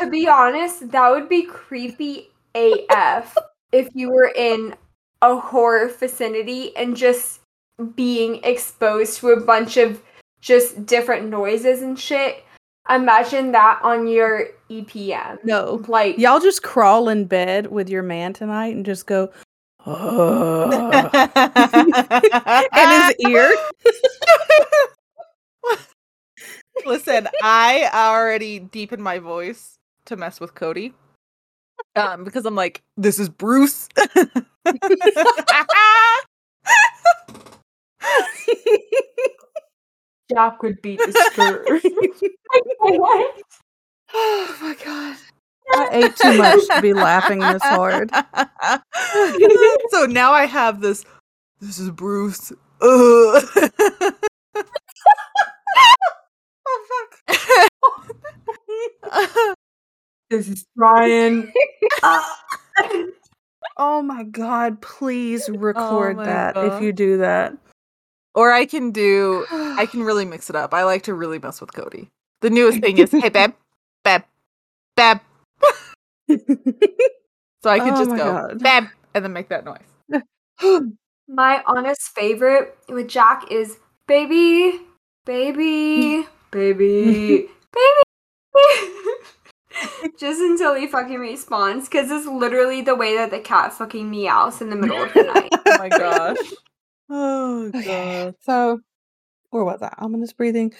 [0.00, 3.36] to be honest, that would be creepy AF
[3.72, 4.74] if you were in
[5.22, 7.40] a horror vicinity and just
[7.94, 10.02] being exposed to a bunch of
[10.40, 12.44] just different noises and shit.
[12.88, 15.44] Imagine that on your EPM.
[15.44, 15.84] No.
[15.88, 19.30] Like Y'all just crawl in bed with your man tonight and just go
[19.86, 19.92] in
[22.88, 23.54] his ear.
[26.86, 30.94] Listen, I already deepened my voice to mess with Cody.
[31.96, 33.88] Um, because I'm like, this is Bruce.
[40.30, 41.68] Jack would be disturbed.
[42.78, 43.34] what?
[44.14, 45.16] oh my god.
[45.70, 48.10] I ate too much to be laughing this hard.
[49.90, 51.04] so now I have this.
[51.60, 52.52] This is Bruce.
[52.80, 53.44] Ugh.
[56.66, 57.38] oh fuck.
[60.30, 61.52] This is Brian.
[63.80, 66.74] Oh my god, please oh record my that God.
[66.74, 67.56] if you do that.
[68.34, 69.46] or I can do.
[69.50, 70.74] I can really mix it up.
[70.74, 72.10] I like to really mess with Cody.
[72.40, 73.52] The newest thing is, hey babe,
[74.04, 74.22] babe,
[74.96, 75.18] babe.
[77.62, 78.58] So I could Oh just go God.
[78.62, 78.84] babe
[79.14, 80.22] and then make that noise.
[81.28, 84.80] My honest favorite with Jack is baby,
[85.24, 88.97] baby, baby, baby.
[90.18, 94.60] Just until he fucking responds, because it's literally the way that the cat fucking meows
[94.60, 95.50] in the middle of the night.
[95.52, 96.38] Oh my gosh.
[97.10, 97.82] Oh Okay.
[97.84, 98.34] god.
[98.40, 98.80] So,
[99.48, 99.94] where was I?
[99.96, 100.74] Ominous breathing.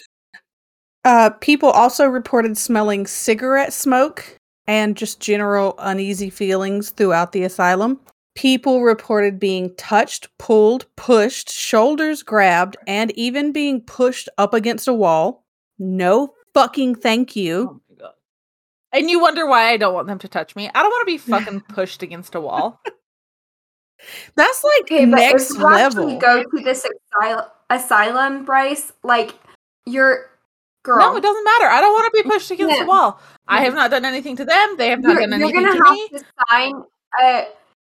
[1.04, 7.98] Uh, people also reported smelling cigarette smoke and just general uneasy feelings throughout the asylum.
[8.34, 14.92] People reported being touched, pulled, pushed, shoulders grabbed, and even being pushed up against a
[14.92, 15.44] wall.
[15.78, 17.80] No fucking thank you.
[18.92, 19.02] My god.
[19.02, 20.70] And you wonder why I don't want them to touch me.
[20.74, 22.80] I don't want to be fucking pushed against a wall.
[24.36, 26.18] That's like Okay, but next if you actually level.
[26.20, 26.86] go to this
[27.16, 29.34] asylum, asylum, Bryce, like
[29.86, 30.26] you're
[30.84, 30.98] girl.
[31.00, 31.66] No, it doesn't matter.
[31.66, 32.82] I don't want to be pushed against Yeah.
[32.84, 33.20] the wall.
[33.48, 34.76] I have not done anything to them.
[34.76, 36.08] They have not You're, done you're gonna to have me.
[36.10, 36.82] to sign.
[37.20, 37.46] A,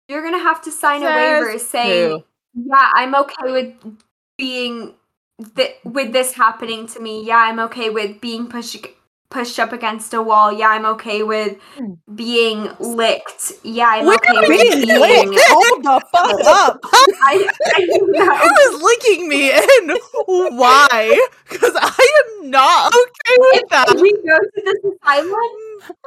[0.08, 2.24] you're gonna have to sign a waiver saying, who?
[2.68, 3.74] "Yeah, I'm okay with
[4.38, 4.94] being
[5.56, 7.24] th- with this happening to me.
[7.26, 8.86] Yeah, I'm okay with being pushed
[9.30, 10.52] pushed up against a wall.
[10.52, 11.94] Yeah, I'm okay with hmm.
[12.14, 13.52] being licked.
[13.62, 15.00] Yeah, I'm We're okay with Being being.
[15.00, 15.44] licked.
[15.48, 16.80] Hold the fuck up.
[16.84, 17.88] I, I,
[18.68, 19.98] Who is licking me and
[20.58, 21.26] why?
[21.48, 23.88] Because I am not okay with that.
[23.88, 25.38] if we go to this asylum,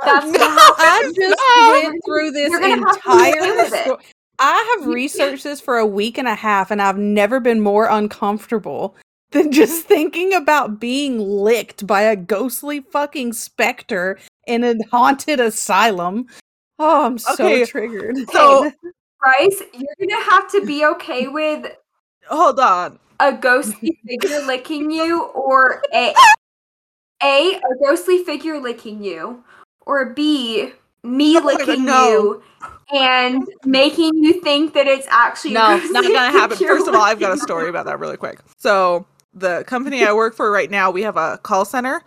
[0.03, 0.61] that's No, gonna.
[0.77, 1.89] I just No.
[1.89, 3.99] went through this You're gonna have to live entire sto-
[4.37, 7.87] I have researched this for a week and a half and I've never been more
[7.87, 8.95] uncomfortable
[9.31, 16.27] than just thinking about being licked by a ghostly fucking specter in a haunted asylum.
[16.79, 18.17] Oh, I'm so Okay, triggered.
[18.29, 18.71] So
[19.19, 21.71] Bryce, you're gonna have to be okay with
[22.27, 22.99] hold on.
[23.19, 26.13] a ghostly figure licking you, or a
[27.23, 29.43] a a ghostly figure licking you,
[29.85, 30.71] or b
[31.03, 32.43] me Oh licking you
[32.93, 36.57] and making you think that it's actually No, ghostly not gonna happen.
[36.57, 38.39] First of all, I've got a story about that really quick.
[38.57, 42.03] So the company I work for right now, we have a call center,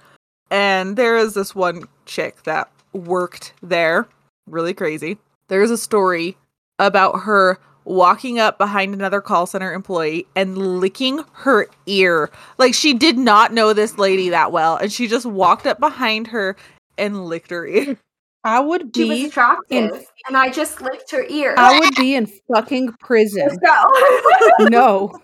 [0.50, 4.06] and there is this one chick that worked there.
[4.46, 5.18] Really crazy.
[5.48, 6.36] There's a story
[6.78, 12.30] about her walking up behind another call center employee and licking her ear.
[12.58, 16.28] Like she did not know this lady that well, and she just walked up behind
[16.28, 16.56] her
[16.98, 17.96] and licked her ear.
[18.46, 21.54] I would She was be attractive, and I just licked her ear.
[21.56, 23.48] I would be in fucking prison.
[24.60, 25.18] No.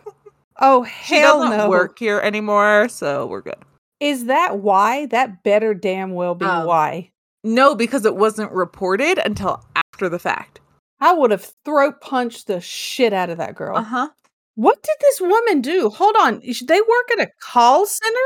[0.60, 1.68] Oh hell She hell doesn't no.
[1.70, 3.56] work here anymore, so we're good.
[4.00, 5.06] Is that why?
[5.06, 7.10] That better damn well be Um, why.
[7.44, 10.60] No, because it wasn't reported until after the fact.
[11.00, 13.78] I would have throat punched the shit out of that girl.
[13.78, 14.08] Uh huh.
[14.56, 15.88] What did this woman do?
[15.88, 16.40] Hold on.
[16.42, 18.18] is- They work at a call center?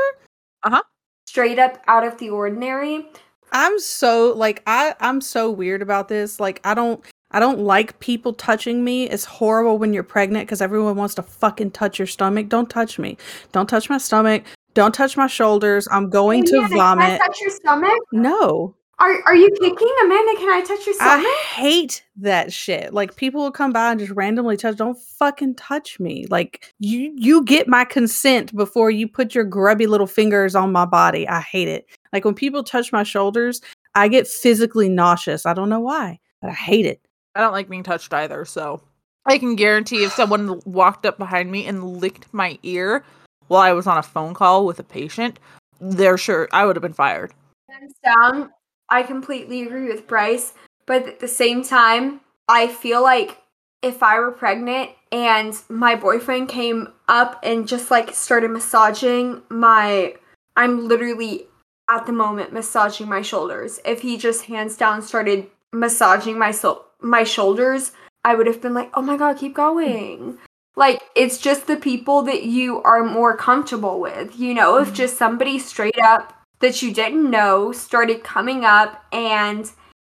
[0.63, 0.83] Uh huh.
[1.27, 3.07] Straight up out of the ordinary.
[3.51, 6.39] I'm so like I I'm so weird about this.
[6.39, 9.09] Like I don't I don't like people touching me.
[9.09, 12.49] It's horrible when you're pregnant because everyone wants to fucking touch your stomach.
[12.49, 13.17] Don't touch me.
[13.51, 14.43] Don't touch my stomach.
[14.73, 15.87] Don't touch my shoulders.
[15.91, 17.21] I'm going to Amanda, Can I vomit.
[17.21, 17.97] touch your stomach?
[18.11, 18.75] No.
[18.99, 20.33] Are Are you kicking, Amanda?
[20.37, 21.25] Can I touch your stomach?
[21.27, 22.93] I hate that shit.
[22.93, 24.77] Like people will come by and just randomly touch.
[24.77, 26.25] Don't fucking touch me.
[26.29, 30.85] Like you you get my consent before you put your grubby little fingers on my
[30.85, 31.27] body.
[31.27, 31.87] I hate it.
[32.13, 33.59] Like when people touch my shoulders,
[33.95, 35.45] I get physically nauseous.
[35.45, 37.04] I don't know why, but I hate it.
[37.35, 38.81] I don't like being touched either, so
[39.25, 43.03] I can guarantee if someone walked up behind me and licked my ear
[43.47, 45.39] while I was on a phone call with a patient,
[45.79, 47.33] they're sure I would have been fired.
[47.69, 48.51] Hands down,
[48.89, 50.53] I completely agree with Bryce,
[50.85, 53.41] but at the same time, I feel like
[53.81, 60.15] if I were pregnant and my boyfriend came up and just like started massaging my
[60.55, 61.47] I'm literally
[61.89, 63.79] at the moment massaging my shoulders.
[63.85, 67.91] If he just hands down started massaging my so- my shoulders,
[68.23, 70.37] I would have been like, "Oh my god, keep going."
[70.75, 74.37] Like it's just the people that you are more comfortable with.
[74.37, 74.95] You know, if mm-hmm.
[74.95, 79.71] just somebody straight up that you didn't know started coming up and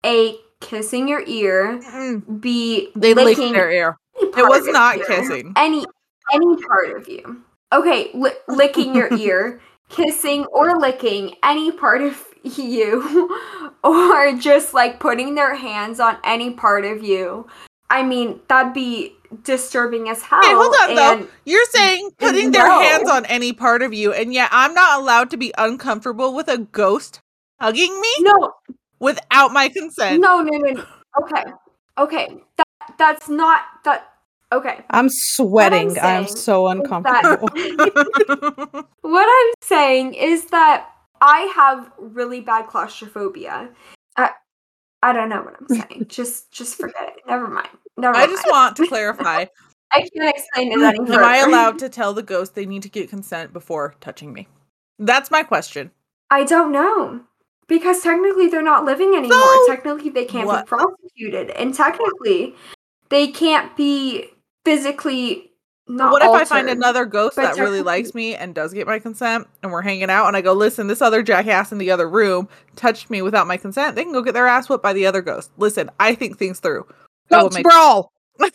[0.05, 2.37] a kissing your ear, mm-hmm.
[2.37, 3.97] b They licked licking their ear.
[4.19, 5.53] It was not you, kissing.
[5.55, 5.85] any
[6.33, 7.43] any part of you.
[7.73, 12.23] Okay, li- licking your ear, kissing or licking any part of
[12.55, 17.47] you, or just like putting their hands on any part of you.
[17.89, 19.13] I mean, that'd be
[19.43, 20.41] disturbing as hell.
[20.41, 21.27] Hey, hold on and though.
[21.45, 24.73] You're saying mm, putting mm, their hands on any part of you, and yet I'm
[24.73, 27.19] not allowed to be uncomfortable with a ghost
[27.61, 28.53] hugging me No,
[28.99, 30.21] without my consent.
[30.21, 30.71] no, no, no.
[30.73, 30.85] no.
[31.21, 31.43] Okay,
[31.97, 32.37] okay.
[32.57, 32.67] That
[32.97, 34.09] that's not that.
[34.51, 34.79] Okay.
[34.91, 35.97] I'm sweating.
[35.99, 37.49] I'm saying so is that- uncomfortable.
[39.01, 40.89] What I'm saying is that
[41.21, 43.69] I have really bad claustrophobia.
[44.17, 44.31] I,
[45.03, 46.05] I don't know what I'm saying.
[46.07, 47.21] just just forget it.
[47.27, 47.69] Never mind.
[47.97, 48.31] Never I mind.
[48.31, 49.45] just want to clarify.
[49.91, 50.99] I can't explain it any.
[51.13, 54.47] Am I allowed to tell the ghost they need to get consent before touching me?
[54.99, 55.91] That's my question.
[56.29, 57.21] I don't know.
[57.67, 59.37] Because technically they're not living anymore.
[59.39, 60.65] So- technically they can't What?
[60.65, 61.49] be prosecuted.
[61.51, 62.55] And technically
[63.09, 64.29] they can't be
[64.65, 65.46] physically
[65.87, 68.99] not what if I find another ghost that really likes me and does get my
[68.99, 72.09] consent and we're hanging out and I go, listen, this other jackass in the other
[72.09, 73.95] room touched me without my consent?
[73.95, 75.51] They can go get their ass whipped by the other ghost.
[75.57, 76.85] Listen, I think things through.
[77.31, 78.11] I Ghost make- brawl.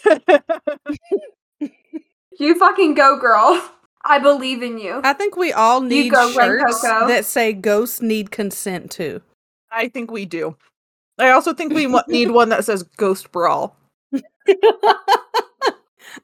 [2.38, 3.62] You fucking go, girl.
[4.04, 5.00] I believe in you.
[5.04, 7.06] I think we all need go, Glen shirts Coco.
[7.06, 9.20] that say ghosts need consent too.
[9.70, 10.56] I think we do.
[11.18, 13.76] I also think we need one that says ghost brawl.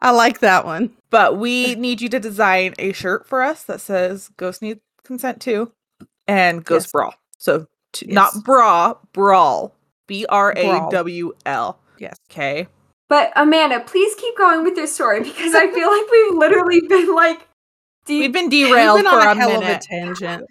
[0.02, 0.90] I like that one.
[1.10, 5.40] But we need you to design a shirt for us that says ghost need consent
[5.40, 5.72] Too
[6.26, 6.92] and ghost Yes.
[6.92, 7.14] brawl.
[7.38, 8.14] So t- Yes.
[8.14, 9.74] not bra, brawl.
[10.06, 11.78] B R A W L.
[11.98, 12.16] Yes.
[12.30, 12.66] Okay.
[13.08, 17.14] But Amanda, please keep going with your story because I feel like we've literally been
[17.14, 17.46] like
[18.06, 18.20] deep.
[18.22, 20.44] We've been We've derailed been for on a a hell of a minute tangent.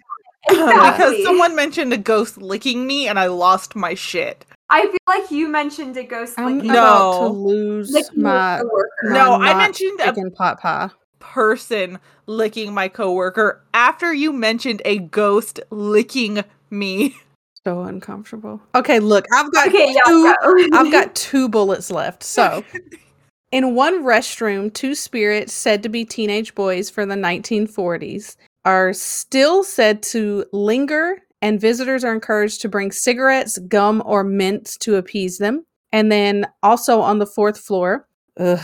[0.48, 4.44] because someone mentioned a ghost licking me and I lost my shit.
[4.70, 7.30] I feel like you mentioned a ghost I'm licking about to No.
[7.30, 8.62] lose licking your my,
[9.02, 10.90] my No, I mentioned a pot pie.
[11.20, 17.16] person licking my coworker after you mentioned a ghost licking me.
[17.64, 18.60] So uncomfortable.
[18.74, 20.68] Okay, look, I've got Okay, yeah, two go.
[20.72, 22.22] I've got two bullets left.
[22.22, 22.64] So,
[23.52, 29.64] in one restroom, two spirits said to be teenage boys for the 1940s are still
[29.64, 35.38] said to linger, and visitors are encouraged to bring cigarettes, gum, or mints to appease
[35.38, 35.64] them.
[35.92, 38.06] And then also on the fourth floor,
[38.38, 38.60] ugh,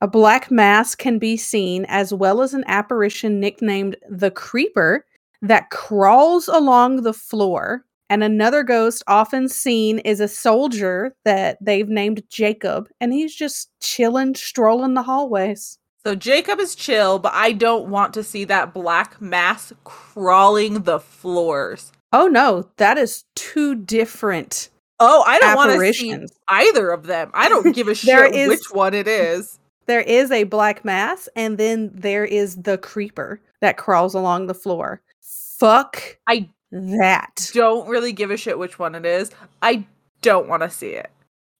[0.00, 5.06] a black mass can be seen, as well as an apparition nicknamed the Creeper
[5.40, 7.84] that crawls along the floor.
[8.10, 13.70] And another ghost often seen is a soldier that they've named Jacob, and he's just
[13.80, 15.78] chilling, strolling the hallways.
[16.04, 21.00] So Jacob is chill, but I don't want to see that black mass crawling the
[21.00, 21.92] floors.
[22.14, 24.68] Oh no, that is two different.
[25.00, 27.30] Oh, I don't want to see either of them.
[27.34, 29.58] I don't give a shit is- which one it is.
[29.86, 34.54] There is a black mass, and then there is the creeper that crawls along the
[34.54, 35.02] floor.
[35.20, 37.50] Fuck I that.
[37.52, 39.30] don't really give a shit which one it is.
[39.60, 39.84] I
[40.22, 41.10] don't want to see it.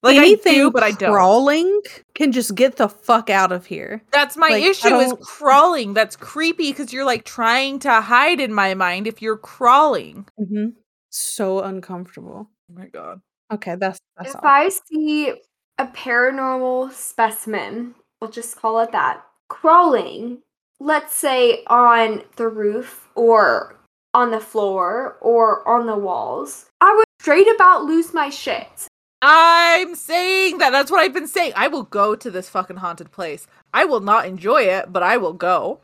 [0.05, 1.14] Like Anything I do, but I don't.
[1.14, 1.81] crawling
[2.14, 4.02] can just get the fuck out of here.
[4.12, 5.94] That's my like, issue is crawling.
[5.94, 10.28] That's creepy because you're like trying to hide in my mind if you're crawling.
[10.36, 10.66] hmm
[11.09, 12.51] So uncomfortable.
[12.70, 13.22] Oh my god.
[13.51, 14.43] Okay, that's that's If all.
[14.44, 15.31] I see
[15.78, 20.43] a paranormal specimen, we'll just call it that, crawling,
[20.81, 23.81] let's say on the roof or
[24.12, 28.86] on the floor or on the walls, I would straight about lose my shit.
[29.26, 30.70] I'm saying that.
[30.70, 31.52] That's what I've been saying.
[31.56, 33.46] I will go to this fucking haunted place.
[33.72, 35.80] I will not enjoy it, but I will go.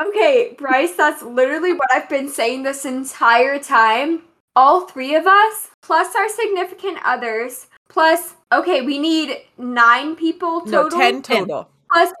[0.00, 4.22] Okay, Bryce, that's literally what I've been saying this entire time.
[4.56, 10.98] All three of us, plus our significant others, plus, okay, we need nine people total.
[10.98, 11.68] No, 10 total.
[11.90, 12.12] Plus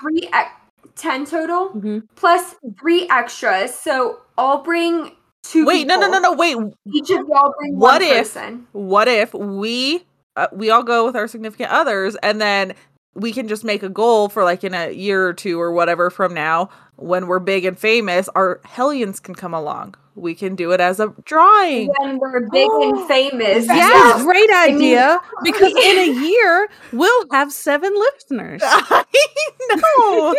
[0.00, 0.52] three, ex-
[0.96, 2.02] 10 total, Mhm.
[2.14, 3.74] plus three extras.
[3.74, 6.56] So I'll bring two Wait, no, no, no, no, wait.
[6.92, 8.66] Each of y'all bring What one if- person.
[8.72, 10.04] What if we
[10.36, 12.74] uh, we all go with our significant others and then
[13.14, 16.10] we can just make a goal for like in a year or two or whatever
[16.10, 19.94] from now when we're big and famous, our hellions can come along.
[20.14, 21.90] We can do it as a drawing.
[21.98, 23.66] When we're big and famous.
[23.66, 24.22] That's Yeah.
[24.22, 28.60] great idea because in a year we'll have seven listeners.
[28.64, 29.04] I
[29.74, 30.34] know.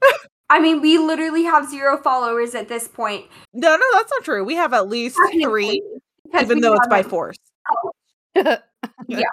[0.50, 3.26] I mean, we literally have zero followers at this point.
[3.54, 4.44] No, no, that's not true.
[4.44, 5.80] We have at least three,
[6.24, 7.38] because even though it's by force.
[9.08, 9.24] Yeah.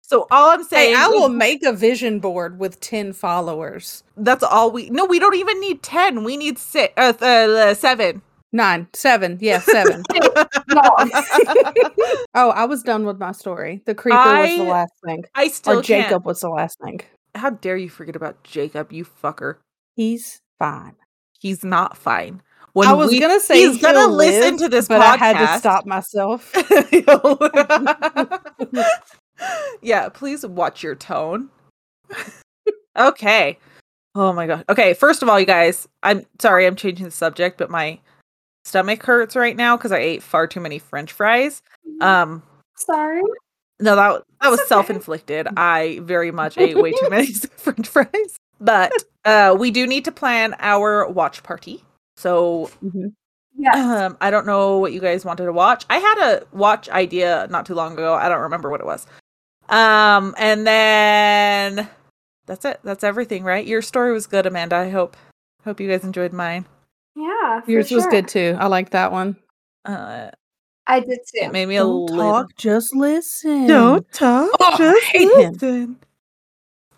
[0.00, 4.02] So all I'm saying, Hey, I is will make a vision board with ten followers.
[4.16, 4.88] that's all we.
[4.90, 6.24] No, we don't even need ten.
[6.24, 8.22] We need six, uh, th- uh, seven.
[8.52, 10.02] Nine, seven, yeah, seven.
[12.34, 13.82] Oh, I was done with my story.
[13.84, 16.24] The creeper was the last thing, I still or Jacob Can't.
[16.24, 17.00] was the last thing.
[17.34, 18.92] How dare you forget about Jacob?
[18.92, 19.56] You fucker.
[19.98, 20.94] He's fine.
[21.40, 22.40] He's not fine.
[22.72, 25.20] When I was we- gonna say he's gonna he'll listen to this but podcast.
[25.20, 26.52] I had to stop myself.
[29.82, 31.48] yeah, please watch your tone.
[32.96, 33.58] okay.
[34.14, 34.64] Oh my god.
[34.68, 37.98] Okay, first of all, you guys, I'm sorry I'm changing the subject, but my
[38.64, 41.60] stomach hurts right now because I ate far too many French fries.
[42.00, 42.44] Um,
[42.76, 43.22] sorry.
[43.80, 44.68] no, that that was okay.
[44.68, 45.48] self-inflicted.
[45.56, 48.36] I very much ate way too many French fries.
[48.60, 48.92] But
[49.24, 51.84] uh, we do need to plan our watch party.
[52.16, 52.70] So
[53.56, 55.84] yeah, um, I don't know what you guys wanted to watch.
[55.90, 58.14] I had a watch idea not too long ago.
[58.14, 59.06] I don't remember what it was.
[59.68, 61.88] Um, and then
[62.46, 62.80] that's it.
[62.82, 63.66] That's everything, right?
[63.66, 64.76] Your story was good, Amanda.
[64.76, 65.16] I hope
[65.64, 66.64] hope you guys enjoyed mine.
[67.14, 67.60] Yeah.
[67.60, 68.56] for Yours was good too.
[68.58, 69.36] I like that one.
[69.84, 70.30] Uh,
[70.86, 71.52] I did it too.
[71.52, 72.32] made me a Don't little.
[72.32, 73.66] talk, just listen.
[73.66, 74.50] Don't talk.
[74.58, 75.52] Oh, I just hate him.
[75.52, 75.96] listen.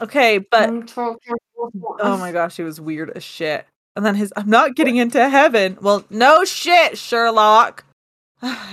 [0.01, 0.71] Okay, but
[2.01, 3.67] Oh my gosh, he was weird as shit.
[3.97, 5.77] And then his, I'm not getting into heaven.
[5.81, 7.85] Well, no shit, Sherlock.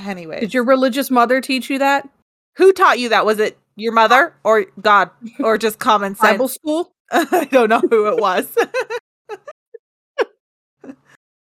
[0.05, 2.07] anyway, Did your religious mother teach you that?
[2.57, 3.25] who taught you that?
[3.25, 6.31] Was it your mother or God or just common sense?
[6.33, 6.91] Bible school?
[7.11, 8.47] I don't know who it was.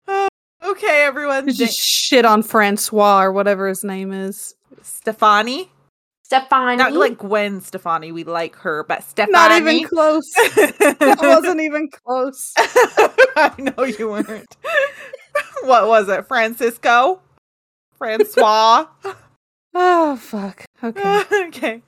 [0.09, 0.29] Uh,
[0.65, 1.51] okay, everyone.
[1.53, 4.55] Just shit on Francois or whatever his name is.
[4.83, 5.71] Stephani,
[6.27, 6.77] Stephani.
[6.77, 8.11] not like Gwen Stefani.
[8.11, 9.31] We like her, but Stephani.
[9.31, 10.29] Not even close.
[10.33, 12.53] that that wasn't even close.
[12.59, 14.57] I know you weren't.
[15.63, 16.27] what was it?
[16.27, 17.21] Francisco?
[17.97, 18.87] Francois?
[19.75, 20.65] Oh fuck.
[20.83, 21.23] Okay.
[21.47, 21.83] okay.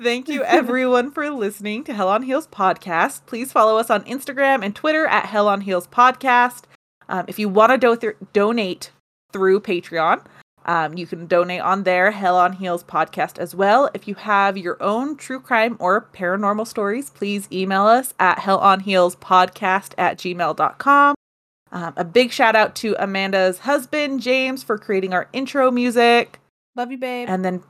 [0.00, 3.26] Thank you everyone for listening to Hell on Heels podcast.
[3.26, 6.62] Please follow us on Instagram and Twitter at Hell on Heels podcast.
[7.08, 8.92] Um, if you want to do- th- donate
[9.32, 10.24] through Patreon,
[10.66, 13.90] um, you can donate on there, Hell on Heels podcast as well.
[13.94, 19.94] If you have your own true crime or paranormal stories, please email us at hellonheelspodcast
[19.96, 21.14] at gmail.com.
[21.72, 26.40] Um, a big shout out to Amanda's husband, James, for creating our intro music.
[26.76, 27.28] Love you, babe.
[27.28, 27.62] And then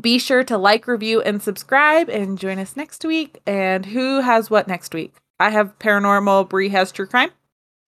[0.00, 3.40] be sure to like, review, and subscribe and join us next week.
[3.46, 5.14] And who has what next week?
[5.38, 7.30] I have paranormal, Bree has true crime.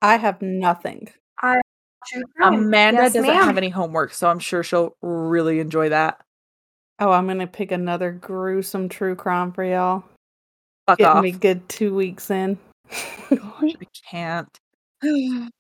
[0.00, 1.08] I have nothing.
[2.12, 2.54] True crime.
[2.54, 3.44] Amanda Yes, doesn't ma'am.
[3.44, 6.20] have any homework, so I'm sure she'll really enjoy that.
[6.98, 10.04] Oh, I'm gonna pick another gruesome true crime for y'all.
[10.86, 11.22] Fuck Getting off.
[11.22, 12.58] me good two weeks in.
[13.30, 13.74] I
[14.10, 14.48] can't.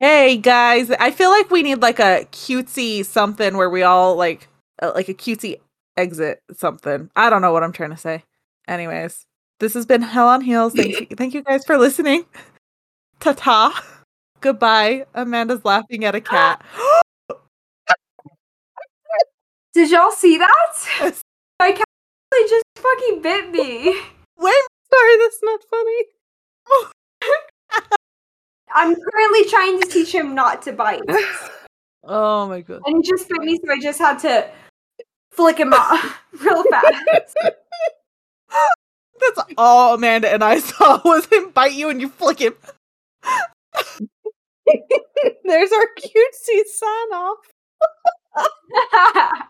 [0.00, 4.48] hey guys, I feel like we need like a cutesy something where we all like
[4.82, 5.60] uh, like a cutesy
[5.96, 7.08] exit something.
[7.16, 8.24] I don't know what I'm trying to say.
[8.68, 9.24] Anyways,
[9.60, 10.72] this has been Hell on Heels.
[10.74, 12.24] Thank you, thank you guys for listening.
[13.20, 13.82] Ta ta.
[14.44, 15.06] Goodbye.
[15.14, 16.62] Amanda's laughing at a cat.
[19.72, 21.14] Did y'all see that?
[21.58, 21.86] My cat
[22.30, 23.98] really just fucking bit me.
[24.38, 24.54] Wait,
[24.94, 26.04] Sorry, that's not funny.
[28.74, 31.02] I'm currently trying to teach him not to bite.
[32.06, 32.82] Oh my god.
[32.84, 34.50] And he just bit me, so I just had to
[35.32, 37.34] flick him off real fast.
[39.18, 42.52] That's all Amanda and I saw was him bite you and you flick him.
[45.44, 47.38] There's our cutesy sign off.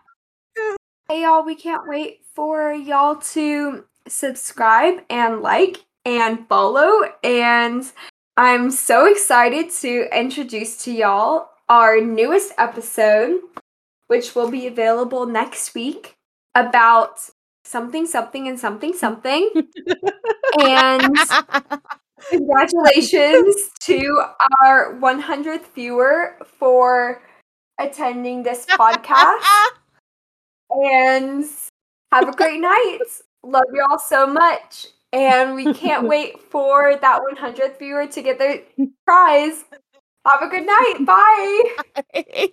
[1.09, 7.03] hey y'all, we can't wait for y'all to subscribe and like and follow.
[7.23, 7.83] And
[8.37, 13.41] I'm so excited to introduce to y'all our newest episode.
[14.07, 16.17] which will be available next week
[16.55, 17.19] about
[17.65, 19.49] something, something, and something, something.
[20.63, 21.15] and
[22.29, 24.23] congratulations to
[24.63, 27.21] our 100th viewer for
[27.79, 29.43] attending this podcast.
[30.69, 31.45] and
[32.11, 32.99] have a great night.
[33.43, 34.87] Love you all so much.
[35.13, 38.61] And we can't wait for that 100th viewer to get their
[39.05, 39.63] prize.
[40.25, 41.05] Have a good night.
[41.05, 42.03] Bye.
[42.13, 42.49] Bye.